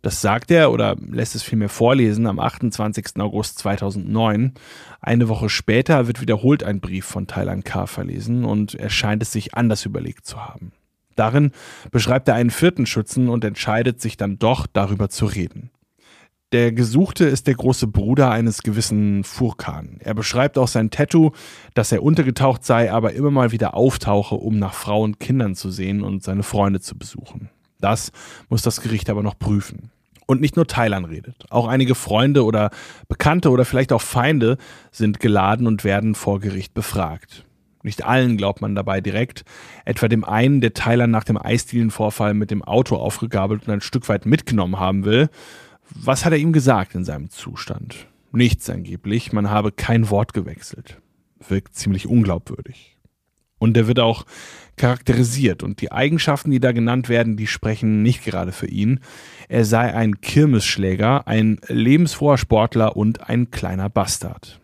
Das 0.01 0.19
sagt 0.19 0.49
er 0.49 0.71
oder 0.71 0.95
lässt 0.99 1.35
es 1.35 1.43
vielmehr 1.43 1.69
vorlesen 1.69 2.25
am 2.25 2.39
28. 2.39 3.19
August 3.19 3.59
2009. 3.59 4.53
Eine 4.99 5.29
Woche 5.29 5.47
später 5.49 6.07
wird 6.07 6.21
wiederholt 6.21 6.63
ein 6.63 6.79
Brief 6.79 7.05
von 7.05 7.27
Thailand 7.27 7.65
K. 7.65 7.85
verlesen 7.85 8.43
und 8.43 8.73
er 8.73 8.89
scheint 8.89 9.21
es 9.21 9.31
sich 9.31 9.53
anders 9.53 9.85
überlegt 9.85 10.25
zu 10.25 10.37
haben. 10.43 10.71
Darin 11.15 11.51
beschreibt 11.91 12.27
er 12.27 12.35
einen 12.35 12.49
vierten 12.49 12.87
Schützen 12.87 13.29
und 13.29 13.43
entscheidet 13.43 14.01
sich 14.01 14.17
dann 14.17 14.39
doch 14.39 14.65
darüber 14.65 15.09
zu 15.09 15.25
reden. 15.25 15.69
Der 16.51 16.73
Gesuchte 16.73 17.25
ist 17.25 17.47
der 17.47 17.53
große 17.53 17.87
Bruder 17.87 18.31
eines 18.31 18.63
gewissen 18.63 19.23
Furkan. 19.23 19.97
Er 19.99 20.13
beschreibt 20.13 20.57
auch 20.57 20.67
sein 20.67 20.89
Tattoo, 20.89 21.31
dass 21.75 21.91
er 21.91 22.03
untergetaucht 22.03 22.65
sei, 22.65 22.91
aber 22.91 23.13
immer 23.13 23.31
mal 23.31 23.51
wieder 23.51 23.73
auftauche, 23.75 24.35
um 24.35 24.57
nach 24.57 24.73
Frauen 24.73 25.11
und 25.11 25.19
Kindern 25.19 25.55
zu 25.55 25.69
sehen 25.69 26.01
und 26.01 26.23
seine 26.23 26.43
Freunde 26.43 26.81
zu 26.81 26.97
besuchen. 26.97 27.49
Das 27.81 28.11
muss 28.49 28.61
das 28.61 28.81
Gericht 28.81 29.09
aber 29.09 29.23
noch 29.23 29.37
prüfen. 29.37 29.91
Und 30.27 30.39
nicht 30.39 30.55
nur 30.55 30.67
Thailand 30.67 31.09
redet. 31.09 31.35
Auch 31.49 31.67
einige 31.67 31.95
Freunde 31.95 32.45
oder 32.45 32.69
Bekannte 33.09 33.49
oder 33.49 33.65
vielleicht 33.65 33.91
auch 33.91 34.01
Feinde 34.01 34.57
sind 34.91 35.19
geladen 35.19 35.67
und 35.67 35.83
werden 35.83 36.15
vor 36.15 36.39
Gericht 36.39 36.73
befragt. 36.73 37.45
Nicht 37.83 38.05
allen 38.05 38.37
glaubt 38.37 38.61
man 38.61 38.75
dabei 38.75 39.01
direkt, 39.01 39.43
etwa 39.85 40.07
dem 40.07 40.23
einen, 40.23 40.61
der 40.61 40.73
Thailand 40.73 41.11
nach 41.11 41.23
dem 41.23 41.37
Eisdielenvorfall 41.37 42.33
mit 42.33 42.51
dem 42.51 42.63
Auto 42.63 42.95
aufgegabelt 42.95 43.67
und 43.67 43.73
ein 43.73 43.81
Stück 43.81 44.07
weit 44.07 44.25
mitgenommen 44.25 44.79
haben 44.79 45.03
will. 45.03 45.29
Was 45.89 46.23
hat 46.23 46.31
er 46.31 46.39
ihm 46.39 46.53
gesagt 46.53 46.95
in 46.95 47.03
seinem 47.03 47.29
Zustand? 47.29 48.07
Nichts 48.31 48.69
angeblich, 48.69 49.33
man 49.33 49.49
habe 49.49 49.71
kein 49.71 50.09
Wort 50.09 50.33
gewechselt. 50.33 51.01
Wirkt 51.47 51.75
ziemlich 51.75 52.07
unglaubwürdig. 52.07 52.97
Und 53.61 53.77
er 53.77 53.85
wird 53.85 53.99
auch 53.99 54.25
charakterisiert 54.75 55.61
und 55.61 55.81
die 55.81 55.91
Eigenschaften, 55.91 56.49
die 56.49 56.59
da 56.59 56.71
genannt 56.71 57.09
werden, 57.09 57.37
die 57.37 57.45
sprechen 57.45 58.01
nicht 58.01 58.25
gerade 58.25 58.51
für 58.51 58.65
ihn. 58.65 59.01
Er 59.49 59.65
sei 59.65 59.93
ein 59.93 60.19
Kirmesschläger, 60.19 61.27
ein 61.27 61.59
lebensfroher 61.67 62.39
Sportler 62.39 62.97
und 62.97 63.29
ein 63.29 63.51
kleiner 63.51 63.87
Bastard. 63.87 64.59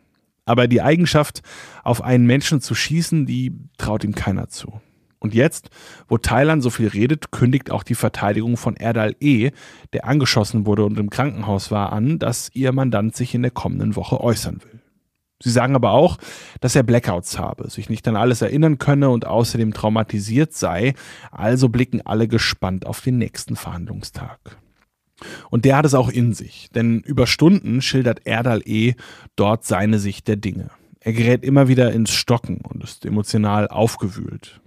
Aber 0.46 0.68
die 0.68 0.82
Eigenschaft, 0.82 1.44
auf 1.84 2.04
einen 2.04 2.26
Menschen 2.26 2.60
zu 2.60 2.74
schießen, 2.74 3.28
die 3.28 3.54
traut 3.78 4.04
ihm 4.04 4.16
keiner 4.16 4.50
zu. 4.50 4.82
Und 5.20 5.36
jetzt, 5.36 5.70
wo 6.08 6.18
Thailand 6.18 6.64
so 6.64 6.72
viel 6.72 6.88
redet, 6.88 7.32
kündigt 7.32 7.70
auch 7.70 7.84
die 7.84 7.94
Verteidigung 7.94 8.58
von 8.58 8.76
Erdal 8.78 9.16
E., 9.20 9.52
der 9.94 10.06
angeschossen 10.06 10.66
wurde 10.66 10.86
und 10.86 10.98
im 10.98 11.12
Krankenhaus 11.12 11.70
war, 11.70 11.94
an, 11.94 12.18
dass 12.18 12.50
ihr 12.56 12.72
Mandant 12.72 13.16
sich 13.16 13.36
in 13.36 13.44
der 13.44 13.52
kommenden 13.52 13.96
Woche 13.96 14.20
äußern 14.20 14.60
will. 14.64 14.82
Sie 15.42 15.52
sagen 15.52 15.76
aber 15.76 15.92
auch, 15.92 16.18
dass 16.62 16.76
er 16.76 16.84
Blackouts 16.84 17.38
habe, 17.38 17.70
sich 17.70 17.90
nicht 17.90 18.08
an 18.08 18.16
alles 18.16 18.42
erinnern 18.42 18.80
könne 18.80 19.10
und 19.10 19.26
außerdem 19.26 19.74
traumatisiert 19.74 20.54
sei, 20.54 20.94
also 21.32 21.70
blicken 21.70 22.06
alle 22.06 22.28
gespannt 22.28 22.88
auf 22.88 23.02
den 23.02 23.18
nächsten 23.18 23.56
Verhandlungstag. 23.56 24.58
Und 25.50 25.66
der 25.66 25.78
hat 25.78 25.86
es 25.86 25.94
auch 25.94 26.10
in 26.10 26.34
sich, 26.34 26.70
denn 26.74 27.02
über 27.02 27.28
Stunden 27.28 27.82
schildert 27.82 28.22
Erdal 28.26 28.62
E. 28.66 28.94
dort 29.36 29.64
seine 29.66 30.00
Sicht 30.00 30.28
der 30.28 30.38
Dinge. 30.38 30.70
Er 31.00 31.14
gerät 31.14 31.44
immer 31.44 31.68
wieder 31.68 31.92
ins 31.92 32.12
Stocken 32.12 32.62
und 32.62 32.84
ist 32.84 33.06
emotional 33.06 33.68
aufgewühlt. 33.68 34.62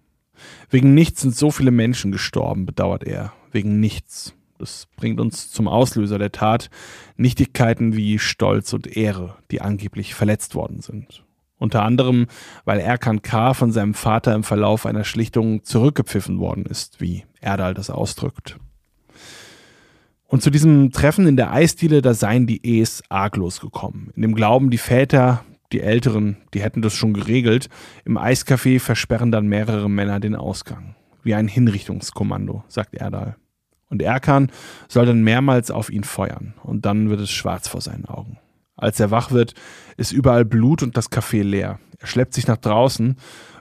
Wegen 0.71 0.95
nichts 0.95 1.21
sind 1.21 1.37
so 1.37 1.51
viele 1.51 1.71
Menschen 1.71 2.13
gestorben, 2.13 2.67
bedauert 2.67 3.05
er. 3.05 3.33
Wegen 3.53 3.81
nichts. 3.81 4.35
Das 4.59 4.89
bringt 4.97 5.21
uns 5.21 5.51
zum 5.51 5.69
Auslöser 5.69 6.19
der 6.19 6.33
Tat, 6.33 6.71
Nichtigkeiten 7.21 7.95
wie 7.95 8.19
Stolz 8.19 8.73
und 8.73 8.97
Ehre, 8.97 9.37
die 9.51 9.61
angeblich 9.61 10.15
verletzt 10.15 10.55
worden 10.55 10.81
sind. 10.81 11.25
Unter 11.59 11.83
anderem, 11.83 12.27
weil 12.65 12.81
Erkan 12.81 13.21
K. 13.21 13.53
von 13.53 13.71
seinem 13.71 13.93
Vater 13.93 14.35
im 14.35 14.45
Verlauf 14.45 14.87
einer 14.87 15.05
Schlichtung 15.05 15.63
zurückgepfiffen 15.63 16.39
worden 16.39 16.65
ist, 16.65 17.01
wie 17.01 17.25
Erdal 17.41 17.75
das 17.75 17.91
ausdrückt. 17.91 18.57
Und 20.27 20.43
zu 20.43 20.51
diesem 20.51 20.93
Treffen 20.93 21.27
in 21.27 21.37
der 21.37 21.53
Eisdiele, 21.53 22.03
da 22.03 22.15
seien 22.15 22.47
die 22.47 22.65
Ehes 22.65 23.03
arglos 23.11 23.61
gekommen. 23.61 24.11
In 24.15 24.23
dem 24.23 24.35
Glauben, 24.35 24.71
die 24.71 24.79
Väter, 24.79 25.45
die 25.73 25.81
Älteren, 25.81 26.39
die 26.55 26.63
hätten 26.63 26.83
das 26.83 26.95
schon 26.95 27.13
geregelt. 27.13 27.69
Im 28.05 28.17
Eiscafé 28.17 28.81
versperren 28.81 29.31
dann 29.31 29.47
mehrere 29.47 29.91
Männer 29.91 30.21
den 30.21 30.37
Ausgang. 30.37 30.95
Wie 31.23 31.35
ein 31.35 31.49
Hinrichtungskommando, 31.49 32.65
sagt 32.69 32.95
Erdal. 32.95 33.37
Und 33.91 34.01
Erkan 34.03 34.51
soll 34.89 35.05
dann 35.05 35.23
mehrmals 35.23 35.71
auf 35.71 35.91
ihn 35.91 36.05
feuern. 36.05 36.55
Und 36.63 36.87
dann 36.87 37.11
wird 37.11 37.21
es 37.21 37.31
schwarz 37.31 37.69
vor 37.69 37.81
seinen 37.81 38.07
Augen. 38.07 38.39
Als 38.77 38.99
er 38.99 39.11
wach 39.11 39.31
wird, 39.31 39.55
ist 39.99 40.13
überall 40.13 40.47
Blut 40.47 40.83
und 40.83 40.97
das 40.97 41.11
Café 41.11 41.43
leer. 41.43 41.79
Er 41.99 42.07
schleppt 42.07 42.33
sich 42.33 42.47
nach 42.47 42.57
draußen, 42.57 43.17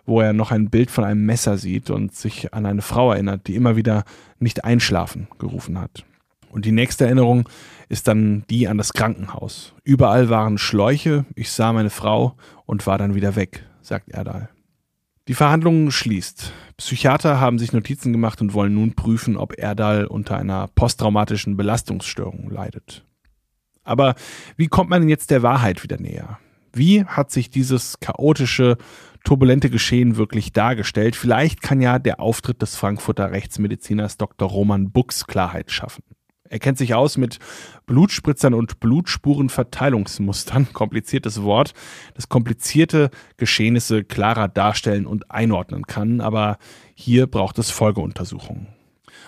wo 0.05 0.21
er 0.21 0.31
noch 0.31 0.51
ein 0.51 0.69
Bild 0.69 0.89
von 0.91 1.03
einem 1.03 1.25
Messer 1.25 1.57
sieht 1.57 1.89
und 1.89 2.15
sich 2.15 2.53
an 2.53 2.65
eine 2.65 2.81
Frau 2.81 3.11
erinnert, 3.11 3.47
die 3.47 3.55
immer 3.55 3.75
wieder 3.75 4.05
nicht 4.39 4.63
einschlafen 4.63 5.27
gerufen 5.39 5.79
hat. 5.79 6.05
Und 6.51 6.65
die 6.65 6.71
nächste 6.71 7.05
Erinnerung 7.05 7.47
ist 7.89 8.07
dann 8.07 8.43
die 8.49 8.67
an 8.67 8.77
das 8.77 8.93
Krankenhaus. 8.93 9.73
Überall 9.83 10.29
waren 10.29 10.57
Schläuche, 10.57 11.25
ich 11.35 11.51
sah 11.51 11.73
meine 11.73 11.91
Frau 11.91 12.35
und 12.65 12.87
war 12.87 12.97
dann 12.97 13.13
wieder 13.13 13.35
weg, 13.35 13.65
sagt 13.81 14.09
Erdal. 14.09 14.49
Die 15.29 15.35
Verhandlung 15.35 15.91
schließt. 15.91 16.51
Psychiater 16.77 17.39
haben 17.39 17.59
sich 17.59 17.71
Notizen 17.71 18.11
gemacht 18.11 18.41
und 18.41 18.55
wollen 18.55 18.73
nun 18.73 18.95
prüfen, 18.95 19.37
ob 19.37 19.59
Erdal 19.59 20.07
unter 20.07 20.35
einer 20.35 20.69
posttraumatischen 20.69 21.55
Belastungsstörung 21.55 22.49
leidet. 22.49 23.05
Aber 23.83 24.15
wie 24.57 24.65
kommt 24.65 24.89
man 24.89 25.03
denn 25.03 25.09
jetzt 25.09 25.29
der 25.29 25.43
Wahrheit 25.43 25.83
wieder 25.83 25.99
näher? 25.99 26.39
Wie 26.73 27.05
hat 27.05 27.29
sich 27.29 27.51
dieses 27.51 27.99
chaotische, 27.99 28.77
turbulente 29.23 29.69
Geschehen 29.69 30.17
wirklich 30.17 30.51
dargestellt? 30.51 31.15
Vielleicht 31.15 31.61
kann 31.61 31.79
ja 31.79 31.99
der 31.99 32.19
Auftritt 32.19 32.63
des 32.63 32.75
Frankfurter 32.75 33.29
Rechtsmediziners 33.29 34.17
Dr. 34.17 34.49
Roman 34.49 34.89
Buchs 34.89 35.27
Klarheit 35.27 35.69
schaffen. 35.69 36.01
Er 36.49 36.59
kennt 36.59 36.79
sich 36.79 36.95
aus 36.95 37.17
mit 37.17 37.37
Blutspritzern 37.85 38.53
und 38.53 38.79
Blutspurenverteilungsmustern, 38.79 40.67
kompliziertes 40.73 41.43
Wort, 41.43 41.73
das 42.15 42.27
komplizierte 42.27 43.11
Geschehnisse 43.37 44.03
klarer 44.03 44.47
darstellen 44.47 45.05
und 45.05 45.31
einordnen 45.31 45.85
kann, 45.85 46.21
aber 46.21 46.57
hier 46.95 47.27
braucht 47.27 47.59
es 47.59 47.69
Folgeuntersuchungen. 47.69 48.67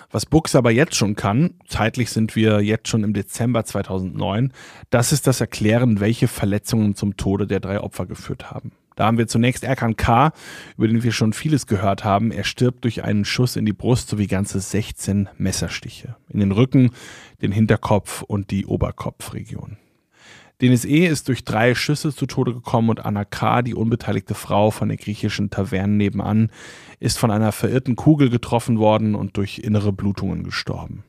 Was 0.09 0.25
Bux 0.25 0.55
aber 0.55 0.71
jetzt 0.71 0.95
schon 0.95 1.15
kann, 1.15 1.53
zeitlich 1.67 2.09
sind 2.09 2.35
wir 2.35 2.59
jetzt 2.61 2.89
schon 2.89 3.03
im 3.03 3.13
Dezember 3.13 3.63
2009, 3.63 4.51
das 4.89 5.13
ist 5.13 5.25
das 5.25 5.39
Erklären, 5.39 6.01
welche 6.01 6.27
Verletzungen 6.27 6.95
zum 6.95 7.15
Tode 7.15 7.47
der 7.47 7.61
drei 7.61 7.79
Opfer 7.79 8.05
geführt 8.05 8.51
haben. 8.51 8.73
Da 9.01 9.07
haben 9.07 9.17
wir 9.17 9.27
zunächst 9.27 9.63
Erkan 9.63 9.95
K., 9.95 10.31
über 10.77 10.87
den 10.87 11.01
wir 11.01 11.11
schon 11.11 11.33
vieles 11.33 11.65
gehört 11.65 12.03
haben. 12.03 12.29
Er 12.29 12.43
stirbt 12.43 12.83
durch 12.83 13.03
einen 13.03 13.25
Schuss 13.25 13.55
in 13.55 13.65
die 13.65 13.73
Brust 13.73 14.09
sowie 14.09 14.27
ganze 14.27 14.59
16 14.59 15.27
Messerstiche. 15.39 16.17
In 16.29 16.39
den 16.39 16.51
Rücken, 16.51 16.91
den 17.41 17.51
Hinterkopf 17.51 18.21
und 18.21 18.51
die 18.51 18.67
Oberkopfregion. 18.67 19.77
Denis 20.61 20.85
E. 20.85 21.07
ist 21.07 21.29
durch 21.29 21.43
drei 21.43 21.73
Schüsse 21.73 22.13
zu 22.13 22.27
Tode 22.27 22.53
gekommen 22.53 22.91
und 22.91 23.03
Anna 23.03 23.25
K., 23.25 23.63
die 23.63 23.73
unbeteiligte 23.73 24.35
Frau 24.35 24.69
von 24.69 24.89
der 24.89 24.97
griechischen 24.97 25.49
Taverne 25.49 25.93
nebenan, 25.93 26.51
ist 26.99 27.17
von 27.17 27.31
einer 27.31 27.51
verirrten 27.51 27.95
Kugel 27.95 28.29
getroffen 28.29 28.77
worden 28.77 29.15
und 29.15 29.35
durch 29.35 29.57
innere 29.63 29.91
Blutungen 29.93 30.43
gestorben. 30.43 31.03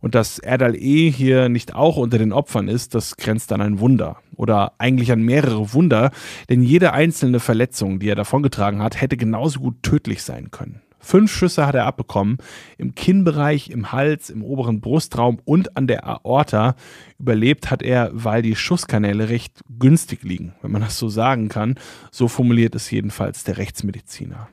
Und 0.00 0.14
dass 0.14 0.38
Erdal 0.38 0.74
E. 0.74 1.10
hier 1.10 1.48
nicht 1.48 1.74
auch 1.74 1.96
unter 1.96 2.18
den 2.18 2.32
Opfern 2.32 2.68
ist, 2.68 2.94
das 2.94 3.16
grenzt 3.16 3.52
an 3.52 3.60
ein 3.60 3.80
Wunder. 3.80 4.18
Oder 4.36 4.72
eigentlich 4.78 5.12
an 5.12 5.22
mehrere 5.22 5.72
Wunder, 5.72 6.10
denn 6.50 6.62
jede 6.62 6.92
einzelne 6.92 7.40
Verletzung, 7.40 7.98
die 7.98 8.08
er 8.08 8.14
davongetragen 8.14 8.82
hat, 8.82 9.00
hätte 9.00 9.16
genauso 9.16 9.60
gut 9.60 9.82
tödlich 9.82 10.22
sein 10.22 10.50
können. 10.50 10.82
Fünf 11.06 11.32
Schüsse 11.32 11.66
hat 11.66 11.76
er 11.76 11.86
abbekommen, 11.86 12.38
im 12.78 12.96
Kinnbereich, 12.96 13.70
im 13.70 13.92
Hals, 13.92 14.28
im 14.28 14.42
oberen 14.42 14.80
Brustraum 14.80 15.38
und 15.44 15.76
an 15.76 15.86
der 15.86 16.04
Aorta. 16.04 16.74
Überlebt 17.20 17.70
hat 17.70 17.82
er, 17.82 18.10
weil 18.12 18.42
die 18.42 18.56
Schusskanäle 18.56 19.28
recht 19.28 19.60
günstig 19.78 20.24
liegen, 20.24 20.54
wenn 20.62 20.72
man 20.72 20.82
das 20.82 20.98
so 20.98 21.08
sagen 21.08 21.48
kann. 21.48 21.76
So 22.10 22.26
formuliert 22.26 22.74
es 22.74 22.90
jedenfalls 22.90 23.44
der 23.44 23.56
Rechtsmediziner. 23.56 24.48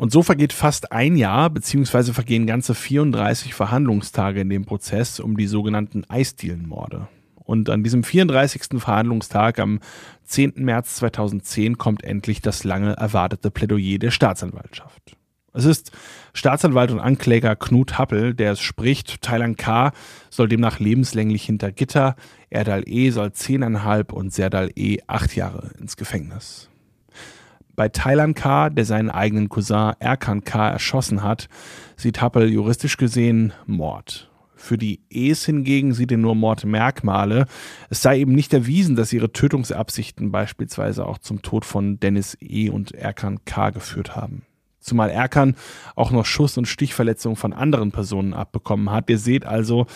Und 0.00 0.12
so 0.12 0.22
vergeht 0.22 0.54
fast 0.54 0.92
ein 0.92 1.14
Jahr, 1.14 1.50
beziehungsweise 1.50 2.14
vergehen 2.14 2.46
ganze 2.46 2.74
34 2.74 3.52
Verhandlungstage 3.52 4.40
in 4.40 4.48
dem 4.48 4.64
Prozess 4.64 5.20
um 5.20 5.36
die 5.36 5.46
sogenannten 5.46 6.04
Eisdielenmorde. 6.08 7.08
Und 7.34 7.68
an 7.68 7.84
diesem 7.84 8.02
34. 8.02 8.80
Verhandlungstag 8.80 9.58
am 9.58 9.78
10. 10.24 10.54
März 10.56 10.96
2010 10.96 11.76
kommt 11.76 12.02
endlich 12.02 12.40
das 12.40 12.64
lange 12.64 12.94
erwartete 12.94 13.50
Plädoyer 13.50 13.98
der 13.98 14.10
Staatsanwaltschaft. 14.10 15.18
Es 15.52 15.66
ist 15.66 15.92
Staatsanwalt 16.32 16.92
und 16.92 17.00
Ankläger 17.00 17.54
Knut 17.54 17.98
Happel, 17.98 18.32
der 18.32 18.52
es 18.52 18.60
spricht. 18.60 19.20
Thailand 19.20 19.58
K. 19.58 19.92
soll 20.30 20.48
demnach 20.48 20.78
lebenslänglich 20.78 21.44
hinter 21.44 21.72
Gitter, 21.72 22.16
Erdal 22.48 22.84
E. 22.86 23.10
soll 23.10 23.32
zehneinhalb 23.32 24.14
und 24.14 24.32
Serdal 24.32 24.70
E. 24.76 25.00
acht 25.08 25.36
Jahre 25.36 25.72
ins 25.78 25.98
Gefängnis. 25.98 26.69
Bei 27.80 27.88
Thailand 27.88 28.36
K., 28.36 28.68
der 28.68 28.84
seinen 28.84 29.08
eigenen 29.08 29.48
Cousin 29.48 29.94
Erkan 30.00 30.44
K. 30.44 30.68
erschossen 30.68 31.22
hat, 31.22 31.48
sieht 31.96 32.20
Happel 32.20 32.50
juristisch 32.50 32.98
gesehen 32.98 33.54
Mord. 33.64 34.30
Für 34.54 34.76
die 34.76 35.00
Es 35.08 35.46
hingegen 35.46 35.94
sieht 35.94 36.12
er 36.12 36.18
nur 36.18 36.34
Mordmerkmale. 36.34 37.46
Es 37.88 38.02
sei 38.02 38.18
eben 38.18 38.32
nicht 38.32 38.52
erwiesen, 38.52 38.96
dass 38.96 39.14
ihre 39.14 39.32
Tötungsabsichten 39.32 40.30
beispielsweise 40.30 41.06
auch 41.06 41.16
zum 41.16 41.40
Tod 41.40 41.64
von 41.64 41.98
Dennis 41.98 42.36
E. 42.42 42.68
und 42.68 42.92
Erkan 42.92 43.46
K. 43.46 43.70
geführt 43.70 44.14
haben. 44.14 44.42
Zumal 44.80 45.08
Erkan 45.08 45.56
auch 45.96 46.10
noch 46.10 46.26
Schuss- 46.26 46.58
und 46.58 46.68
Stichverletzungen 46.68 47.36
von 47.36 47.54
anderen 47.54 47.92
Personen 47.92 48.34
abbekommen 48.34 48.90
hat. 48.90 49.08
Ihr 49.08 49.16
seht 49.16 49.46
also, 49.46 49.86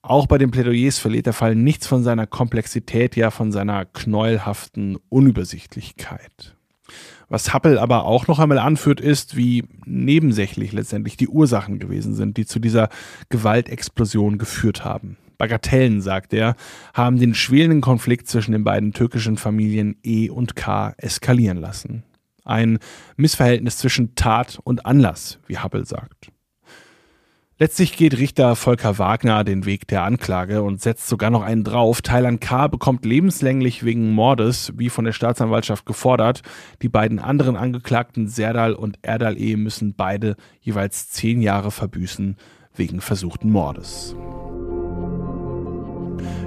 auch 0.00 0.26
bei 0.26 0.38
den 0.38 0.52
Plädoyers 0.52 0.98
verliert 0.98 1.26
der 1.26 1.34
Fall 1.34 1.54
nichts 1.54 1.86
von 1.86 2.02
seiner 2.02 2.26
Komplexität, 2.26 3.14
ja 3.14 3.30
von 3.30 3.52
seiner 3.52 3.84
knäuelhaften 3.84 4.96
Unübersichtlichkeit. 5.10 6.55
Was 7.28 7.52
Happel 7.52 7.78
aber 7.78 8.04
auch 8.04 8.28
noch 8.28 8.38
einmal 8.38 8.58
anführt, 8.58 9.00
ist, 9.00 9.36
wie 9.36 9.64
nebensächlich 9.84 10.72
letztendlich 10.72 11.16
die 11.16 11.28
Ursachen 11.28 11.78
gewesen 11.78 12.14
sind, 12.14 12.36
die 12.36 12.46
zu 12.46 12.60
dieser 12.60 12.88
Gewaltexplosion 13.30 14.38
geführt 14.38 14.84
haben. 14.84 15.16
Bagatellen, 15.38 16.00
sagt 16.00 16.32
er, 16.32 16.56
haben 16.94 17.18
den 17.18 17.34
schwelenden 17.34 17.80
Konflikt 17.80 18.28
zwischen 18.28 18.52
den 18.52 18.64
beiden 18.64 18.92
türkischen 18.92 19.36
Familien 19.36 19.96
E 20.02 20.30
und 20.30 20.56
K 20.56 20.94
eskalieren 20.98 21.58
lassen. 21.58 22.04
Ein 22.44 22.78
Missverhältnis 23.16 23.78
zwischen 23.78 24.14
Tat 24.14 24.60
und 24.62 24.86
Anlass, 24.86 25.40
wie 25.46 25.58
Happel 25.58 25.84
sagt. 25.84 26.30
Letztlich 27.58 27.96
geht 27.96 28.18
Richter 28.18 28.54
Volker 28.54 28.98
Wagner 28.98 29.42
den 29.42 29.64
Weg 29.64 29.88
der 29.88 30.02
Anklage 30.02 30.62
und 30.62 30.82
setzt 30.82 31.08
sogar 31.08 31.30
noch 31.30 31.42
einen 31.42 31.64
drauf. 31.64 32.02
Thailand 32.02 32.42
K. 32.42 32.68
bekommt 32.68 33.06
lebenslänglich 33.06 33.82
wegen 33.82 34.10
Mordes, 34.10 34.74
wie 34.76 34.90
von 34.90 35.06
der 35.06 35.12
Staatsanwaltschaft 35.12 35.86
gefordert. 35.86 36.42
Die 36.82 36.90
beiden 36.90 37.18
anderen 37.18 37.56
Angeklagten 37.56 38.28
Serdal 38.28 38.74
und 38.74 38.98
Erdal 39.00 39.40
E. 39.40 39.56
müssen 39.56 39.94
beide 39.94 40.36
jeweils 40.60 41.08
zehn 41.08 41.40
Jahre 41.40 41.70
verbüßen 41.70 42.36
wegen 42.74 43.00
versuchten 43.00 43.50
Mordes. 43.50 44.14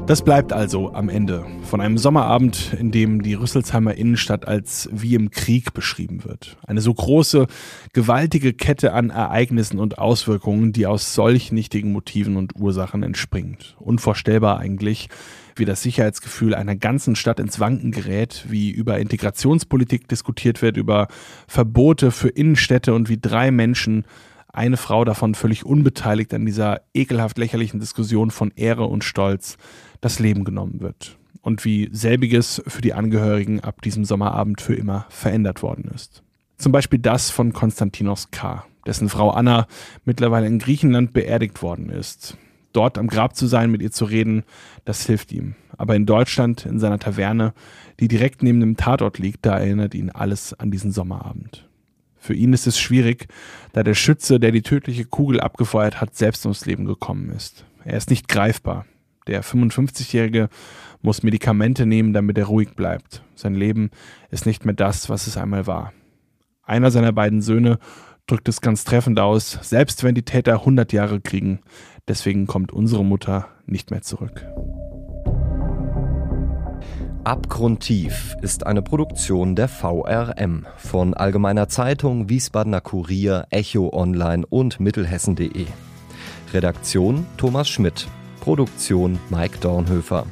Das 0.10 0.24
bleibt 0.24 0.54
also 0.54 0.92
am 0.96 1.08
Ende 1.08 1.46
von 1.62 1.82
einem 1.82 2.00
Sommerabend, 2.00 2.74
in 2.74 2.90
dem 2.90 3.22
die 3.22 3.36
Rüsselsheimer 3.36 3.94
Innenstadt 3.94 4.48
als 4.48 4.90
wie 4.92 5.14
im 5.14 5.30
Krieg 5.30 5.72
beschrieben 5.76 6.24
wird. 6.24 6.58
Eine 6.66 6.82
so 6.82 6.92
große, 6.92 7.46
gewaltige 7.94 8.54
Kette 8.54 8.94
an 8.94 9.12
Ereignissen 9.12 9.78
und 9.78 10.00
Auswirkungen, 10.00 10.74
die 10.74 10.88
aus 10.88 11.14
solch 11.14 11.52
nichtigen 11.52 11.92
Motiven 11.92 12.38
und 12.38 12.56
Ursachen 12.56 13.04
entspringt. 13.04 13.76
Unvorstellbar 13.78 14.58
eigentlich, 14.58 15.10
wie 15.56 15.66
das 15.66 15.84
Sicherheitsgefühl 15.84 16.56
einer 16.56 16.76
ganzen 16.76 17.16
Stadt 17.16 17.40
ins 17.40 17.60
Wanken 17.60 17.92
gerät, 17.92 18.46
wie 18.50 18.72
über 18.72 18.98
Integrationspolitik 18.98 20.08
diskutiert 20.08 20.64
wird, 20.64 20.78
über 20.78 21.08
Verbote 21.48 22.10
für 22.10 22.30
Innenstädte 22.30 22.96
und 22.96 23.10
wie 23.10 23.20
drei 23.20 23.52
Menschen 23.52 24.06
eine 24.52 24.78
Frau 24.78 25.06
davon 25.06 25.36
völlig 25.36 25.66
unbeteiligt 25.66 26.34
an 26.34 26.46
dieser 26.46 26.82
ekelhaft 26.94 27.38
lächerlichen 27.38 27.80
Diskussion 27.80 28.32
von 28.32 28.52
Ehre 28.56 28.86
und 28.86 29.04
Stolz 29.04 29.58
das 30.02 30.20
Leben 30.20 30.44
genommen 30.44 30.82
wird 30.82 31.18
und 31.42 31.66
wie 31.66 31.90
selbiges 31.92 32.62
für 32.68 32.82
die 32.82 32.94
Angehörigen 32.94 33.62
ab 33.62 33.82
diesem 33.82 34.06
Sommerabend 34.06 34.62
für 34.62 34.76
immer 34.76 35.06
verändert 35.10 35.62
worden 35.62 35.90
ist. 35.94 36.24
Zum 36.58 36.72
Beispiel 36.72 37.00
das 37.00 37.30
von 37.30 37.54
Konstantinos 37.54 38.32
K., 38.32 38.66
dessen 38.86 39.10
Frau 39.10 39.30
Anna 39.30 39.68
mittlerweile 40.04 40.48
in 40.48 40.60
Griechenland 40.60 41.14
beerdigt 41.14 41.62
worden 41.62 41.90
ist. 41.90 42.38
Dort 42.74 42.98
am 42.98 43.08
Grab 43.08 43.36
zu 43.36 43.48
sein, 43.48 43.72
mit 43.72 43.82
ihr 43.82 43.92
zu 43.92 44.06
reden, 44.06 44.44
das 44.86 45.06
hilft 45.06 45.32
ihm. 45.32 45.56
Aber 45.78 45.96
in 45.96 46.06
Deutschland, 46.06 46.66
in 46.66 46.80
seiner 46.80 47.00
Taverne, 47.00 47.54
die 48.00 48.08
direkt 48.08 48.44
neben 48.44 48.60
dem 48.60 48.78
Tatort 48.78 49.18
liegt, 49.18 49.46
da 49.46 49.58
erinnert 49.58 49.96
ihn 49.96 50.10
alles 50.10 50.54
an 50.54 50.70
diesen 50.70 50.92
Sommerabend. 50.92 51.69
Für 52.20 52.34
ihn 52.34 52.54
ist 52.54 52.68
es 52.68 52.80
schwierig, 52.80 53.28
da 53.74 53.84
der 53.84 53.94
Schütze, 53.94 54.40
der 54.40 54.52
die 54.52 54.62
tödliche 54.62 55.06
Kugel 55.06 55.40
abgefeuert 55.40 56.02
hat, 56.02 56.16
selbst 56.16 56.46
ums 56.46 56.66
Leben 56.66 56.86
gekommen 56.86 57.32
ist. 57.32 57.66
Er 57.86 57.98
ist 57.98 58.10
nicht 58.10 58.28
greifbar. 58.28 58.86
Der 59.28 59.44
55-Jährige 59.44 60.50
muss 61.02 61.24
Medikamente 61.24 61.86
nehmen, 61.86 62.14
damit 62.14 62.38
er 62.38 62.46
ruhig 62.46 62.76
bleibt. 62.76 63.24
Sein 63.36 63.56
Leben 63.56 63.92
ist 64.32 64.46
nicht 64.46 64.66
mehr 64.66 64.74
das, 64.76 65.10
was 65.10 65.28
es 65.28 65.38
einmal 65.38 65.66
war. 65.68 65.94
Einer 66.64 66.92
seiner 66.92 67.14
beiden 67.14 67.42
Söhne 67.42 67.80
drückt 68.28 68.50
es 68.50 68.62
ganz 68.62 68.84
treffend 68.84 69.20
aus, 69.20 69.58
selbst 69.62 70.04
wenn 70.04 70.14
die 70.14 70.24
Täter 70.24 70.54
100 70.54 70.94
Jahre 70.94 71.20
kriegen, 71.20 71.62
Deswegen 72.10 72.48
kommt 72.48 72.72
unsere 72.72 73.06
Mutter 73.06 73.50
nicht 73.68 73.92
mehr 73.92 74.02
zurück. 74.02 74.44
Abgrundtief 77.30 78.36
ist 78.42 78.66
eine 78.66 78.82
Produktion 78.82 79.56
der 79.56 79.68
VRM 79.68 80.66
von 80.78 81.14
Allgemeiner 81.14 81.70
Zeitung, 81.70 82.28
Wiesbadener 82.28 82.82
Kurier, 82.82 83.46
Echo 83.52 83.94
Online 83.94 84.48
und 84.48 84.80
Mittelhessen.de. 84.80 85.68
Redaktion 86.52 87.28
Thomas 87.38 87.70
Schmidt. 87.70 88.08
Produktion 88.40 89.20
Mike 89.30 89.60
Dornhöfer. 89.60 90.26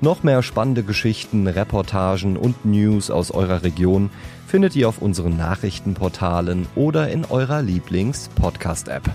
Noch 0.00 0.24
mehr 0.24 0.42
spannende 0.42 0.82
Geschichten, 0.82 1.46
Reportagen 1.46 2.36
und 2.36 2.64
News 2.64 3.12
aus 3.12 3.30
eurer 3.30 3.62
Region 3.62 4.10
findet 4.48 4.74
ihr 4.74 4.88
auf 4.88 5.00
unseren 5.00 5.36
Nachrichtenportalen 5.36 6.66
oder 6.74 7.08
in 7.08 7.24
eurer 7.24 7.62
Lieblings-Podcast-App. 7.62 9.12